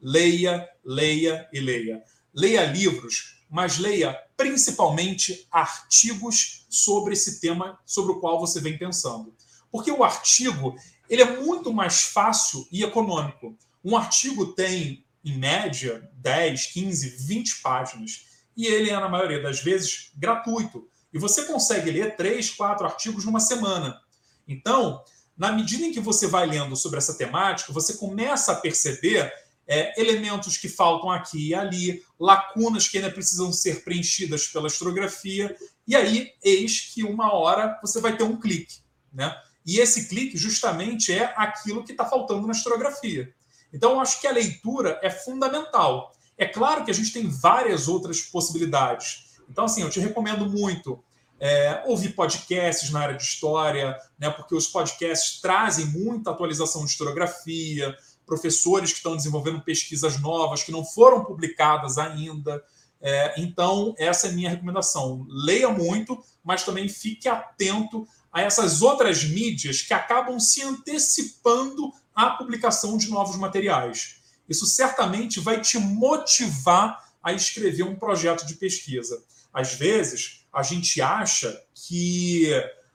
[0.00, 2.02] Leia, leia e leia.
[2.36, 9.34] Leia livros mas leia principalmente artigos sobre esse tema sobre o qual você vem pensando.
[9.70, 10.76] Porque o artigo
[11.08, 13.56] ele é muito mais fácil e econômico.
[13.84, 18.26] Um artigo tem, em média, 10, 15, 20 páginas.
[18.56, 20.88] E ele é, na maioria das vezes, gratuito.
[21.12, 24.00] E você consegue ler três, quatro artigos numa semana.
[24.48, 25.04] Então,
[25.36, 29.32] na medida em que você vai lendo sobre essa temática, você começa a perceber
[29.66, 35.56] é, elementos que faltam aqui e ali, lacunas que ainda precisam ser preenchidas pela historiografia,
[35.86, 38.76] e aí eis que uma hora você vai ter um clique.
[39.12, 39.34] Né?
[39.64, 43.34] E esse clique justamente é aquilo que está faltando na historiografia.
[43.72, 46.12] Então, eu acho que a leitura é fundamental.
[46.38, 49.36] É claro que a gente tem várias outras possibilidades.
[49.50, 51.02] Então, assim, eu te recomendo muito
[51.38, 56.90] é, ouvir podcasts na área de história, né, porque os podcasts trazem muita atualização de
[56.90, 62.62] historiografia, professores que estão desenvolvendo pesquisas novas que não foram publicadas ainda.
[63.00, 65.24] É, então, essa é a minha recomendação.
[65.28, 72.30] Leia muito, mas também fique atento a essas outras mídias que acabam se antecipando à
[72.30, 74.16] publicação de novos materiais.
[74.48, 79.22] Isso certamente vai te motivar a escrever um projeto de pesquisa.
[79.52, 82.50] Às vezes, a gente acha que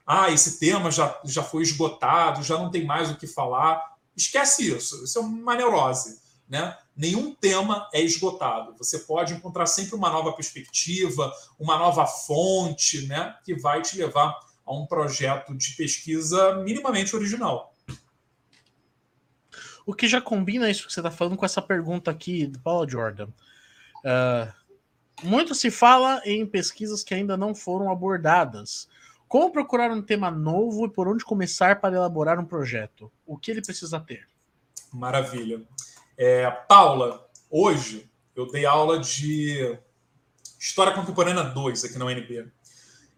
[0.06, 3.91] ah, esse tema já, já foi esgotado, já não tem mais o que falar.
[4.16, 5.04] Esquece isso.
[5.04, 6.20] Isso é uma neurose.
[6.48, 6.76] Né?
[6.94, 8.76] Nenhum tema é esgotado.
[8.76, 13.36] Você pode encontrar sempre uma nova perspectiva, uma nova fonte, né?
[13.44, 17.74] que vai te levar a um projeto de pesquisa minimamente original.
[19.84, 22.88] O que já combina isso que você está falando com essa pergunta aqui do Paulo
[22.88, 23.28] Jordan.
[24.04, 24.52] Uh,
[25.22, 28.88] muito se fala em pesquisas que ainda não foram abordadas.
[29.32, 33.10] Como procurar um tema novo e por onde começar para elaborar um projeto?
[33.24, 34.28] O que ele precisa ter?
[34.92, 35.62] Maravilha.
[36.18, 39.78] É, Paula, hoje eu dei aula de
[40.60, 42.52] História Contemporânea 2 aqui na UNB.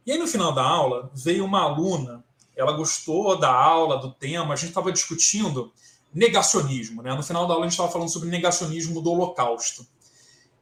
[0.07, 2.25] E aí, no final da aula, veio uma aluna,
[2.55, 5.73] ela gostou da aula, do tema, a gente estava discutindo
[6.15, 7.03] negacionismo.
[7.03, 7.13] Né?
[7.13, 9.85] No final da aula, a gente estava falando sobre negacionismo do Holocausto.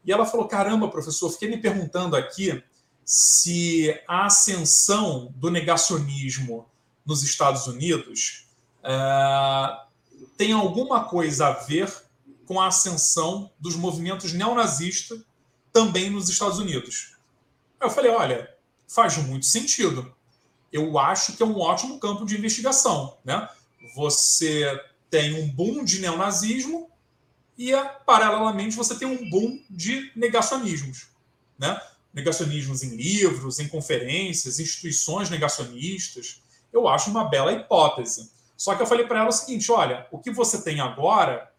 [0.03, 2.65] E ela falou: Caramba, professor, fiquei me perguntando aqui
[3.05, 6.67] se a ascensão do negacionismo
[7.05, 8.47] nos Estados Unidos
[8.83, 9.81] é,
[10.37, 11.93] tem alguma coisa a ver
[12.47, 15.21] com a ascensão dos movimentos neonazistas
[15.73, 17.17] também nos Estados Unidos.
[17.81, 18.55] Eu falei, olha,
[18.87, 20.15] faz muito sentido.
[20.73, 23.49] Eu acho que é um ótimo campo de investigação, né?
[23.95, 24.81] Você
[25.11, 26.91] tem um boom de neonazismo
[27.59, 27.73] e,
[28.07, 31.09] paralelamente, você tem um boom de negacionismos.
[31.59, 31.79] Né?
[32.13, 36.43] Negacionismos em livros, em conferências, instituições negacionistas.
[36.73, 38.31] Eu acho uma bela hipótese.
[38.57, 41.51] Só que eu falei para ela o seguinte: olha, o que você tem agora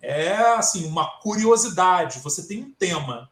[0.00, 2.20] é assim uma curiosidade.
[2.20, 3.30] Você tem um tema,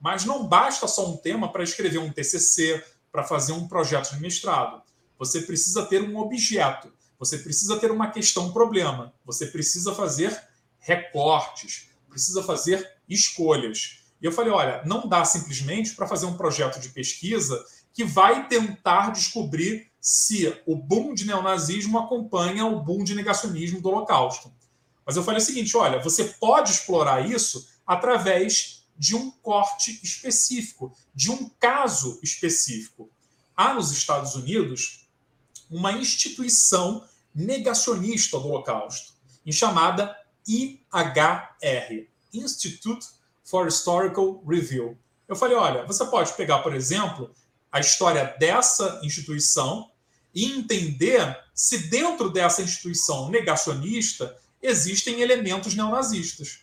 [0.00, 2.82] mas não basta só um tema para escrever um TCC,
[3.12, 4.82] para fazer um projeto de mestrado.
[5.18, 6.92] Você precisa ter um objeto.
[7.18, 9.14] Você precisa ter uma questão, problema.
[9.24, 10.38] Você precisa fazer
[10.80, 14.03] recortes, precisa fazer escolhas.
[14.24, 18.48] E eu falei: olha, não dá simplesmente para fazer um projeto de pesquisa que vai
[18.48, 24.50] tentar descobrir se o boom de neonazismo acompanha o boom de negacionismo do Holocausto.
[25.04, 30.96] Mas eu falei o seguinte: olha, você pode explorar isso através de um corte específico,
[31.14, 33.10] de um caso específico.
[33.54, 35.06] Há nos Estados Unidos
[35.70, 39.12] uma instituição negacionista do Holocausto,
[39.52, 40.16] chamada
[40.48, 43.06] IHR Institute
[43.44, 44.98] for Historical Review.
[45.28, 47.30] Eu falei: olha, você pode pegar, por exemplo,
[47.70, 49.90] a história dessa instituição
[50.34, 56.60] e entender se dentro dessa instituição negacionista existem elementos neonazistas.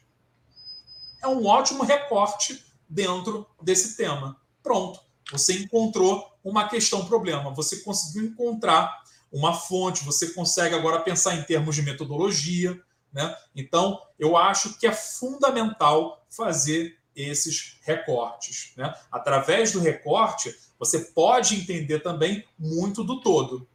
[1.22, 4.36] É um ótimo recorte dentro desse tema.
[4.62, 5.00] Pronto,
[5.32, 9.02] você encontrou uma questão problema, você conseguiu encontrar
[9.32, 12.82] uma fonte, você consegue agora pensar em termos de metodologia,
[13.14, 13.36] né?
[13.56, 18.74] Então, eu acho que é fundamental fazer esses recortes.
[18.78, 18.94] Né?
[19.12, 23.68] Através do recorte, você pode entender também muito do todo.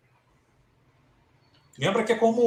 [1.79, 2.43] Lembra que é como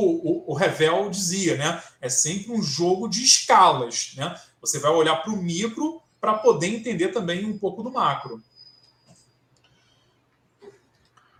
[0.48, 1.84] o, Revel dizia, né?
[2.02, 4.36] É sempre um jogo de escalas, né?
[4.60, 8.41] Você vai olhar para o micro para poder entender também um pouco do macro.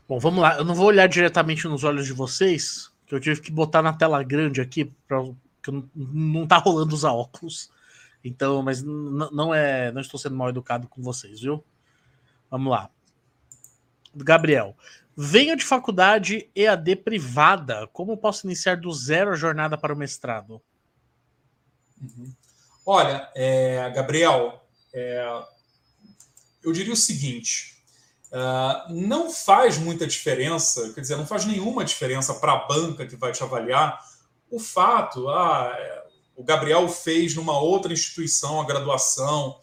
[0.08, 0.58] Bom, vamos lá.
[0.58, 3.94] Eu não vou olhar diretamente nos olhos de vocês, que eu tive que botar na
[3.94, 5.24] tela grande aqui, para
[5.64, 7.72] que não, não tá rolando usar óculos.
[8.24, 11.64] Então, mas não é, não estou sendo mal educado com vocês, viu?
[12.50, 12.90] Vamos lá.
[14.14, 14.76] Gabriel,
[15.16, 17.88] venho de faculdade EAD privada.
[17.88, 20.62] Como posso iniciar do zero a jornada para o mestrado?
[22.02, 22.34] Uhum.
[22.86, 25.44] Olha, é, Gabriel, é,
[26.64, 27.84] eu diria o seguinte:
[28.32, 33.16] uh, não faz muita diferença, quer dizer, não faz nenhuma diferença para a banca que
[33.16, 34.00] vai te avaliar
[34.50, 35.99] o fato, ah, é,
[36.40, 39.60] o Gabriel fez numa outra instituição a graduação,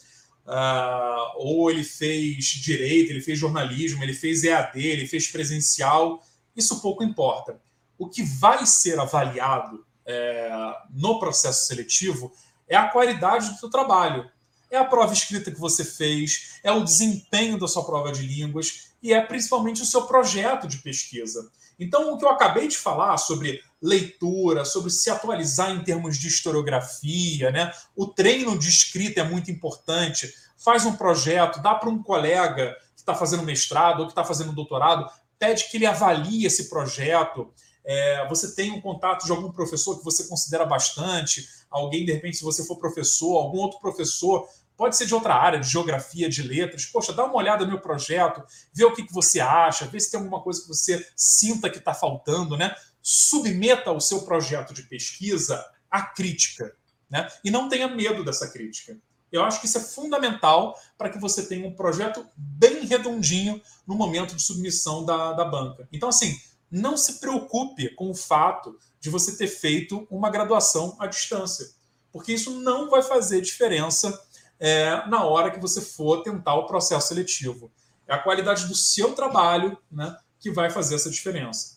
[0.46, 6.22] ah, ou ele fez direito, ele fez jornalismo, ele fez EAD, ele fez presencial,
[6.54, 7.58] isso pouco importa.
[7.96, 10.50] O que vai ser avaliado é,
[10.90, 12.30] no processo seletivo
[12.68, 14.30] é a qualidade do seu trabalho.
[14.70, 18.90] É a prova escrita que você fez, é o desempenho da sua prova de línguas
[19.02, 21.50] e é principalmente o seu projeto de pesquisa.
[21.78, 26.28] Então, o que eu acabei de falar sobre leitura, sobre se atualizar em termos de
[26.28, 27.72] historiografia, né?
[27.94, 30.32] O treino de escrita é muito importante.
[30.56, 34.52] Faz um projeto, dá para um colega que está fazendo mestrado ou que está fazendo
[34.52, 37.52] doutorado, pede que ele avalie esse projeto.
[37.84, 42.38] É, você tem um contato de algum professor que você considera bastante, alguém, de repente,
[42.38, 46.42] se você for professor, algum outro professor Pode ser de outra área, de geografia, de
[46.42, 46.84] letras.
[46.84, 48.44] Poxa, dá uma olhada no meu projeto,
[48.74, 51.78] vê o que, que você acha, vê se tem alguma coisa que você sinta que
[51.78, 52.74] está faltando, né?
[53.08, 56.74] Submeta o seu projeto de pesquisa à crítica,
[57.08, 57.28] né?
[57.44, 58.98] E não tenha medo dessa crítica.
[59.30, 63.94] Eu acho que isso é fundamental para que você tenha um projeto bem redondinho no
[63.94, 65.88] momento de submissão da, da banca.
[65.92, 66.36] Então, assim,
[66.68, 71.70] não se preocupe com o fato de você ter feito uma graduação à distância,
[72.10, 74.20] porque isso não vai fazer diferença
[74.58, 77.70] é, na hora que você for tentar o processo seletivo.
[78.04, 81.75] É a qualidade do seu trabalho né, que vai fazer essa diferença.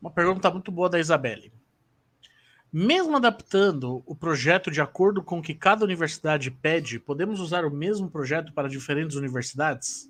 [0.00, 1.52] Uma pergunta muito boa da Isabelle.
[2.72, 7.70] Mesmo adaptando o projeto de acordo com o que cada universidade pede, podemos usar o
[7.70, 10.08] mesmo projeto para diferentes universidades?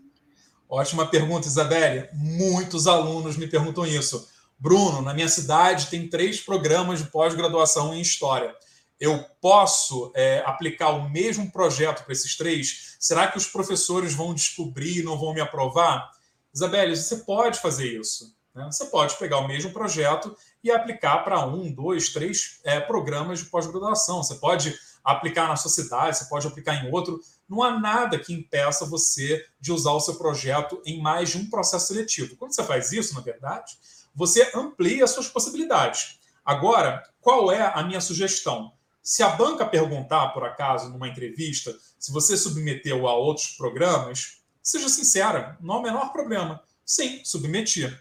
[0.68, 2.08] Ótima pergunta, Isabelle.
[2.12, 4.28] Muitos alunos me perguntam isso.
[4.58, 8.54] Bruno, na minha cidade tem três programas de pós-graduação em História
[8.98, 12.96] eu posso é, aplicar o mesmo projeto para esses três?
[12.98, 16.10] Será que os professores vão descobrir e não vão me aprovar?
[16.54, 18.34] Isabelle, você pode fazer isso.
[18.56, 18.64] Né?
[18.64, 20.34] Você pode pegar o mesmo projeto
[20.64, 24.22] e aplicar para um, dois, três é, programas de pós-graduação.
[24.22, 24.74] Você pode
[25.04, 27.20] aplicar na sua cidade, você pode aplicar em outro.
[27.46, 31.50] Não há nada que impeça você de usar o seu projeto em mais de um
[31.50, 32.34] processo seletivo.
[32.36, 33.76] Quando você faz isso, na verdade,
[34.14, 36.18] você amplia as suas possibilidades.
[36.42, 38.72] Agora, qual é a minha sugestão?
[39.02, 44.88] Se a banca perguntar, por acaso, numa entrevista, se você submeteu a outros programas, seja
[44.88, 46.60] sincera, não há o menor problema.
[46.84, 47.96] Sim, submeti.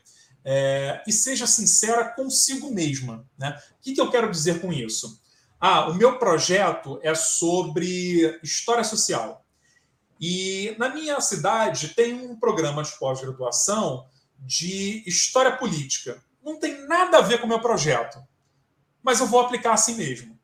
[0.45, 3.25] É, e seja sincera consigo mesma.
[3.37, 3.59] Né?
[3.71, 5.19] O que, que eu quero dizer com isso?
[5.59, 9.43] Ah, o meu projeto é sobre história social.
[10.21, 14.07] E na minha cidade tem um programa de pós-graduação
[14.37, 16.23] de história política.
[16.43, 18.21] Não tem nada a ver com o meu projeto,
[19.01, 20.39] mas eu vou aplicar assim mesmo.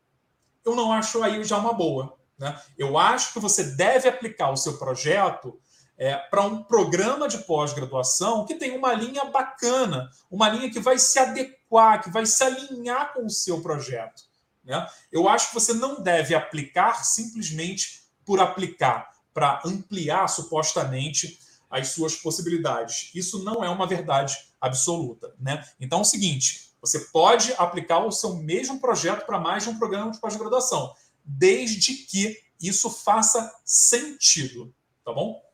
[0.65, 2.17] Eu não acho aí já uma boa.
[2.39, 2.59] Né?
[2.75, 5.59] Eu acho que você deve aplicar o seu projeto
[6.01, 10.97] é, para um programa de pós-graduação que tem uma linha bacana, uma linha que vai
[10.97, 14.23] se adequar, que vai se alinhar com o seu projeto.
[14.63, 14.83] Né?
[15.11, 21.37] Eu acho que você não deve aplicar simplesmente por aplicar, para ampliar supostamente
[21.69, 23.11] as suas possibilidades.
[23.13, 25.35] Isso não é uma verdade absoluta.
[25.39, 25.63] Né?
[25.79, 29.77] Então é o seguinte: você pode aplicar o seu mesmo projeto para mais de um
[29.77, 34.73] programa de pós-graduação, desde que isso faça sentido.
[35.05, 35.50] Tá bom?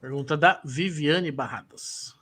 [0.00, 2.14] Pergunta da Viviane Barradas.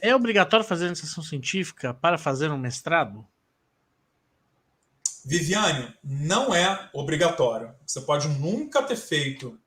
[0.00, 3.26] É obrigatório fazer iniciação científica para fazer um mestrado?
[5.24, 7.74] Viviane, não é obrigatório.
[7.84, 9.58] Você pode nunca ter feito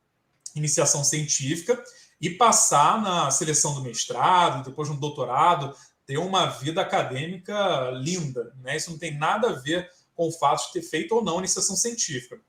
[0.56, 1.82] iniciação científica
[2.22, 5.76] e passar na seleção do mestrado, depois no doutorado,
[6.06, 8.54] ter uma vida acadêmica linda.
[8.62, 8.78] Né?
[8.78, 11.76] Isso não tem nada a ver com o fato de ter feito ou não iniciação
[11.76, 12.40] científica.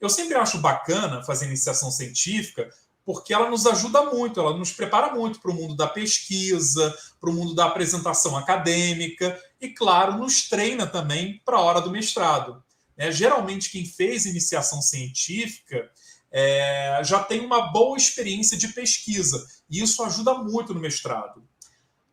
[0.00, 2.68] Eu sempre acho bacana fazer iniciação científica
[3.06, 7.30] porque ela nos ajuda muito, ela nos prepara muito para o mundo da pesquisa, para
[7.30, 12.60] o mundo da apresentação acadêmica e, claro, nos treina também para a hora do mestrado.
[12.96, 15.88] É, geralmente, quem fez iniciação científica
[16.32, 21.46] é, já tem uma boa experiência de pesquisa e isso ajuda muito no mestrado.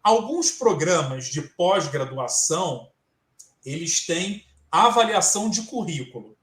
[0.04, 2.88] Alguns programas de pós-graduação
[3.66, 6.38] eles têm avaliação de currículo.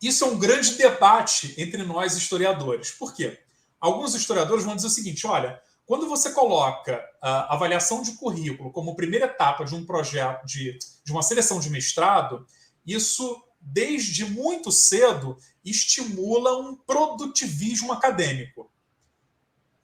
[0.00, 2.92] Isso é um grande debate entre nós historiadores.
[2.92, 3.38] Por quê?
[3.80, 8.94] Alguns historiadores vão dizer o seguinte: olha, quando você coloca a avaliação de currículo como
[8.94, 12.46] primeira etapa de um projeto de, de uma seleção de mestrado,
[12.86, 18.70] isso desde muito cedo estimula um produtivismo acadêmico.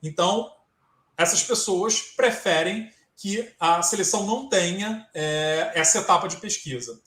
[0.03, 0.53] Então,
[1.17, 7.01] essas pessoas preferem que a seleção não tenha é, essa etapa de pesquisa.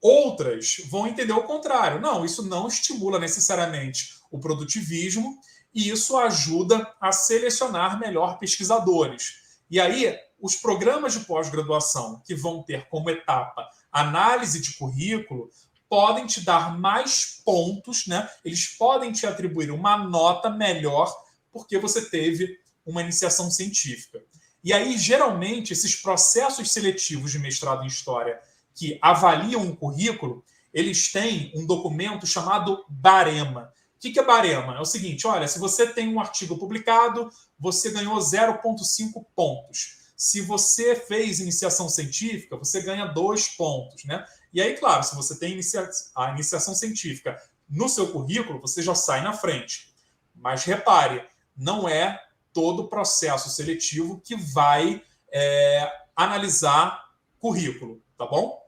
[0.00, 2.00] Outras vão entender o contrário.
[2.00, 5.38] Não, isso não estimula necessariamente o produtivismo
[5.74, 9.42] e isso ajuda a selecionar melhor pesquisadores.
[9.70, 15.50] E aí, os programas de pós-graduação que vão ter como etapa análise de currículo
[15.88, 18.28] podem te dar mais pontos, né?
[18.44, 21.14] Eles podem te atribuir uma nota melhor
[21.52, 24.20] porque você teve uma iniciação científica.
[24.62, 28.40] E aí, geralmente, esses processos seletivos de mestrado em história
[28.74, 33.72] que avaliam um currículo, eles têm um documento chamado barema,
[34.04, 34.76] que, que é barema?
[34.76, 40.04] É o seguinte: olha, se você tem um artigo publicado, você ganhou 0,5 pontos.
[40.14, 44.24] Se você fez iniciação científica, você ganha dois pontos, né?
[44.52, 48.94] E aí, claro, se você tem inicia a iniciação científica no seu currículo, você já
[48.94, 49.92] sai na frente.
[50.34, 51.26] Mas repare,
[51.56, 52.22] não é
[52.52, 55.02] todo o processo seletivo que vai
[55.32, 57.04] é, analisar
[57.40, 58.63] currículo, tá bom?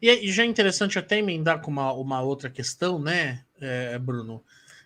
[0.00, 4.42] E, e já é interessante até emendar com uma, uma outra questão, né, é, Bruno?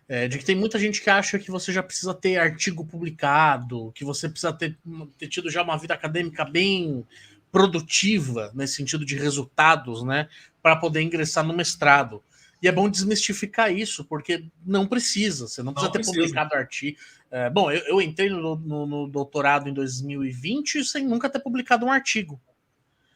[0.08, 3.92] É, de que tem muita gente que acha que você já precisa ter artigo publicado,
[3.94, 4.76] que você precisa ter,
[5.16, 7.06] ter tido já uma vida acadêmica bem
[7.52, 10.28] produtiva, nesse sentido de resultados, né,
[10.62, 12.22] para poder ingressar no mestrado.
[12.62, 16.20] E é bom desmistificar isso, porque não precisa, você não precisa não ter precisa.
[16.20, 16.98] publicado artigo.
[17.30, 21.86] É, bom, eu, eu entrei no, no, no, doutorado em 2020 sem nunca ter publicado
[21.86, 22.40] um artigo.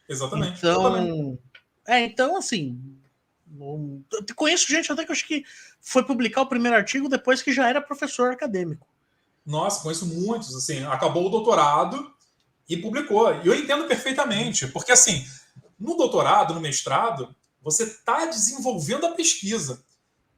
[0.09, 0.57] Exatamente.
[0.57, 1.39] Então, Exatamente.
[1.87, 2.79] É, então, assim.
[3.57, 4.03] Um,
[4.35, 5.45] conheço gente até que acho que
[5.79, 8.85] foi publicar o primeiro artigo depois que já era professor acadêmico.
[9.45, 10.55] Nossa, conheço muitos.
[10.55, 12.11] Assim, acabou o doutorado
[12.67, 13.33] e publicou.
[13.41, 15.25] E eu entendo perfeitamente, porque assim,
[15.79, 19.83] no doutorado, no mestrado, você está desenvolvendo a pesquisa.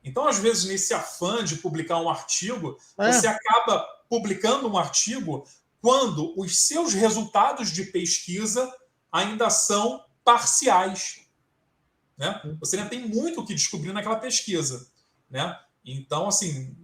[0.03, 3.11] Então, às vezes, nesse afã de publicar um artigo, é.
[3.11, 5.45] você acaba publicando um artigo
[5.81, 8.71] quando os seus resultados de pesquisa
[9.11, 11.26] ainda são parciais.
[12.18, 12.41] Né?
[12.60, 14.88] Você ainda tem muito o que descobrir naquela pesquisa.
[15.30, 15.57] Né?
[15.85, 16.76] Então, assim,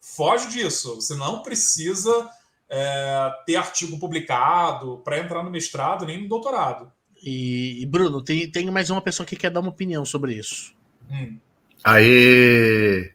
[0.00, 0.96] foge disso.
[0.96, 2.30] Você não precisa
[2.68, 6.92] é, ter artigo publicado para entrar no mestrado nem no doutorado.
[7.22, 10.72] E, e, Bruno, tem, tem mais uma pessoa que quer dar uma opinião sobre isso.
[11.10, 11.38] Hum.
[11.84, 13.12] Aê!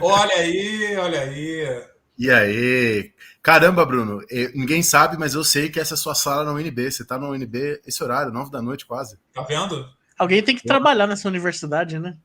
[0.00, 1.84] Olha aí, olha aí.
[2.18, 3.12] E aí?
[3.42, 4.20] Caramba, Bruno,
[4.54, 6.90] ninguém sabe, mas eu sei que essa é a sua sala na UNB.
[6.90, 9.18] Você está na UNB esse horário, nove da noite quase.
[9.32, 9.88] Tá vendo?
[10.18, 12.16] Alguém tem que trabalhar nessa universidade, né?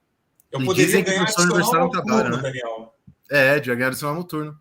[0.52, 2.42] Eu e poderia ganhar adicional noturno, né?
[2.42, 2.96] Daniel.
[3.30, 4.60] É, de ganhar adicional noturno.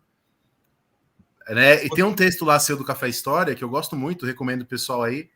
[1.49, 1.85] Né?
[1.85, 4.65] E tem um texto lá seu do Café História que eu gosto muito, recomendo o
[4.65, 5.29] pessoal aí,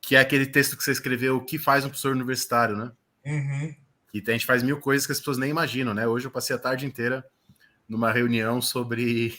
[0.00, 2.92] que é aquele texto que você escreveu, o que faz um professor universitário, né?
[3.26, 3.74] Uhum.
[4.12, 6.06] Que a gente faz mil coisas que as pessoas nem imaginam, né?
[6.06, 7.24] Hoje eu passei a tarde inteira
[7.88, 9.36] numa reunião sobre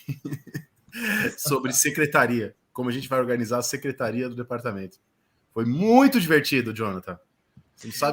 [1.37, 4.97] sobre secretaria, como a gente vai organizar a secretaria do departamento.
[5.53, 7.19] Foi muito divertido, Jonathan.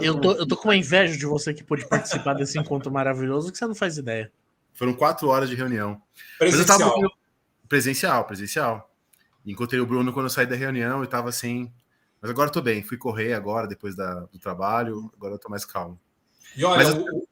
[0.02, 2.90] Eu como- tô, eu tô com uma inveja de você que pôde participar desse encontro
[2.90, 4.30] maravilhoso que você não faz ideia.
[4.74, 6.00] Foram quatro horas de reunião.
[6.40, 7.10] Mas eu tava Presencial.
[7.68, 8.90] presencial, presencial.
[9.46, 11.72] Encontrei o Bruno quando eu saí da reunião e tava assim.
[12.20, 12.82] Mas agora eu tô bem.
[12.82, 15.10] Fui correr agora, depois da- do trabalho.
[15.16, 15.98] Agora eu tô mais calmo.
[16.56, 17.28] E olha, Mas- o,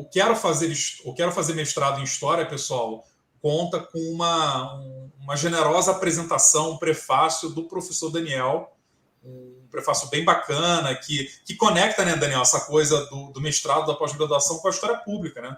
[0.00, 0.72] o quero fazer
[1.04, 3.04] o quero fazer mestrado em história, pessoal,
[3.42, 8.76] conta com uma, um- uma generosa apresentação, um prefácio do professor Daniel,
[9.24, 13.94] um prefácio bem bacana que, que conecta, né, Daniel, essa coisa do, do mestrado da
[13.94, 15.56] pós-graduação com a história pública, né?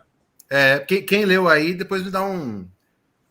[0.50, 2.68] É, quem, quem leu aí, depois me dá um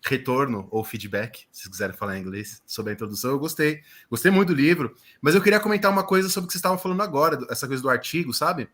[0.05, 3.31] retorno ou feedback, se quiserem falar em inglês, sobre a introdução.
[3.31, 3.81] Eu gostei.
[4.09, 4.95] Gostei muito do livro.
[5.21, 7.81] Mas eu queria comentar uma coisa sobre o que vocês estavam falando agora, essa coisa
[7.81, 8.69] do artigo, sabe?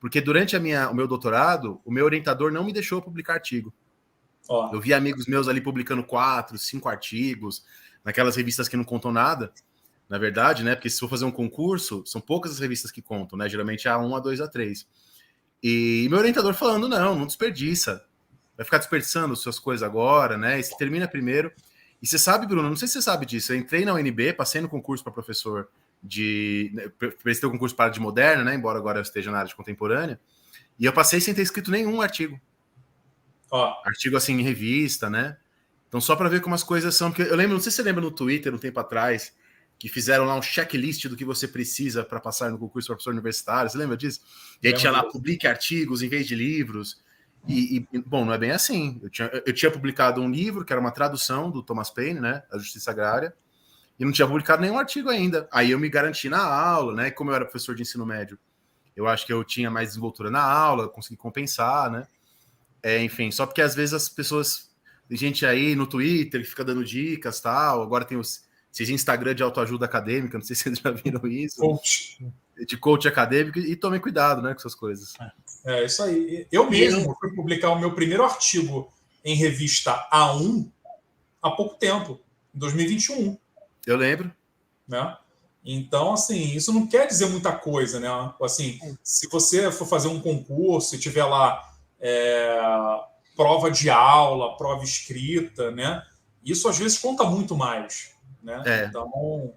[0.00, 3.72] Porque durante a minha, o meu doutorado, o meu orientador não me deixou publicar artigo.
[4.48, 7.64] Ó, Eu vi amigos meus ali publicando quatro, cinco artigos,
[8.04, 9.52] naquelas revistas que não contam nada,
[10.14, 10.76] na verdade, né?
[10.76, 13.48] Porque se for fazer um concurso, são poucas as revistas que contam, né?
[13.48, 14.86] Geralmente é A1, A2, A3.
[15.60, 18.06] E meu orientador falando: não, não desperdiça.
[18.56, 20.60] Vai ficar desperdiçando suas coisas agora, né?
[20.60, 21.50] E você termina primeiro.
[22.00, 23.52] E você sabe, Bruno, não sei se você sabe disso.
[23.52, 25.68] Eu entrei na UNB, passei no concurso para professor
[26.00, 26.70] de.
[26.72, 26.88] né,
[27.20, 28.54] Prestei o concurso para a de moderna, né?
[28.54, 30.20] Embora agora eu esteja na área de contemporânea.
[30.78, 32.40] E eu passei sem ter escrito nenhum artigo
[33.50, 35.36] ó, artigo assim em revista, né?
[35.88, 37.10] Então, só para ver como as coisas são.
[37.10, 39.32] Porque eu lembro, não sei se você lembra no Twitter, um tempo atrás,
[39.84, 43.10] que fizeram lá um checklist do que você precisa para passar no concurso para professor
[43.10, 43.68] universitário.
[43.68, 44.22] Você lembra disso?
[44.62, 47.04] E aí tinha lá, publique artigos em vez de livros.
[47.46, 48.98] E, e, bom, não é bem assim.
[49.02, 52.42] Eu tinha, eu tinha publicado um livro que era uma tradução do Thomas Paine, né?
[52.50, 53.34] A Justiça Agrária,
[54.00, 55.46] e não tinha publicado nenhum artigo ainda.
[55.52, 57.10] Aí eu me garanti na aula, né?
[57.10, 58.38] Como eu era professor de ensino médio,
[58.96, 62.06] eu acho que eu tinha mais desenvoltura na aula, consegui compensar, né?
[62.82, 64.72] É, enfim, só porque às vezes as pessoas.
[65.06, 67.82] Tem gente aí no Twitter que fica dando dicas tal.
[67.82, 68.44] Agora tem os.
[68.74, 71.60] Vocês Instagram de autoajuda acadêmica, não sei se vocês já viram isso.
[71.60, 72.18] coach.
[72.66, 75.12] De coach acadêmico, e tomem cuidado, né, com essas coisas.
[75.64, 76.48] É isso aí.
[76.50, 78.92] Eu mesmo fui publicar o meu primeiro artigo
[79.24, 80.68] em revista A1
[81.40, 82.20] há pouco tempo,
[82.52, 83.38] em 2021.
[83.86, 84.32] Eu lembro.
[84.88, 85.16] né?
[85.64, 88.08] Então, assim, isso não quer dizer muita coisa, né?
[88.42, 91.62] Assim, se você for fazer um concurso e tiver lá
[92.00, 92.60] é,
[93.36, 96.02] prova de aula, prova escrita, né?
[96.44, 98.13] Isso às vezes conta muito mais,
[98.44, 98.62] né?
[98.66, 98.84] É.
[98.86, 99.54] Então,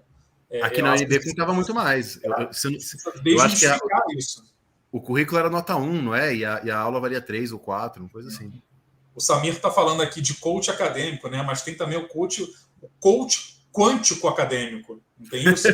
[0.50, 2.18] é, Aqui eu na UNB contava muito mais.
[2.22, 3.78] Eu- eu- você não- precisa eu acho que a-
[4.16, 4.42] isso.
[4.90, 6.34] o currículo era nota 1, não é?
[6.34, 8.50] E a, e a aula valia 3 ou 4, uma coisa assim.
[9.14, 11.42] O Samir está falando aqui de coach acadêmico, né?
[11.42, 12.42] Mas tem também o coach,
[12.80, 15.68] o coach quântico acadêmico, não tem isso?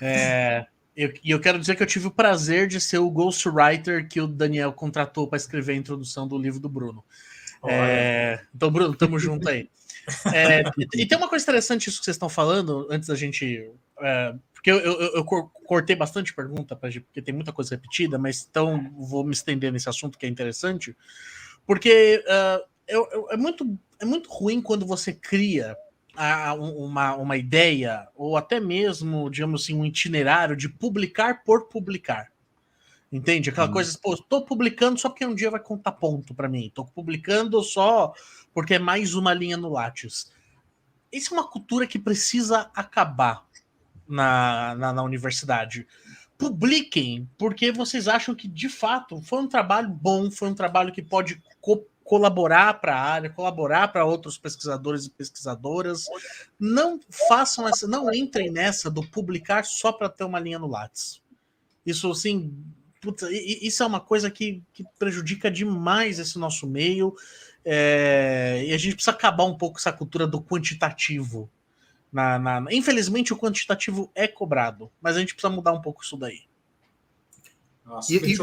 [0.00, 0.66] É,
[0.96, 4.20] eu- E eu, quero dizer que eu tive o prazer de ser o ghostwriter que
[4.20, 7.04] o Daniel contratou para escrever a introdução do livro do Bruno.
[7.66, 9.70] É, então, Bruno, tamo junto aí.
[10.34, 10.62] É,
[10.94, 13.70] e, tem uma coisa interessante isso que vocês estão falando, antes da gente.
[14.00, 18.18] é, porque eu, eu- eu cor- cortei bastante pergunta, pra porque tem muita coisa repetida,
[18.18, 20.96] mas então vou me estender nesse assunto que é interessante.
[21.66, 25.76] Porque é, eu- é, muito, é muito ruim quando você cria
[26.16, 31.68] a- um- uma, uma ideia, ou até mesmo, digamos assim, um itinerário de publicar por
[31.68, 32.28] publicar.
[33.14, 33.48] Entende?
[33.48, 33.72] Aquela Hum.
[33.72, 36.66] coisa, pô, estou publicando só porque um dia vai contar ponto para mim.
[36.66, 38.12] Estou publicando só
[38.52, 40.32] porque é mais uma linha no Lattes.
[41.12, 43.46] Isso é uma cultura que precisa acabar
[44.08, 45.86] na, na, na universidade.
[46.36, 51.00] Publiquem, porque vocês acham que de fato foi um trabalho bom, foi um trabalho que
[51.00, 56.06] pode co- colaborar para a área, colaborar para outros pesquisadores e pesquisadoras.
[56.58, 61.22] Não façam essa, não entrem nessa do publicar só para ter uma linha no Lattes.
[61.86, 62.52] Isso assim,
[63.04, 67.14] puta, isso é uma coisa que, que prejudica demais esse nosso meio.
[67.64, 71.50] é, e a gente precisa acabar um pouco essa cultura do quantitativo.
[72.12, 76.16] Na, na- Infelizmente, o quantitativo é cobrado, mas a gente precisa mudar um pouco isso
[76.16, 76.42] daí.
[77.86, 78.36] Ah, E- e-.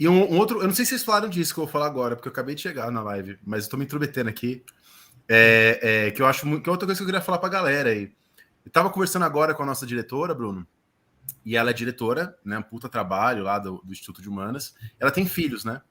[0.00, 1.86] E um, um outro, eu não sei se vocês falaram disso que eu vou falar
[1.86, 4.62] agora, porque eu acabei de chegar na live, mas eu tô me intrometendo aqui.
[5.28, 5.78] É,
[6.08, 7.90] é, que eu acho muito, que é outra coisa que eu queria falar pra galera
[7.90, 8.10] aí.
[8.64, 10.66] Eu tava conversando agora com a nossa diretora, Bruno,
[11.44, 12.58] e ela é diretora, né?
[12.58, 14.74] Um puta trabalho lá do, do Instituto de Humanas.
[14.98, 15.82] Ela tem filhos, né?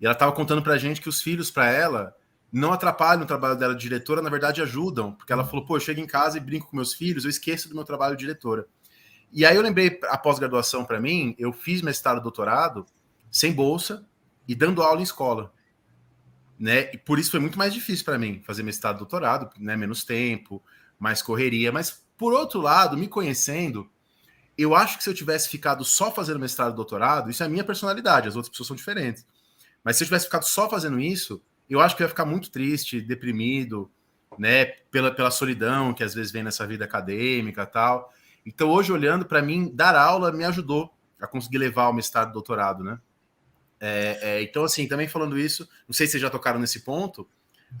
[0.00, 2.14] E ela tava contando pra gente que os filhos, pra ela,
[2.52, 5.80] não atrapalham o trabalho dela de diretora, na verdade ajudam, porque ela falou, pô, eu
[5.80, 8.66] chego em casa e brinco com meus filhos, eu esqueço do meu trabalho de diretora.
[9.32, 12.84] E aí eu lembrei, a pós-graduação para mim, eu fiz mestrado doutorado
[13.30, 14.06] sem bolsa
[14.46, 15.52] e dando aula em escola.
[16.58, 16.92] né?
[16.92, 19.76] E por isso foi muito mais difícil para mim fazer mestrado, doutorado, né?
[19.76, 20.62] Menos tempo,
[20.98, 21.72] mais correria.
[21.72, 23.90] Mas por outro lado, me conhecendo,
[24.56, 27.64] eu acho que se eu tivesse ficado só fazendo mestrado, doutorado, isso é a minha
[27.64, 28.28] personalidade.
[28.28, 29.26] As outras pessoas são diferentes.
[29.82, 32.50] Mas se eu tivesse ficado só fazendo isso, eu acho que eu ia ficar muito
[32.50, 33.90] triste, deprimido,
[34.38, 34.66] né?
[34.90, 38.12] Pela, pela solidão que às vezes vem nessa vida acadêmica tal.
[38.44, 42.82] Então, hoje, olhando para mim, dar aula me ajudou a conseguir levar o mestrado doutorado,
[42.82, 42.98] né?
[43.80, 47.28] É, é, então, assim, também falando isso, não sei se vocês já tocaram nesse ponto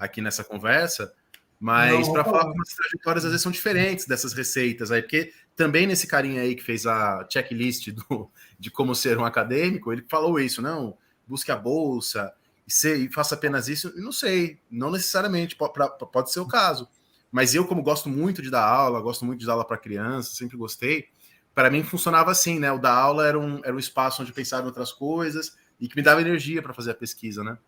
[0.00, 1.12] aqui nessa conversa,
[1.60, 5.86] mas para falar como as trajetórias às vezes são diferentes dessas receitas aí, porque também
[5.86, 10.38] nesse carinha aí que fez a checklist do, de como ser um acadêmico, ele falou
[10.40, 10.96] isso, não,
[11.26, 12.32] busque a bolsa
[12.66, 15.72] e, ser, e faça apenas isso, não sei, não necessariamente, pode,
[16.12, 16.88] pode ser o caso,
[17.30, 20.34] mas eu, como gosto muito de dar aula, gosto muito de dar aula para criança,
[20.34, 21.08] sempre gostei,
[21.54, 22.72] para mim funcionava assim, né?
[22.72, 25.96] O da aula era um, era um espaço onde pensar em outras coisas, e que
[25.96, 27.58] me dava energia para fazer a pesquisa, né?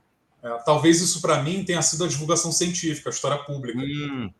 [0.42, 3.78] É, talvez isso para mim tenha sido a divulgação científica, a história pública.
[3.78, 4.30] Hum.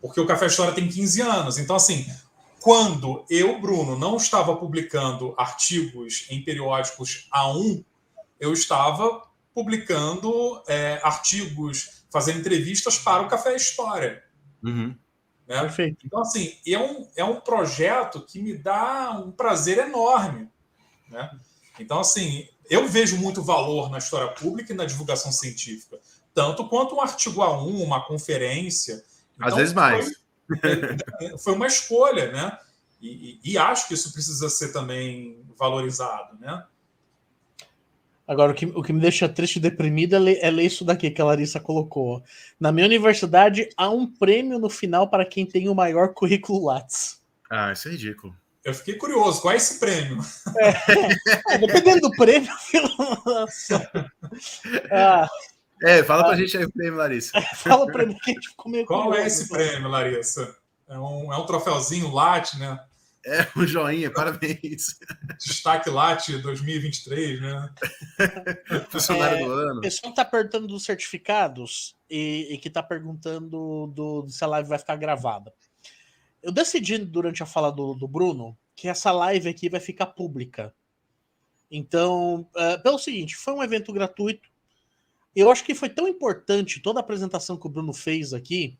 [0.00, 1.58] Porque o Café História tem 15 anos.
[1.58, 2.06] Então, assim,
[2.60, 7.84] quando eu, Bruno, não estava publicando artigos em periódicos A1,
[8.38, 9.22] eu estava
[9.54, 14.22] publicando é, artigos, fazendo entrevistas para o Café História.
[14.62, 14.94] Uhum.
[15.46, 15.60] Né?
[15.62, 16.06] Perfeito.
[16.06, 20.48] Então, assim, é um, é um projeto que me dá um prazer enorme.
[21.08, 21.30] Né?
[21.78, 25.98] Então, assim, eu vejo muito valor na história pública e na divulgação científica,
[26.32, 29.02] tanto quanto um artigo A1, uma conferência.
[29.38, 30.04] Às então, vezes mais.
[30.04, 30.14] Foi,
[31.38, 32.58] foi, uma escolha, né?
[33.00, 36.64] E, e, e, acho que isso precisa ser também valorizado, né?
[38.26, 40.84] Agora, o que, o que me deixa triste e deprimido é ler, é ler isso
[40.84, 42.22] daqui que a Larissa colocou.
[42.60, 47.20] Na minha universidade, há um prêmio no final para quem tem o maior currículo Lattes.
[47.50, 48.36] Ah, isso é ridículo.
[48.62, 50.20] Eu fiquei curioso, qual é esse prêmio?
[50.58, 52.52] É, é, dependendo do prêmio.
[54.92, 55.26] ah,
[55.82, 57.40] é, fala pra ah, gente aí o prêmio, Larissa.
[57.56, 60.56] Fala o prêmio que a gente ficou meio Qual curioso, é esse prêmio, Larissa?
[60.88, 62.78] É um, é um troféuzinho LAT, né?
[63.24, 64.98] É, um joinha, parabéns.
[65.38, 67.70] Destaque LAT 2023, né?
[68.88, 69.78] Funcionário é, do ano.
[69.78, 74.46] O pessoal que tá perguntando dos certificados e, e que tá perguntando do, se a
[74.46, 75.52] live vai ficar gravada.
[76.42, 80.74] Eu decidi durante a fala do, do Bruno que essa live aqui vai ficar pública.
[81.70, 84.49] Então, uh, pelo seguinte, foi um evento gratuito.
[85.34, 88.78] Eu acho que foi tão importante toda a apresentação que o Bruno fez aqui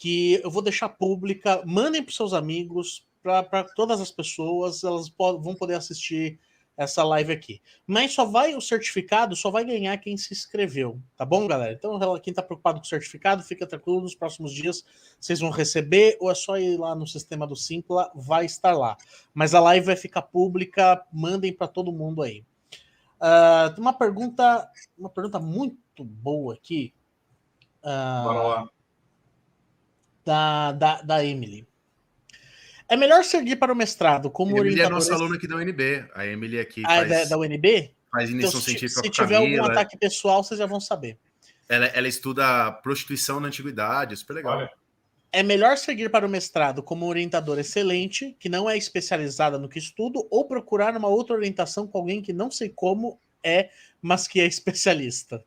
[0.00, 1.62] que eu vou deixar pública.
[1.66, 6.40] Mandem para seus amigos, para todas as pessoas, elas vão poder assistir
[6.74, 7.60] essa live aqui.
[7.86, 11.74] Mas só vai o certificado, só vai ganhar quem se inscreveu, tá bom, galera?
[11.74, 14.82] Então, quem tá preocupado com o certificado, fica tranquilo, nos próximos dias
[15.20, 18.96] vocês vão receber, ou é só ir lá no sistema do Simpla, vai estar lá.
[19.34, 22.42] Mas a live vai ficar pública, mandem para todo mundo aí.
[23.20, 24.66] Uh, uma pergunta,
[24.96, 26.94] uma pergunta muito boa aqui.
[27.82, 28.68] Uh, Bora lá.
[30.24, 31.68] Da, da, da Emily.
[32.88, 34.90] É melhor seguir para o mestrado como Emily orientador.
[34.90, 36.08] é nossa aluna aqui da UNB.
[36.14, 37.28] A Emily aqui ah, é faz...
[37.28, 37.94] da, da UNB?
[38.10, 39.62] Faz iniciação então, científica Se tiver Camila.
[39.62, 41.18] algum ataque pessoal, vocês já vão saber.
[41.68, 44.58] Ela, ela estuda prostituição na antiguidade, super legal.
[44.58, 44.79] Olha.
[45.32, 49.78] É melhor seguir para o mestrado como orientador excelente, que não é especializada no que
[49.78, 53.70] estudo, ou procurar uma outra orientação com alguém que não sei como é,
[54.02, 55.44] mas que é especialista?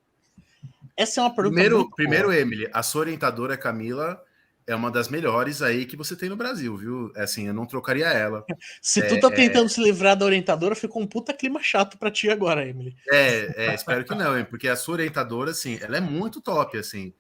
[0.95, 1.55] Essa é uma pergunta.
[1.55, 4.23] Primeiro, primeiro Emily, a sua orientadora Camila
[4.65, 7.11] é uma das melhores aí que você tem no Brasil, viu?
[7.15, 8.45] É assim, eu não trocaria ela.
[8.81, 9.69] Se é, tu tá tentando é...
[9.69, 12.95] se livrar da orientadora, ficou um puta clima chato para ti agora, Emily.
[13.09, 14.45] É, é, espero que não, hein?
[14.49, 17.13] porque a sua orientadora, assim, ela é muito top, assim.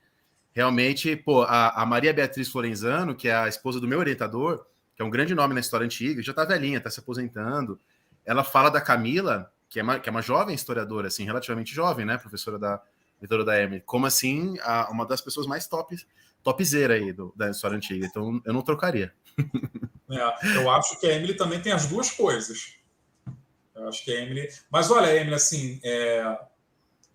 [0.53, 4.65] Realmente, pô, a, a, Maria Beatriz Florenzano, que é a esposa do meu orientador,
[4.95, 7.79] que é um grande nome na história antiga, já tá velhinha, tá se aposentando.
[8.25, 12.05] Ela fala da Camila, que é uma, que é uma jovem historiadora, assim, relativamente jovem,
[12.05, 12.17] né?
[12.17, 12.79] Professora da,
[13.23, 16.05] editora da Emily, como assim, a, uma das pessoas mais tops
[16.43, 18.05] topzera aí do, da história antiga.
[18.05, 19.13] Então eu não trocaria.
[20.09, 22.75] É, eu acho que a Emily também tem as duas coisas.
[23.73, 24.47] Eu acho que a Emily.
[24.69, 26.39] Mas olha, Emily, assim, é...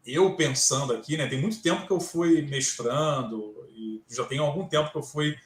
[0.04, 1.26] eu pensando aqui, né?
[1.26, 5.36] Tem muito tempo que eu fui mestrando e já tem algum tempo que eu fui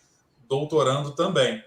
[0.48, 1.62] doutorando também.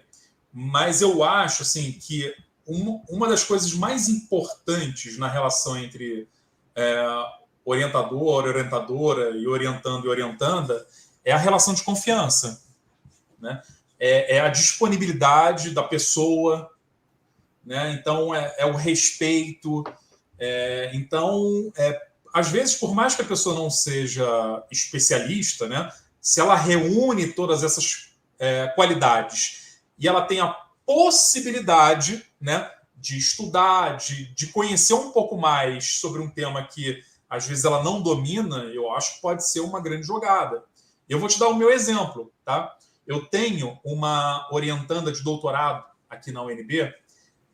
[0.52, 2.34] Mas eu acho assim que
[2.66, 6.28] uma, uma das coisas mais importantes na relação entre
[6.74, 7.06] é,
[7.64, 10.86] orientador, orientadora e orientando e orientanda
[11.24, 12.62] é a relação de confiança,
[13.38, 13.60] né?
[13.98, 16.70] É, é a disponibilidade da pessoa,
[17.64, 17.92] né?
[17.98, 19.82] Então é, é o respeito.
[20.38, 22.05] É, então, é,
[22.36, 25.90] às vezes, por mais que a pessoa não seja especialista, né?
[26.20, 30.54] Se ela reúne todas essas é, qualidades e ela tem a
[30.84, 32.70] possibilidade, né?
[32.94, 37.82] De estudar, de, de conhecer um pouco mais sobre um tema que às vezes ela
[37.82, 40.62] não domina, eu acho que pode ser uma grande jogada.
[41.08, 42.76] Eu vou te dar o meu exemplo, tá?
[43.06, 46.92] Eu tenho uma orientanda de doutorado aqui na UNB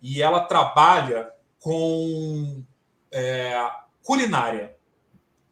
[0.03, 1.31] e ela trabalha
[1.61, 2.65] com
[3.13, 3.55] é,
[4.03, 4.75] culinária,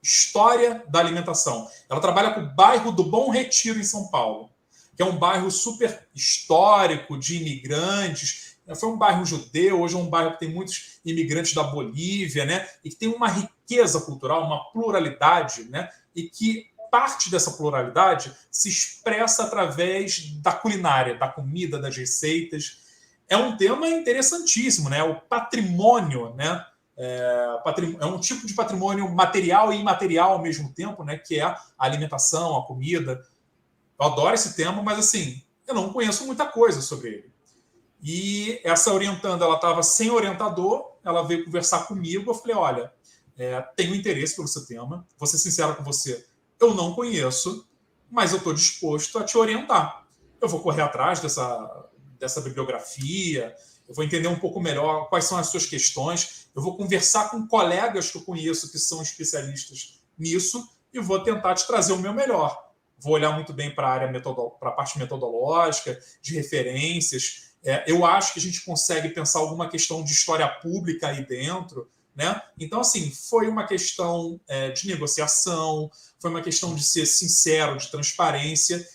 [0.02, 1.68] história da alimentação.
[1.88, 4.50] Ela trabalha com o bairro do Bom Retiro, em São Paulo,
[4.96, 8.56] que é um bairro super histórico de imigrantes.
[8.76, 12.68] Foi um bairro judeu, hoje é um bairro que tem muitos imigrantes da Bolívia, né?
[12.84, 15.88] E que tem uma riqueza cultural, uma pluralidade, né?
[16.14, 22.78] E que parte dessa pluralidade se expressa através da culinária, da comida, das receitas.
[23.28, 25.02] É um tema interessantíssimo, né?
[25.02, 26.64] O patrimônio, né?
[27.02, 27.58] É,
[27.98, 31.16] é, um tipo de patrimônio material e imaterial ao mesmo tempo, né?
[31.16, 33.24] Que é a alimentação, a comida.
[33.98, 37.32] Eu adoro esse tema, mas assim, eu não conheço muita coisa sobre ele.
[38.02, 42.30] E essa orientanda, ela estava sem orientador, ela veio conversar comigo.
[42.30, 42.92] Eu falei: olha,
[43.38, 46.26] é, tenho interesse pelo seu tema, vou ser sincero com você,
[46.60, 47.66] eu não conheço,
[48.10, 50.06] mas eu estou disposto a te orientar.
[50.38, 53.56] Eu vou correr atrás dessa, dessa bibliografia,
[53.90, 57.44] eu vou entender um pouco melhor quais são as suas questões, eu vou conversar com
[57.44, 60.64] colegas que eu conheço que são especialistas nisso
[60.94, 62.70] e vou tentar te trazer o meu melhor.
[62.96, 64.22] Vou olhar muito bem para a área
[64.60, 67.50] para a parte metodológica, de referências.
[67.64, 71.90] É, eu acho que a gente consegue pensar alguma questão de história pública aí dentro,
[72.14, 72.40] né?
[72.56, 75.90] Então, assim, foi uma questão é, de negociação,
[76.20, 78.86] foi uma questão de ser sincero, de transparência,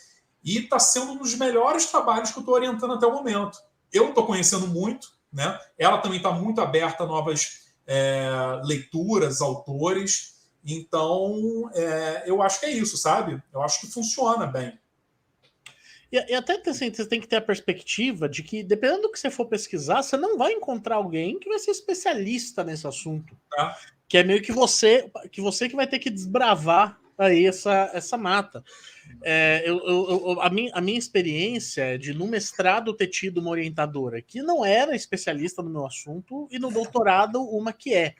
[0.41, 3.57] e está sendo um dos melhores trabalhos que eu estou orientando até o momento.
[3.95, 5.57] Eu estou conhecendo muito, né?
[5.77, 8.29] ela também está muito aberta a novas é,
[8.65, 10.35] leituras, autores,
[10.65, 13.41] então é, eu acho que é isso, sabe?
[13.53, 14.77] Eu acho que funciona bem.
[16.11, 19.19] E, e até assim, você tem que ter a perspectiva de que, dependendo do que
[19.19, 23.37] você for pesquisar, você não vai encontrar alguém que vai ser especialista nesse assunto.
[23.49, 23.77] Tá.
[24.07, 28.17] Que é meio que você que você que vai ter que desbravar aí essa, essa
[28.17, 28.63] mata.
[29.21, 34.21] É, eu, eu, a, minha, a minha experiência de no mestrado ter tido uma orientadora
[34.21, 38.15] que não era especialista no meu assunto e no doutorado uma que é.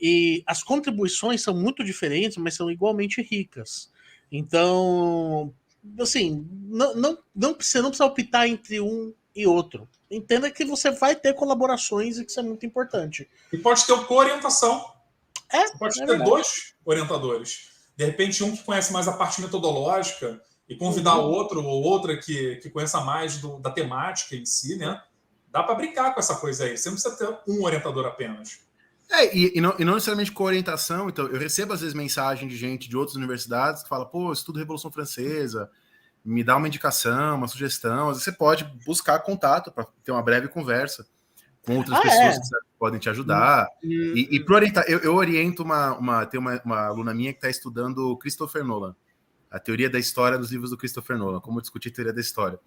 [0.00, 3.90] E as contribuições são muito diferentes, mas são igualmente ricas.
[4.30, 5.54] Então,
[6.00, 9.88] assim, não, não, não, você não precisa optar entre um e outro.
[10.10, 13.28] Entenda que você vai ter colaborações e que isso é muito importante.
[13.52, 14.92] E pode ter co-orientação.
[15.52, 16.30] É, pode é ter verdade.
[16.30, 17.73] dois orientadores.
[17.96, 21.24] De repente, um que conhece mais a parte metodológica e convidar uhum.
[21.24, 25.00] outro ou outra que, que conheça mais do, da temática em si, né?
[25.50, 26.76] Dá para brincar com essa coisa aí.
[26.76, 28.60] Você não precisa ter um orientador apenas.
[29.10, 31.08] É, e, e, não, e não necessariamente com orientação.
[31.08, 34.32] Então, eu recebo às vezes mensagem de gente de outras universidades que fala, pô, eu
[34.32, 35.70] estudo Revolução Francesa,
[36.24, 38.08] me dá uma indicação, uma sugestão.
[38.08, 41.06] Às vezes você pode buscar contato para ter uma breve conversa
[41.64, 42.40] com outras ah, pessoas é?
[42.40, 42.46] que
[42.84, 43.66] podem te ajudar.
[43.82, 44.12] Uhum.
[44.14, 46.26] E, e para orientar, eu, eu, oriento uma, uma.
[46.26, 48.94] Tem uma, uma aluna minha que está estudando Christopher Nolan,
[49.50, 52.60] a teoria da história dos livros do Christopher Nolan, como discutir teoria da história.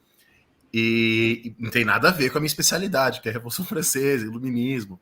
[0.73, 3.63] E, e não tem nada a ver com a minha especialidade, que é a Revolução
[3.65, 4.99] Francesa, Iluminismo.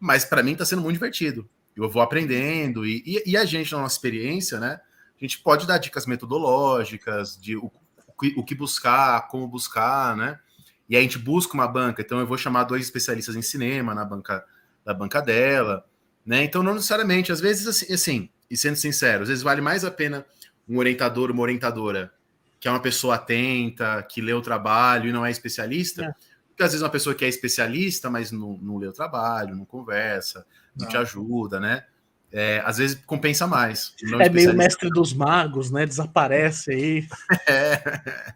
[0.00, 1.46] Mas para mim está sendo muito divertido.
[1.76, 4.80] Eu vou aprendendo, e, e, e, a gente, na nossa experiência, né?
[5.20, 7.70] A gente pode dar dicas metodológicas de o,
[8.36, 10.40] o que buscar, como buscar, né?
[10.88, 14.04] E a gente busca uma banca, então eu vou chamar dois especialistas em cinema na
[14.04, 14.44] banca
[14.84, 15.84] da banca dela,
[16.24, 16.44] né?
[16.44, 19.90] Então não necessariamente, às vezes assim, assim, e sendo sincero, às vezes vale mais a
[19.90, 20.24] pena
[20.68, 22.12] um orientador, uma orientadora
[22.58, 26.14] que é uma pessoa atenta, que lê o trabalho e não é especialista, é.
[26.48, 29.64] porque às vezes uma pessoa que é especialista, mas não, não lê o trabalho, não
[29.64, 31.84] conversa, não, não te ajuda, né?
[32.32, 33.94] É, às vezes compensa mais.
[34.20, 35.86] É meio mestre dos magos, né?
[35.86, 37.08] Desaparece aí.
[37.46, 38.34] é.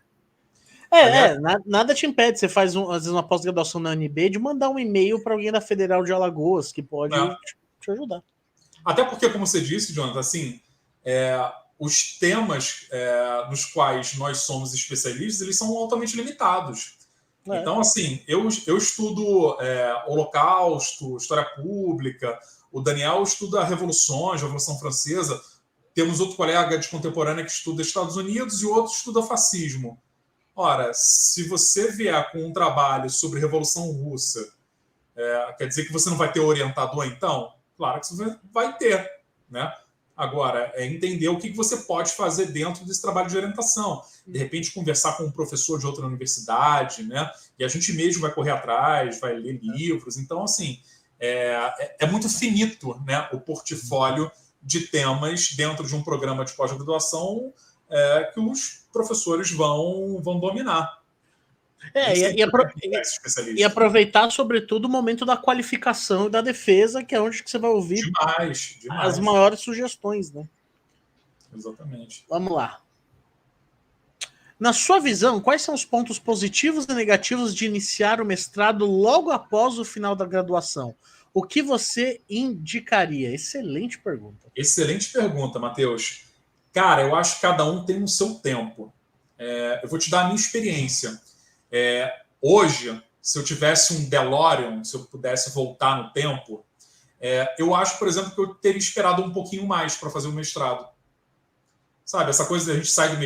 [0.92, 2.38] É, é nada, te impede.
[2.38, 5.52] Você faz, um, às vezes, uma pós-graduação na UNB de mandar um e-mail para alguém
[5.52, 8.22] da Federal de Alagoas que pode te, te, ajudar.
[8.84, 10.60] Até porque, como você disse, Jonathan, assim,
[11.04, 11.40] é,
[11.78, 16.98] os temas é, nos quais nós somos especialistas, eles são altamente limitados.
[17.48, 17.58] É.
[17.58, 22.38] Então, assim, eu, eu estudo é, Holocausto, História Pública,
[22.72, 25.40] o Daniel estuda Revoluções, Revolução Francesa,
[25.94, 30.00] temos outro colega de contemporânea que estuda Estados Unidos e outro estuda fascismo.
[30.62, 34.46] Ora, se você vier com um trabalho sobre Revolução Russa,
[35.16, 37.54] é, quer dizer que você não vai ter orientador, então?
[37.78, 39.10] Claro que você vai ter,
[39.48, 39.72] né?
[40.14, 44.02] Agora, é entender o que você pode fazer dentro desse trabalho de orientação.
[44.26, 47.30] De repente, conversar com um professor de outra universidade, né?
[47.58, 50.18] E a gente mesmo vai correr atrás, vai ler livros.
[50.18, 50.78] Então, assim,
[51.18, 53.26] é, é, é muito finito né?
[53.32, 54.30] o portfólio
[54.62, 57.50] de temas dentro de um programa de pós-graduação
[57.88, 61.00] é, que os professores vão, vão dominar.
[61.94, 62.68] É, e, e, apro
[63.56, 67.58] e, aproveitar, sobretudo, o momento da qualificação e da defesa, que é onde que você
[67.58, 69.08] vai ouvir demais, demais.
[69.08, 70.46] as maiores sugestões, né?
[71.54, 72.24] Exatamente.
[72.28, 72.80] Vamos lá.
[74.58, 79.30] Na sua visão, quais são os pontos positivos e negativos de iniciar o mestrado logo
[79.30, 80.94] após o final da graduação?
[81.32, 83.32] O que você indicaria?
[83.34, 84.48] Excelente pergunta.
[84.54, 86.29] Excelente pergunta, Matheus.
[86.72, 88.92] Cara, eu acho que cada um tem o seu tempo.
[89.38, 91.20] É, eu vou te dar a minha experiência.
[91.70, 96.64] É, hoje, se eu tivesse um DeLorean, se eu pudesse voltar no tempo,
[97.20, 100.32] é, eu acho, por exemplo, que eu teria esperado um pouquinho mais para fazer o
[100.32, 100.88] mestrado.
[102.04, 103.16] Sabe, essa coisa de a gente sai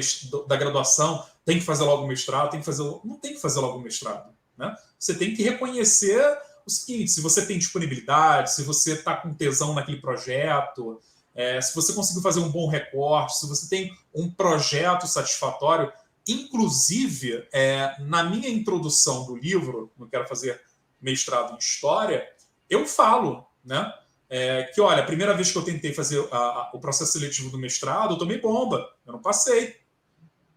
[0.46, 2.82] da graduação, tem que fazer logo o mestrado, tem que fazer.
[3.04, 4.34] Não tem que fazer logo o mestrado.
[4.58, 4.74] Né?
[4.98, 6.22] Você tem que reconhecer
[6.66, 11.00] o seguinte: se você tem disponibilidade, se você está com tesão naquele projeto,
[11.34, 15.92] é, se você conseguiu fazer um bom recorte, se você tem um projeto satisfatório,
[16.26, 20.60] inclusive é, na minha introdução do livro, não quero fazer
[21.00, 22.28] mestrado em história,
[22.70, 23.92] eu falo, né?
[24.28, 27.50] é, que, olha, a primeira vez que eu tentei fazer a, a, o processo seletivo
[27.50, 29.76] do mestrado, eu tomei bomba, eu não passei.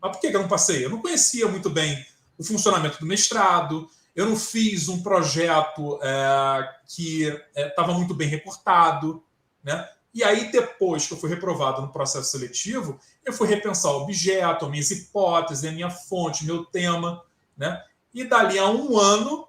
[0.02, 0.84] Mas por que, eu não passei?
[0.84, 2.04] Eu não conhecia muito bem
[2.38, 7.24] o funcionamento do mestrado, eu não fiz um projeto é, que
[7.56, 9.24] estava é, muito bem reportado,
[9.64, 9.88] né?
[10.14, 14.70] E aí, depois que eu fui reprovado no processo seletivo, eu fui repensar o objeto,
[14.70, 17.24] minhas hipóteses, a minha fonte, meu tema,
[17.56, 17.84] né?
[18.14, 19.48] E dali a um ano,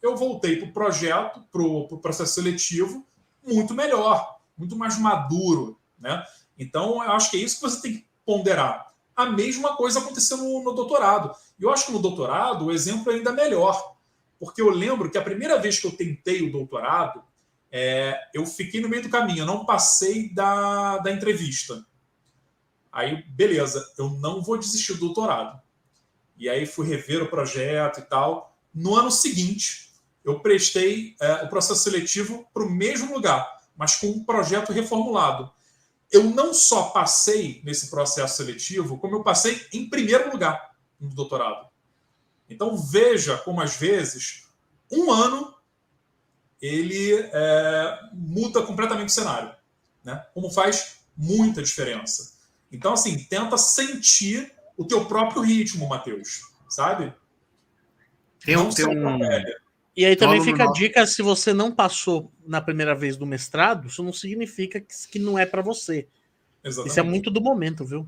[0.00, 3.06] eu voltei para o projeto, para o pro processo seletivo,
[3.44, 5.78] muito melhor, muito mais maduro.
[5.98, 6.24] Né?
[6.58, 8.92] Então, eu acho que é isso que você tem que ponderar.
[9.14, 11.34] A mesma coisa aconteceu no, no doutorado.
[11.58, 13.96] E eu acho que no doutorado o exemplo é ainda melhor.
[14.38, 17.22] Porque eu lembro que a primeira vez que eu tentei o doutorado,
[17.78, 21.84] é, eu fiquei no meio do caminho, eu não passei da, da entrevista.
[22.90, 25.60] Aí, beleza, eu não vou desistir do doutorado.
[26.38, 28.58] E aí fui rever o projeto e tal.
[28.72, 29.92] No ano seguinte,
[30.24, 33.46] eu prestei é, o processo seletivo para o mesmo lugar,
[33.76, 35.52] mas com um projeto reformulado.
[36.10, 41.68] Eu não só passei nesse processo seletivo, como eu passei em primeiro lugar no doutorado.
[42.48, 44.48] Então veja como às vezes
[44.90, 45.55] um ano
[46.60, 49.52] ele é, muda completamente o cenário,
[50.04, 50.24] né?
[50.34, 52.36] Como faz muita diferença.
[52.70, 57.12] Então assim tenta sentir o teu próprio ritmo, Matheus, sabe?
[58.44, 59.18] Tem um, tem um,
[59.96, 63.88] e aí também fica a dica: se você não passou na primeira vez do mestrado,
[63.88, 66.06] isso não significa que, que não é para você.
[66.62, 66.90] Exatamente.
[66.90, 68.06] Isso é muito do momento, viu?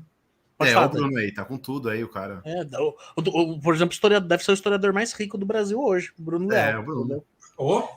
[0.55, 2.41] Pode é, falar, o Bruno aí, tá com tudo aí, o cara.
[2.45, 6.11] É, o, o, por exemplo, historiador, deve ser o historiador mais rico do Brasil hoje,
[6.19, 6.69] o Bruno Leal.
[6.69, 7.23] É, o Bruno.
[7.57, 7.87] Oh.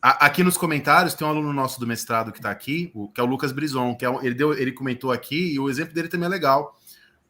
[0.00, 3.24] Aqui nos comentários tem um aluno nosso do mestrado que tá aqui, o, que é
[3.24, 6.26] o Lucas Brison, que é, ele, deu, ele comentou aqui, e o exemplo dele também
[6.26, 6.78] é legal,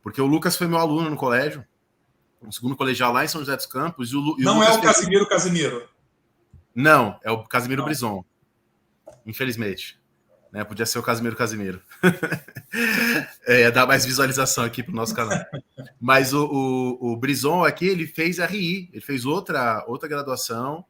[0.02, 1.64] porque o Lucas foi meu aluno no colégio,
[2.42, 4.12] no segundo colegial lá em São José dos Campos.
[4.12, 5.88] E o, e Não o é o Casimiro Casimiro.
[6.74, 8.24] Não, é o Casimiro Brison.
[9.26, 10.00] Infelizmente.
[10.52, 10.64] Né?
[10.64, 11.82] Podia ser o Casimiro Casimiro.
[13.46, 15.38] é, dar mais visualização aqui para o nosso canal.
[16.00, 20.84] Mas o, o, o Brison aqui, ele fez RI, ele fez outra, outra graduação.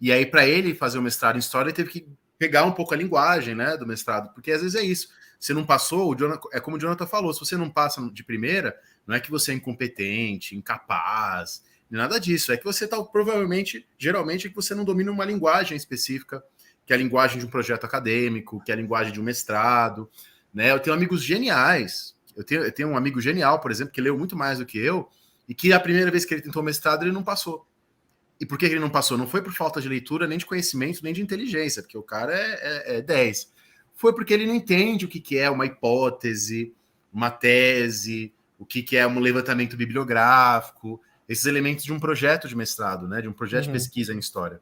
[0.00, 2.08] E aí, para ele fazer o mestrado em História, ele teve que
[2.38, 5.08] pegar um pouco a linguagem né, do mestrado, porque às vezes é isso.
[5.40, 8.76] Você não passou, Jonathan, é como o Jonathan falou, se você não passa de primeira,
[9.06, 12.52] não é que você é incompetente, incapaz, Nada disso.
[12.52, 16.42] É que você está provavelmente, geralmente, é que você não domina uma linguagem específica,
[16.84, 20.08] que é a linguagem de um projeto acadêmico, que é a linguagem de um mestrado.
[20.52, 20.70] Né?
[20.70, 22.14] Eu tenho amigos geniais.
[22.36, 24.78] Eu tenho, eu tenho um amigo genial, por exemplo, que leu muito mais do que
[24.78, 25.08] eu,
[25.48, 27.66] e que a primeira vez que ele tentou mestrado, ele não passou.
[28.40, 29.18] E por que ele não passou?
[29.18, 32.32] Não foi por falta de leitura, nem de conhecimento, nem de inteligência, porque o cara
[32.32, 33.52] é, é, é 10.
[33.94, 36.72] Foi porque ele não entende o que, que é uma hipótese,
[37.12, 42.56] uma tese, o que, que é um levantamento bibliográfico, esses elementos de um projeto de
[42.56, 43.20] mestrado, né?
[43.20, 43.72] De um projeto uhum.
[43.72, 44.60] de pesquisa em história.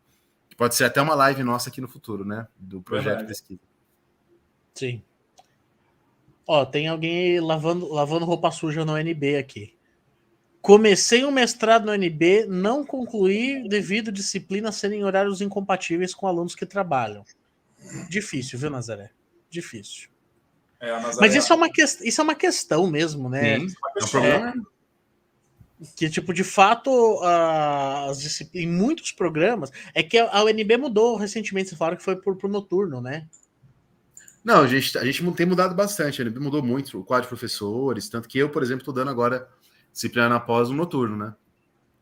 [0.48, 2.48] Que pode ser até uma live nossa aqui no futuro, né?
[2.56, 3.26] Do projeto Verdade.
[3.26, 3.60] de pesquisa.
[4.74, 5.02] Sim.
[6.46, 9.75] Ó, tem alguém lavando, lavando roupa suja no NB aqui.
[10.66, 16.66] Comecei um mestrado no NB, não concluí devido disciplinas serem horários incompatíveis com alunos que
[16.66, 17.24] trabalham.
[18.10, 19.10] Difícil, viu, Nazaré?
[19.48, 20.08] Difícil.
[20.80, 20.90] É,
[21.20, 21.82] Mas isso é, uma que...
[21.84, 23.60] isso é uma questão mesmo, né?
[23.60, 23.66] Sim,
[24.00, 24.48] é um problema.
[25.80, 31.68] É que tipo de fato as em muitos programas é que a UNB mudou recentemente
[31.68, 33.28] você falaram que foi por, por noturno né
[34.42, 37.28] não a gente a gente tem mudado bastante a UNB mudou muito o quadro de
[37.28, 39.46] professores tanto que eu por exemplo estou dando agora
[39.96, 41.34] disciplina na pós um noturno né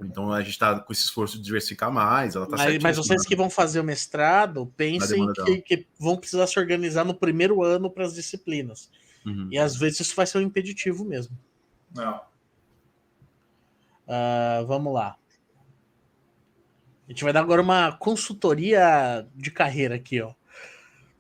[0.01, 3.23] então a gente está com esse esforço de diversificar mais ela tá mas, mas vocês
[3.23, 3.29] né?
[3.29, 7.91] que vão fazer o mestrado pensem que, que, vão precisar se organizar no primeiro ano
[7.91, 8.91] para as disciplinas
[9.25, 9.49] uhum.
[9.51, 11.39] e às vezes isso vai ser um impeditivo mesmo
[11.95, 12.21] não
[14.07, 15.17] Uh, vamos lá.
[17.07, 20.33] A gente vai dar agora uma consultoria de carreira aqui, ó.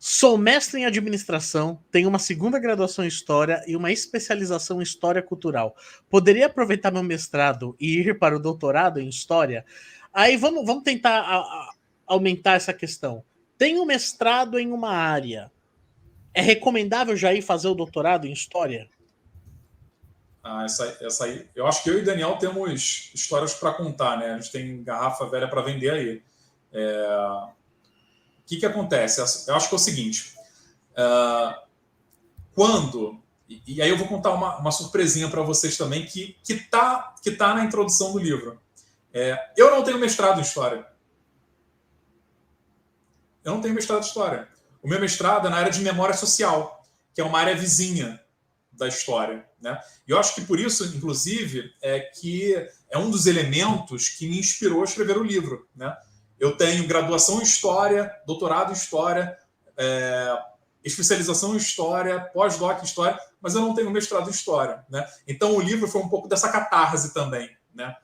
[0.06, 5.22] Sou mestre em administração, tenho uma segunda graduação em história e uma especialização em história
[5.22, 5.74] cultural.
[6.10, 9.64] Poderia aproveitar meu mestrado e ir para o doutorado em história?
[10.12, 11.74] Aí vamos, vamos tentar a, a,
[12.06, 13.24] aumentar essa questão.
[13.56, 15.50] Tenho mestrado em uma área.
[16.34, 18.90] É recomendável já ir fazer o doutorado em história?
[20.42, 21.48] Ah, essa, essa aí.
[21.54, 24.32] Eu acho que eu e Daniel temos histórias para contar, né?
[24.32, 26.22] A gente tem garrafa velha para vender aí.
[26.74, 27.63] É...
[28.44, 29.20] O que, que acontece?
[29.48, 30.34] Eu acho que é o seguinte:
[30.92, 31.64] uh,
[32.54, 33.22] quando.
[33.66, 37.54] E, aí eu vou contar uma, uma surpresinha para vocês também, que está que tá
[37.54, 38.60] na introdução do livro.
[39.12, 40.86] É, eu não tenho mestrado em História.
[43.44, 44.48] Eu não tenho mestrado em História.
[44.82, 48.20] O meu mestrado é na área de Memória Social, que é uma área vizinha
[48.72, 49.46] da história.
[49.60, 49.78] Né?
[50.06, 52.54] E eu acho que por isso, inclusive, é que
[52.90, 55.68] é um dos elementos que me inspirou a escrever o livro.
[55.74, 55.94] Né?
[56.38, 59.36] Eu tenho graduação em História, doutorado em História,
[59.76, 60.38] é,
[60.84, 64.84] especialização em História, pós-doc em História, mas eu não tenho mestrado em História.
[64.88, 65.06] Né?
[65.26, 67.50] Então o livro foi um pouco dessa catarse também.
[67.74, 67.94] Né?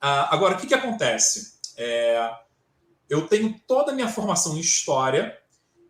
[0.00, 1.58] Ah, agora, o que, que acontece?
[1.76, 2.30] É,
[3.08, 5.38] eu tenho toda a minha formação em História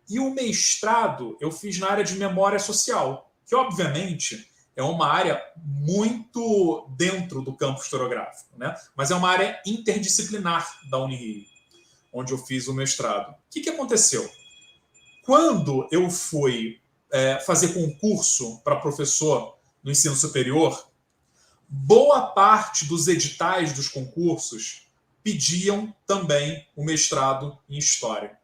[0.09, 5.43] e o mestrado eu fiz na área de Memória Social, que obviamente é uma área
[5.57, 8.73] muito dentro do campo historiográfico, né?
[8.95, 11.45] mas é uma área interdisciplinar da Unirio,
[12.11, 13.31] onde eu fiz o mestrado.
[13.31, 14.29] O que, que aconteceu?
[15.23, 16.79] Quando eu fui
[17.11, 20.89] é, fazer concurso para professor no ensino superior,
[21.67, 24.87] boa parte dos editais dos concursos
[25.23, 28.39] pediam também o mestrado em História.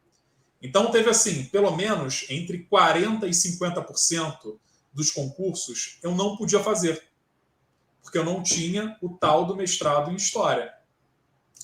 [0.62, 4.60] Então, teve assim, pelo menos entre 40% e 50%
[4.94, 7.04] dos concursos eu não podia fazer,
[8.02, 10.74] porque eu não tinha o tal do mestrado em História.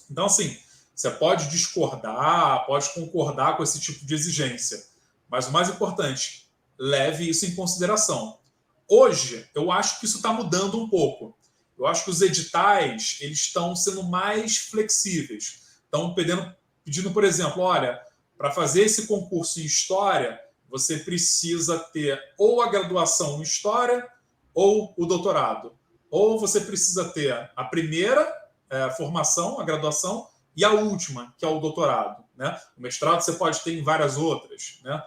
[0.09, 0.57] Então, assim,
[0.93, 4.83] você pode discordar, pode concordar com esse tipo de exigência,
[5.29, 8.39] mas o mais importante, leve isso em consideração.
[8.87, 11.37] Hoje, eu acho que isso está mudando um pouco.
[11.77, 15.61] Eu acho que os editais eles estão sendo mais flexíveis.
[15.85, 16.53] Estão pedindo,
[16.83, 17.99] pedindo, por exemplo, olha,
[18.37, 20.39] para fazer esse concurso em história,
[20.69, 24.07] você precisa ter ou a graduação em história
[24.53, 25.73] ou o doutorado.
[26.09, 28.29] Ou você precisa ter a primeira
[28.69, 32.23] é, formação, a graduação, e a última, que é o doutorado.
[32.35, 32.59] Né?
[32.77, 34.79] O mestrado você pode ter em várias outras.
[34.83, 35.01] Né?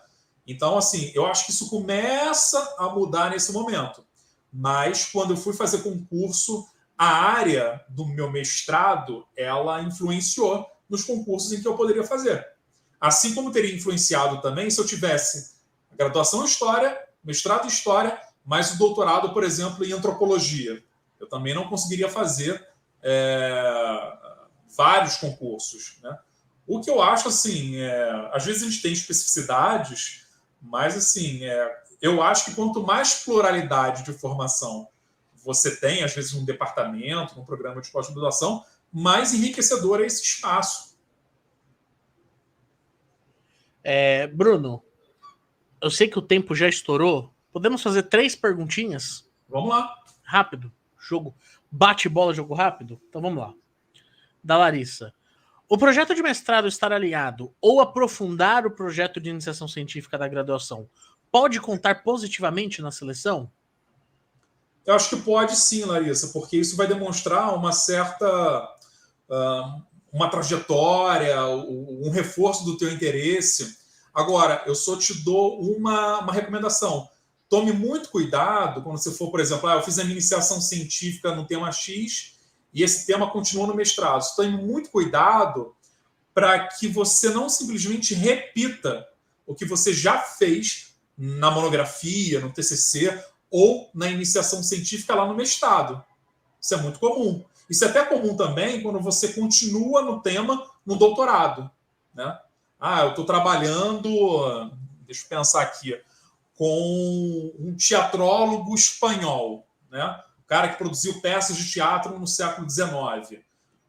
[0.47, 4.05] Então, assim, eu acho que isso começa a mudar nesse momento
[4.57, 6.65] mas quando eu fui fazer concurso,
[6.97, 12.47] a área do meu mestrado ela influenciou nos concursos em que eu poderia fazer.
[13.01, 15.57] Assim como teria influenciado também se eu tivesse
[15.97, 20.81] graduação em História, mestrado em História, mas o doutorado, por exemplo, em Antropologia.
[21.19, 22.65] Eu também não conseguiria fazer
[23.03, 24.13] é,
[24.77, 25.99] vários concursos.
[26.03, 26.17] Né?
[26.67, 30.27] O que eu acho, assim, é, às vezes a gente tem especificidades,
[30.61, 34.89] mas, assim, é, eu acho que quanto mais pluralidade de formação
[35.45, 40.97] você tem, às vezes, num departamento, num programa de pós-graduação, mais enriquecedor é esse espaço.
[43.83, 44.83] É, Bruno,
[45.83, 47.31] eu sei que o tempo já estourou.
[47.53, 49.29] Podemos fazer três perguntinhas?
[49.47, 49.95] Vamos lá.
[50.23, 50.73] Rápido.
[50.99, 51.35] Jogo.
[51.71, 52.99] Bate-bola, jogo rápido?
[53.09, 53.55] Então vamos lá.
[54.45, 55.13] Da Larissa.
[55.69, 60.89] O projeto de mestrado estar alinhado ou aprofundar o projeto de iniciação científica da graduação
[61.33, 63.51] pode contar positivamente na seleção?
[64.87, 68.69] Eu acho que pode sim, Larissa, porque isso vai demonstrar uma certa
[69.31, 73.77] uh, uma trajetória, um reforço do teu interesse.
[74.15, 77.09] Agora, eu só te dou uma, uma recomendação.
[77.49, 81.47] Tome muito cuidado quando você for, por exemplo, ah, eu fiz a iniciação científica no
[81.47, 82.34] tema X
[82.75, 84.25] e esse tema continua no mestrado.
[84.35, 85.75] Tome muito cuidado
[86.35, 89.07] para que você não simplesmente repita
[89.47, 95.35] o que você já fez na monografia, no TCC ou na iniciação científica lá no
[95.35, 96.05] mestrado.
[96.61, 97.45] Isso é muito comum.
[97.71, 101.71] Isso é até comum também quando você continua no tema no doutorado.
[102.13, 102.37] Né?
[102.81, 104.71] Ah, eu estou trabalhando,
[105.07, 105.97] deixa eu pensar aqui,
[106.57, 110.21] com um teatrólogo espanhol, né?
[110.55, 113.43] Cara que produziu peças de teatro no século XIX.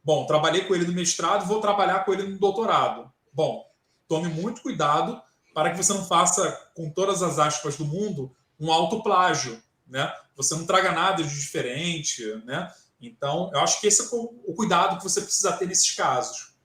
[0.04, 3.08] Bom, trabalhei com ele no mestrado, vou trabalhar com ele no doutorado.
[3.32, 3.64] Bom,
[4.08, 5.22] tome muito cuidado
[5.54, 10.12] para que você não faça, com todas as aspas do mundo, um autoplágio, né?
[10.34, 12.68] Você não traga nada de diferente, né?
[13.00, 16.56] Então, eu acho que esse é o cuidado que você precisa ter nesses casos.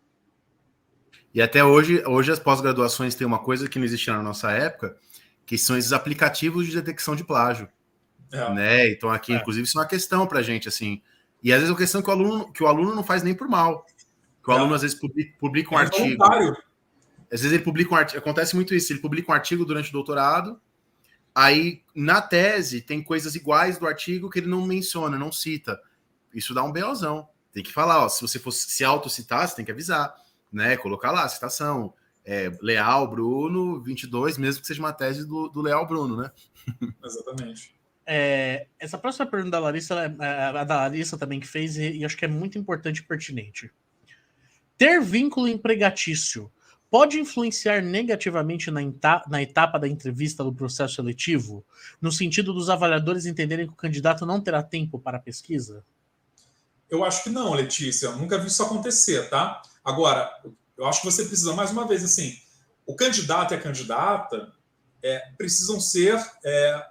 [1.31, 4.97] E até hoje, hoje as pós-graduações têm uma coisa que não existia na nossa época,
[5.45, 7.69] que são esses aplicativos de detecção de plágio.
[8.31, 8.53] É.
[8.53, 8.89] Né?
[8.91, 9.37] Então, aqui, é.
[9.37, 11.01] inclusive, isso é uma questão para a gente, assim.
[11.43, 13.33] E às vezes é uma questão que o aluno, que o aluno não faz nem
[13.33, 13.85] por mal.
[14.43, 16.03] Que o aluno às vezes publica, publica um É artigo.
[16.03, 16.57] voluntário.
[17.31, 18.19] Às vezes ele publica um artigo.
[18.19, 18.91] Acontece muito isso.
[18.91, 20.59] Ele publica um artigo durante o doutorado.
[21.33, 25.79] Aí, na tese, tem coisas iguais do artigo que ele não menciona, não cita.
[26.33, 27.27] Isso dá um BOzão.
[27.53, 30.13] Tem que falar, ó, se você fosse se autocitar, você tem que avisar,
[30.51, 30.77] né?
[30.77, 31.93] Colocar lá, citação.
[32.23, 36.31] É, Leal Bruno 22, mesmo que seja uma tese do, do Leal Bruno, né?
[37.03, 37.73] Exatamente.
[38.05, 41.97] É, essa próxima pergunta da Larissa, ela é- a da Larissa também que fez, e,
[41.97, 43.71] e acho que é muito importante e pertinente.
[44.77, 46.51] Ter vínculo empregatício
[46.89, 48.81] pode influenciar negativamente na,
[49.29, 51.65] na etapa da entrevista do processo seletivo,
[52.01, 55.85] no sentido dos avaliadores entenderem que o candidato não terá tempo para a pesquisa?
[56.89, 58.07] Eu acho que não, Letícia.
[58.07, 59.61] Eu nunca vi isso acontecer, tá?
[59.85, 60.29] Agora,
[60.77, 62.37] eu acho que você precisa, mais uma vez, assim,
[62.85, 64.51] o candidato e a candidata
[65.01, 66.85] é, precisam ser é,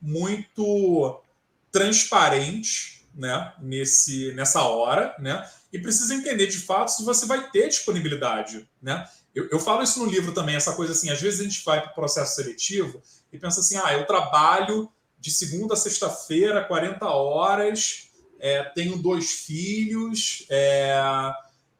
[0.00, 1.22] muito
[1.70, 5.48] transparentes né, nesse, nessa hora, né?
[5.72, 9.06] E precisa entender de fato se você vai ter disponibilidade, né?
[9.34, 11.80] Eu, eu falo isso no livro também, essa coisa assim, às vezes a gente vai
[11.80, 13.02] para o processo seletivo
[13.32, 18.08] e pensa assim, ah, eu trabalho de segunda a sexta-feira, 40 horas,
[18.38, 21.00] é, tenho dois filhos, é,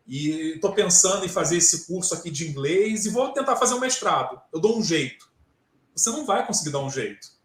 [0.06, 3.80] e estou pensando em fazer esse curso aqui de inglês e vou tentar fazer um
[3.80, 4.40] mestrado.
[4.52, 5.30] Eu dou um jeito.
[5.94, 7.37] Você não vai conseguir dar um jeito.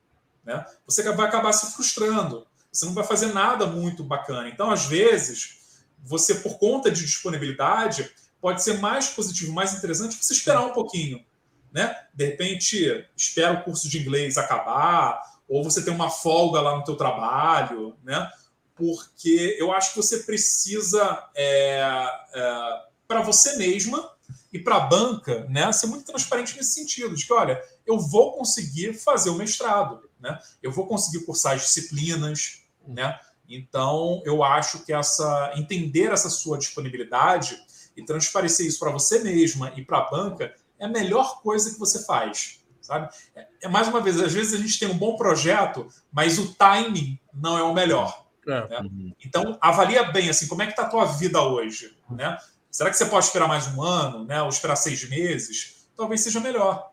[0.44, 0.65] Né?
[0.86, 2.45] Você vai acabar se frustrando.
[2.72, 4.49] Você não vai fazer nada muito bacana.
[4.49, 8.11] Então, às vezes, você, por conta de disponibilidade,
[8.41, 11.24] pode ser mais positivo, mais interessante você esperar um pouquinho.
[11.72, 11.95] Né?
[12.14, 16.84] De repente, espera o curso de inglês acabar, ou você tem uma folga lá no
[16.84, 18.30] teu trabalho, né?
[18.76, 24.11] porque eu acho que você precisa, é, é, para você mesma
[24.52, 28.34] e para a banca, né, ser muito transparente nesse sentido, de que, olha, eu vou
[28.34, 30.39] conseguir fazer o mestrado, né?
[30.61, 33.19] eu vou conseguir cursar as disciplinas, né?
[33.47, 37.57] então eu acho que essa entender essa sua disponibilidade
[37.95, 41.80] e transparecer isso para você mesma e para a banca é a melhor coisa que
[41.80, 43.10] você faz, sabe?
[43.35, 46.53] É, é mais uma vez, às vezes a gente tem um bom projeto, mas o
[46.55, 48.23] timing não é o melhor.
[48.47, 48.68] É.
[48.68, 49.13] Né?
[49.23, 52.37] Então, avalia bem assim, como é que está a tua vida hoje, né?
[52.70, 54.41] Será que você pode esperar mais um ano, né?
[54.41, 55.87] Ou esperar seis meses?
[55.95, 56.91] Talvez seja melhor.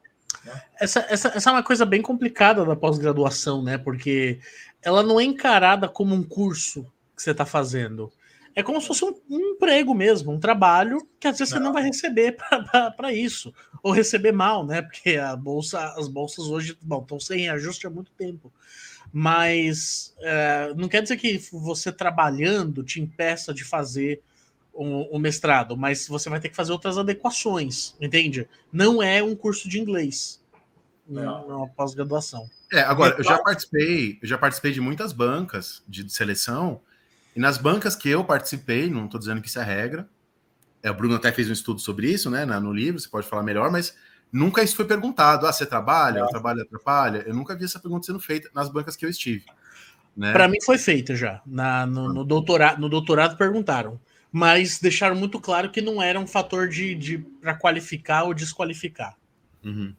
[0.78, 3.76] Essa, essa, essa é uma coisa bem complicada da pós-graduação, né?
[3.78, 4.40] Porque
[4.82, 8.10] ela não é encarada como um curso que você está fazendo.
[8.54, 11.72] É como se fosse um, um emprego mesmo, um trabalho que às vezes você não
[11.72, 12.36] vai receber
[12.96, 13.54] para isso.
[13.82, 14.82] Ou receber mal, né?
[14.82, 18.52] Porque a bolsa, as bolsas hoje bom, estão sem reajuste há muito tempo.
[19.12, 24.22] Mas é, não quer dizer que você trabalhando te impeça de fazer
[24.74, 28.48] um, um, mestrado, mas você vai ter que fazer outras adequações, entende?
[28.72, 30.42] Não é um curso de inglês,
[31.06, 32.48] não é uma pós-graduação.
[32.72, 36.80] É, agora, eu já participei, eu já participei de muitas bancas de seleção,
[37.34, 40.08] e nas bancas que eu participei, não estou dizendo que isso é regra,
[40.82, 43.42] é, o Bruno até fez um estudo sobre isso, né, no livro, você pode falar
[43.42, 43.94] melhor, mas
[44.32, 45.46] nunca isso foi perguntado.
[45.46, 46.20] Ah, você trabalha?
[46.20, 46.22] É.
[46.22, 47.24] Eu trabalho, atrapalha?
[47.26, 49.44] Eu nunca vi essa pergunta sendo feita nas bancas que eu estive.
[50.16, 50.32] Né?
[50.32, 51.40] Para mim foi feita já.
[51.46, 54.00] Na, no, no, doutorado, no doutorado perguntaram.
[54.32, 59.16] Mas deixaram muito claro que não era um fator de, de para qualificar ou desqualificar.
[59.64, 59.94] Uhum.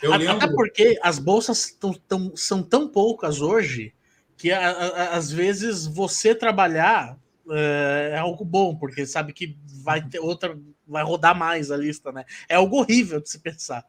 [0.00, 0.54] Eu Até lembro...
[0.54, 3.92] porque as bolsas tão, tão, são tão poucas hoje
[4.36, 7.18] que a, a, às vezes você trabalhar
[7.50, 12.12] é, é algo bom, porque sabe que vai ter outra, vai rodar mais a lista,
[12.12, 12.24] né?
[12.48, 13.84] É algo horrível de se pensar.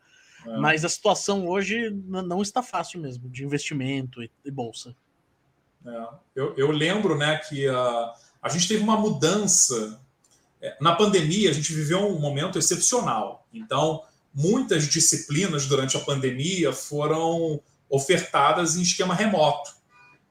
[0.46, 0.58] É.
[0.58, 4.96] Mas a situação hoje não está fácil mesmo, de investimento e, e bolsa.
[5.86, 6.08] É.
[6.36, 10.00] Eu, eu, lembro né, que a, a gente teve uma mudança.
[10.62, 13.48] é, Na pandemia, a gente viveu um momento excepcional.
[13.54, 14.04] Então,
[14.34, 19.72] muitas disciplinas durante a pandemia foram ofertadas em esquema remoto.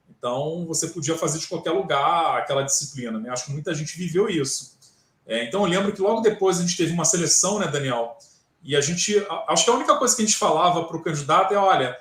[0.09, 3.19] Então, você podia fazer de qualquer lugar aquela disciplina.
[3.19, 3.29] Né?
[3.29, 4.77] Acho que muita gente viveu isso.
[5.25, 8.17] É, então, eu lembro que logo depois a gente teve uma seleção, né, Daniel?
[8.63, 9.15] E a gente.
[9.47, 11.95] Acho que a única coisa que a gente falava para o candidato é: olha,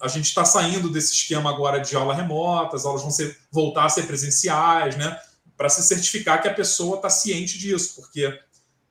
[0.00, 3.84] a gente está saindo desse esquema agora de aula remota, as aulas vão ser, voltar
[3.84, 5.18] a ser presenciais, né?
[5.58, 8.40] Para se certificar que a pessoa está ciente disso, porque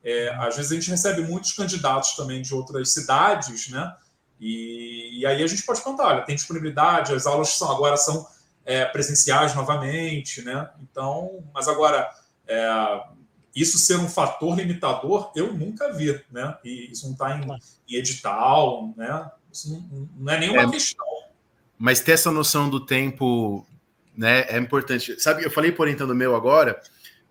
[0.04, 3.96] é, às vezes a gente recebe muitos candidatos também de outras cidades, né?
[4.40, 8.28] E, e aí a gente pode contar: olha, tem disponibilidade, as aulas são, agora são
[8.64, 10.70] é, presenciais novamente, né?
[10.84, 12.08] Então, mas agora.
[12.48, 13.18] É,
[13.58, 16.56] isso ser um fator limitador, eu nunca vi, né?
[16.64, 17.42] E isso não está em,
[17.90, 19.32] em, edital, né?
[19.52, 21.08] Isso não, não é nenhuma é, questão.
[21.76, 23.66] Mas ter essa noção do tempo,
[24.18, 25.22] né, é importante.
[25.22, 26.82] Sabe, eu falei para o orientando meu agora,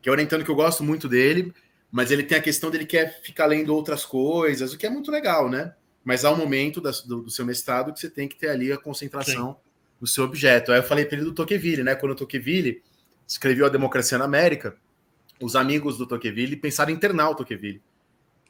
[0.00, 1.52] que é orientando que eu gosto muito dele,
[1.90, 5.10] mas ele tem a questão dele quer ficar lendo outras coisas, o que é muito
[5.10, 5.74] legal, né?
[6.04, 8.72] Mas há um momento da, do, do, seu mestrado que você tem que ter ali
[8.72, 9.58] a concentração Sim.
[10.00, 10.70] do seu objeto.
[10.70, 11.96] Aí eu falei para ele do Tocqueville, né?
[11.96, 12.80] Quando o Tocqueville
[13.26, 14.76] escreveu A Democracia na América,
[15.40, 17.82] os amigos do Tocqueville pensaram em internar o Tocqueville,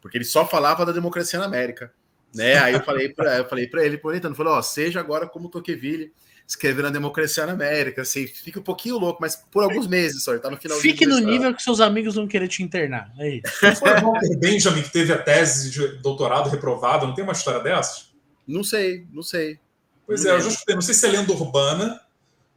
[0.02, 1.90] porque ele só falava da democracia na América.
[2.34, 2.58] Né?
[2.58, 5.48] Aí eu falei para eu falei para ele, por então, falou, ó, seja agora como
[5.48, 6.12] Tocqueville,
[6.46, 10.32] escrevendo a democracia na América, assim, fica um pouquinho louco, mas por alguns meses só,
[10.32, 13.12] ele tá no final Fique no nível que seus amigos vão querer te internar.
[13.18, 13.76] É isso.
[13.78, 17.60] Foi o Walter Benjamin que teve a tese de doutorado reprovada, não tem uma história
[17.60, 18.14] dessas?
[18.46, 19.58] Não sei, não sei.
[20.06, 22.00] Pois é, eu já escutei, não sei se é lenda urbana,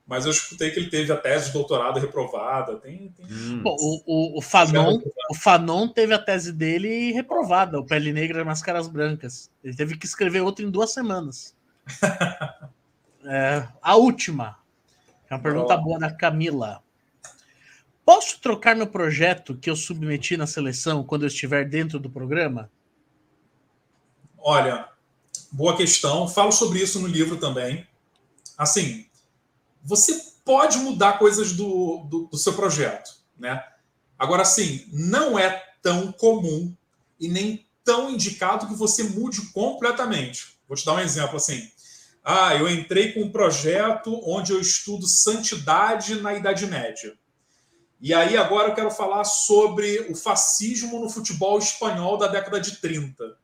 [0.05, 2.75] mas eu escutei que ele teve a tese de doutorado reprovada.
[2.77, 3.25] Tem, tem...
[3.25, 3.61] Hum.
[3.63, 5.01] Bom, o, o, o, Fanon,
[5.31, 9.49] o Fanon teve a tese dele reprovada, o Pele Negra e Máscaras Brancas.
[9.63, 11.55] Ele teve que escrever outra em duas semanas.
[13.29, 14.57] é, a última.
[15.29, 16.83] É uma pergunta boa da Camila.
[18.03, 22.71] Posso trocar meu projeto que eu submeti na seleção quando eu estiver dentro do programa?
[24.35, 24.89] Olha,
[25.51, 26.27] boa questão.
[26.27, 27.87] Falo sobre isso no livro também.
[28.57, 29.05] Assim,
[29.83, 33.63] você pode mudar coisas do, do, do seu projeto, né?
[34.17, 36.75] Agora, assim, não é tão comum
[37.19, 40.57] e nem tão indicado que você mude completamente.
[40.67, 41.71] Vou te dar um exemplo assim.
[42.23, 47.17] Ah, eu entrei com um projeto onde eu estudo santidade na Idade Média.
[48.01, 52.77] E aí agora eu quero falar sobre o fascismo no futebol espanhol da década de
[52.77, 53.37] 30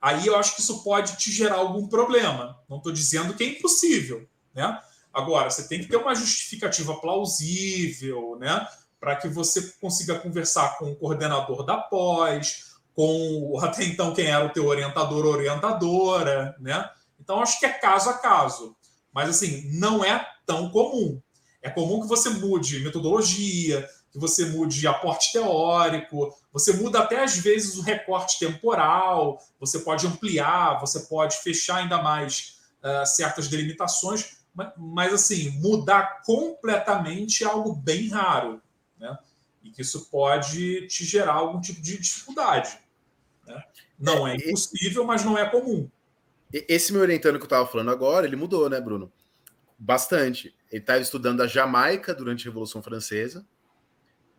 [0.00, 2.58] aí eu acho que isso pode te gerar algum problema.
[2.68, 4.80] Não estou dizendo que é impossível, né?
[5.12, 8.66] Agora, você tem que ter uma justificativa plausível, né?
[8.98, 14.46] Para que você consiga conversar com o coordenador da pós, com até então quem era
[14.46, 16.88] o teu orientador orientadora, né?
[17.30, 18.76] Então, acho que é caso a caso.
[19.12, 21.22] Mas, assim, não é tão comum.
[21.62, 27.38] É comum que você mude metodologia, que você mude aporte teórico, você muda até às
[27.38, 34.38] vezes o recorte temporal, você pode ampliar, você pode fechar ainda mais uh, certas delimitações,
[34.52, 38.60] mas, mas, assim, mudar completamente é algo bem raro,
[38.98, 39.16] né?
[39.62, 42.76] E que isso pode te gerar algum tipo de dificuldade.
[43.46, 43.62] Né?
[43.96, 45.88] Não é impossível, mas não é comum.
[46.52, 49.12] Esse meu orientando que eu estava falando agora, ele mudou, né, Bruno?
[49.78, 50.54] Bastante.
[50.70, 53.46] Ele estava estudando a Jamaica durante a Revolução Francesa,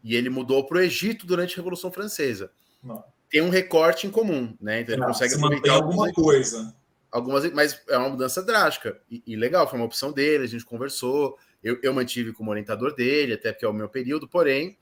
[0.04, 2.52] e ele mudou para o Egito durante a Revolução Francesa.
[2.84, 3.04] Não.
[3.30, 4.82] Tem um recorte em comum, né?
[4.82, 6.76] Então ele consegue aproveitar alguma coisa.
[7.10, 10.66] Algumas, mas é uma mudança drástica e, e, legal, foi uma opção dele, a gente
[10.66, 11.38] conversou.
[11.64, 14.78] Eu, eu mantive como orientador dele, até porque é o meu período, porém,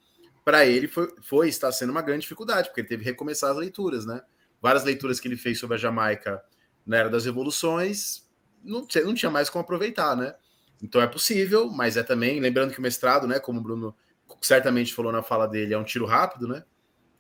[0.46, 3.58] para ele foi, foi está sendo uma grande dificuldade, porque ele teve que recomeçar as
[3.58, 4.22] leituras, né?
[4.62, 6.42] Várias leituras que ele fez sobre a Jamaica
[6.90, 8.28] na era das revoluções,
[8.64, 10.34] não, não tinha mais como aproveitar, né?
[10.82, 13.96] Então é possível, mas é também, lembrando que o mestrado, né, como o Bruno
[14.42, 16.64] certamente falou na fala dele, é um tiro rápido, né?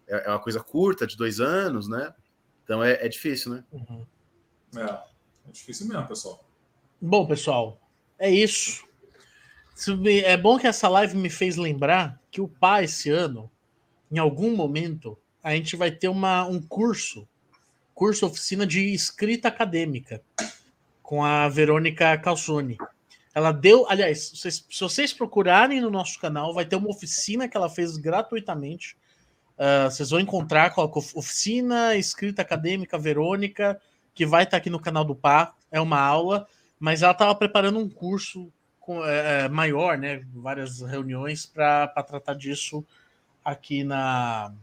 [0.07, 2.11] É, é uma coisa curta, de dois anos, né?
[2.63, 3.63] Então é, é difícil, né?
[3.71, 4.07] Uhum.
[4.75, 4.81] É,
[5.49, 6.43] é difícil mesmo, pessoal.
[6.99, 7.79] Bom, pessoal,
[8.17, 8.87] é isso.
[10.25, 13.51] É bom que essa live me fez lembrar que o pai esse ano,
[14.11, 17.27] em algum momento, a gente vai ter uma, um curso,
[17.99, 20.21] curso oficina de escrita acadêmica,
[21.03, 22.77] com a Verônica Calzone.
[23.35, 27.69] Ela deu, aliás, se vocês procurarem no nosso canal, vai ter uma oficina que ela
[27.69, 28.95] fez gratuitamente.
[29.57, 33.81] Uh, vocês vão encontrar com a oficina escrita acadêmica Verônica,
[34.15, 35.53] que vai estar aqui no canal do Pá.
[35.69, 36.47] É uma aula,
[36.79, 40.25] mas ela estava preparando um curso com, é, é, maior, né?
[40.35, 42.81] Várias reuniões para tratar disso
[43.43, 44.53] aqui na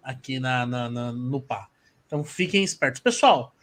[0.00, 1.71] aqui na, na, na, no Pá.
[2.12, 3.00] Então fiquem espertos.
[3.00, 3.54] Pessoal,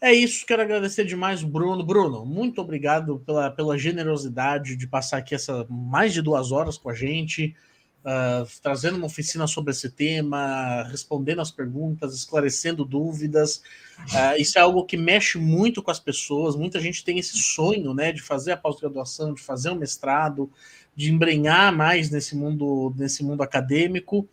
[0.00, 1.84] é isso, quero agradecer demais, Bruno.
[1.84, 6.90] Bruno, muito obrigado pela, pela generosidade de passar aqui essa mais de duas horas com
[6.90, 7.54] a gente,
[8.00, 13.62] uh, trazendo uma oficina sobre esse tema, respondendo as perguntas, esclarecendo dúvidas.
[14.00, 16.56] Uh, isso é algo que mexe muito com as pessoas.
[16.56, 20.50] Muita gente tem esse sonho, né, de fazer a pós-graduação, de fazer um mestrado,
[20.96, 24.28] de embrenhar mais nesse mundo, nesse mundo acadêmico.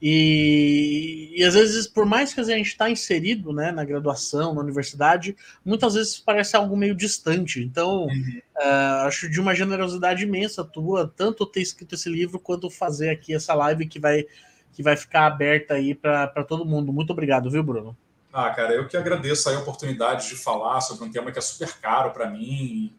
[0.00, 4.60] E, e às vezes, por mais que a gente está inserido né, na graduação, na
[4.60, 7.60] universidade, muitas vezes parece algo meio distante.
[7.60, 8.40] Então, uhum.
[8.56, 13.34] uh, acho de uma generosidade imensa tua, tanto ter escrito esse livro, quanto fazer aqui
[13.34, 14.24] essa live que vai,
[14.72, 16.92] que vai ficar aberta aí para todo mundo.
[16.92, 17.96] Muito obrigado, viu, Bruno?
[18.32, 21.72] Ah, cara, eu que agradeço a oportunidade de falar sobre um tema que é super
[21.80, 22.94] caro para mim.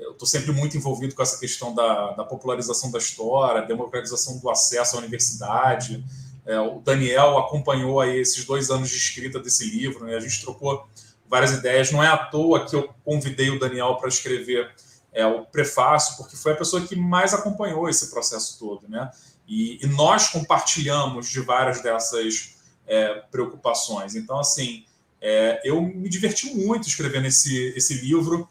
[0.00, 4.50] Eu estou sempre muito envolvido com essa questão da, da popularização da história, democratização do
[4.50, 6.04] acesso à universidade.
[6.46, 10.16] É, o Daniel acompanhou aí esses dois anos de escrita desse livro, né?
[10.16, 10.88] a gente trocou
[11.28, 11.92] várias ideias.
[11.92, 14.74] Não é à toa que eu convidei o Daniel para escrever
[15.12, 18.88] é, o prefácio, porque foi a pessoa que mais acompanhou esse processo todo.
[18.88, 19.10] Né?
[19.46, 22.56] E, e nós compartilhamos de várias dessas
[22.86, 24.14] é, preocupações.
[24.14, 24.84] Então, assim,
[25.20, 28.48] é, eu me diverti muito escrevendo esse, esse livro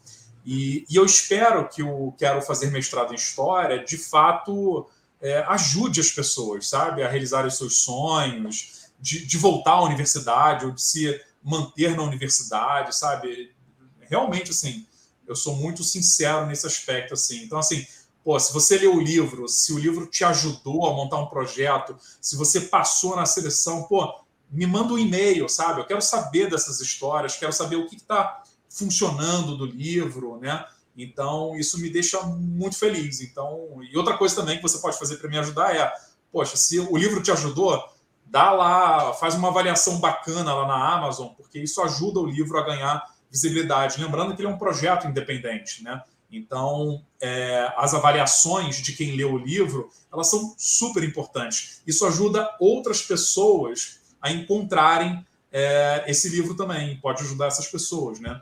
[0.52, 6.00] e, e eu espero que o Quero Fazer Mestrado em História, de fato é, ajude
[6.00, 10.82] as pessoas, sabe, a realizar os seus sonhos, de, de voltar à universidade ou de
[10.82, 13.54] se manter na universidade, sabe?
[14.00, 14.84] Realmente, assim,
[15.24, 17.44] eu sou muito sincero nesse aspecto, assim.
[17.44, 17.86] Então, assim,
[18.24, 21.96] pô, se você leu o livro, se o livro te ajudou a montar um projeto,
[22.20, 24.12] se você passou na seleção, pô,
[24.50, 25.80] me manda um e-mail, sabe?
[25.80, 30.64] Eu quero saber dessas histórias, quero saber o que está funcionando do livro, né?
[30.96, 33.20] Então, isso me deixa muito feliz.
[33.20, 35.92] Então, e outra coisa também que você pode fazer para me ajudar é,
[36.32, 37.82] poxa, se o livro te ajudou,
[38.24, 42.62] dá lá, faz uma avaliação bacana lá na Amazon, porque isso ajuda o livro a
[42.62, 44.00] ganhar visibilidade.
[44.00, 46.02] Lembrando que ele é um projeto independente, né?
[46.30, 51.82] Então, é, as avaliações de quem lê o livro, elas são super importantes.
[51.84, 57.00] Isso ajuda outras pessoas a encontrarem é, esse livro também.
[57.00, 58.40] Pode ajudar essas pessoas, né?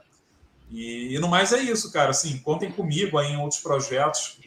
[0.70, 2.10] E, e no mais é isso, cara.
[2.10, 4.38] Assim, contem comigo aí em outros projetos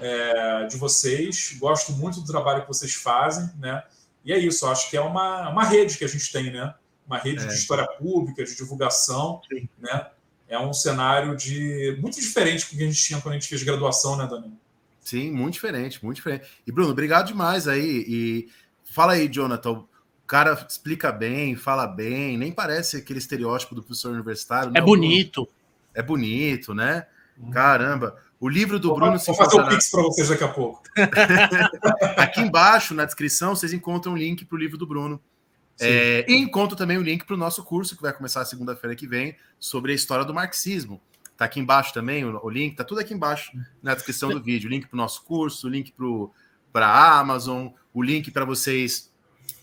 [0.00, 1.56] é, de vocês.
[1.58, 3.82] Gosto muito do trabalho que vocês fazem, né?
[4.24, 6.74] E é isso, acho que é uma, uma rede que a gente tem, né?
[7.06, 7.46] Uma rede é.
[7.46, 9.68] de história pública, de divulgação, Sim.
[9.78, 10.08] né?
[10.48, 13.62] É um cenário de muito diferente do que a gente tinha quando a gente fez
[13.62, 14.52] graduação, né, Daniel?
[15.00, 16.46] Sim, muito diferente, muito diferente.
[16.66, 18.04] E Bruno, obrigado demais aí.
[18.08, 18.48] E
[18.84, 19.88] fala aí, Jonathan, o
[20.26, 24.72] cara explica bem, fala bem, nem parece aquele estereótipo do professor universitário.
[24.74, 25.48] É não, bonito.
[25.96, 27.06] É bonito, né?
[27.38, 27.50] Uhum.
[27.50, 28.16] Caramba.
[28.38, 29.18] O livro do vou, Bruno.
[29.18, 30.82] Vou fazer o Pix para vocês daqui a pouco.
[32.16, 35.20] Aqui embaixo, na descrição, vocês encontram o link para o livro do Bruno.
[35.80, 39.06] É, e encontro também o link para o nosso curso, que vai começar segunda-feira que
[39.06, 41.00] vem, sobre a história do marxismo.
[41.36, 43.52] Tá aqui embaixo também o, o link, tá tudo aqui embaixo
[43.82, 44.68] na descrição do vídeo.
[44.68, 45.94] O link para o nosso curso, o link
[46.72, 49.12] para a Amazon, o link para vocês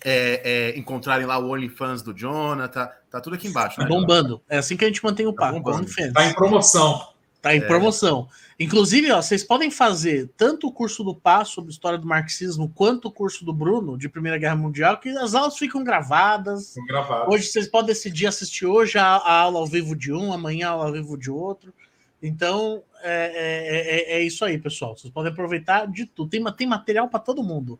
[0.04, 2.90] é, é, encontrarem lá o OnlyFans do Jonathan.
[3.10, 3.80] Tá tudo aqui embaixo.
[3.80, 4.42] Né, bombando.
[4.50, 5.72] É assim que a gente mantém o tá papo.
[6.14, 7.14] Tá em promoção.
[7.42, 7.62] Tá em é.
[7.62, 8.28] promoção.
[8.58, 13.10] Inclusive, ó, vocês podem fazer tanto o curso do Pá sobre história do marxismo, quanto
[13.10, 16.76] o curso do Bruno de Primeira Guerra Mundial, que as aulas ficam gravadas.
[16.88, 17.28] gravadas.
[17.28, 20.72] Hoje vocês podem decidir assistir hoje a, a, aula ao vivo de um, amanhã a
[20.72, 21.74] aula ao vivo de outro.
[22.22, 24.96] Então, é, é, é, é isso aí, pessoal.
[24.96, 26.30] Vocês podem aproveitar de tudo.
[26.30, 27.78] Tem, tem material para todo mundo.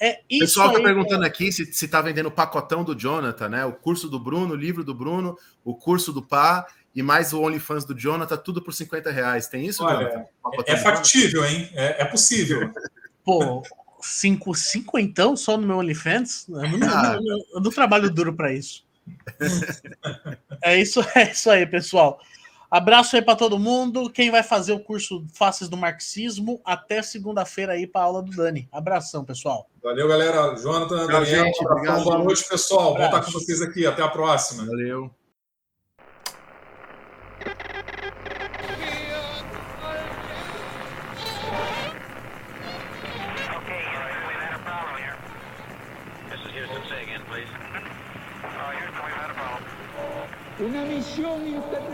[0.00, 3.64] É o pessoal está perguntando aqui se está vendendo o pacotão do Jonathan, né?
[3.64, 7.40] O curso do Bruno, o livro do Bruno, o curso do Pá e mais o
[7.40, 9.48] OnlyFans do Jonathan, tudo por 50 reais.
[9.48, 10.26] Tem isso, Olha,
[10.66, 11.70] É, é factível, hein?
[11.74, 12.70] É, é possível.
[13.24, 13.62] Pô,
[14.00, 16.46] cinco, cinco então só no meu OnlyFans?
[16.48, 17.16] Eu não, ah.
[17.16, 18.84] eu, eu não trabalho duro para isso.
[20.62, 22.20] é isso, é isso aí, pessoal.
[22.72, 24.08] Abraço aí para todo mundo.
[24.08, 28.66] Quem vai fazer o curso Faces do Marxismo, até segunda-feira aí para aula do Dani.
[28.72, 29.68] Abração, pessoal.
[29.82, 30.56] Valeu, galera.
[30.56, 32.94] Jonathan, Daniel, gente, obrigado, boa noite, pessoal.
[32.94, 33.84] Vou estar com vocês aqui.
[33.84, 34.64] Até a próxima.
[34.64, 35.10] Valeu.
[50.58, 51.42] Una misión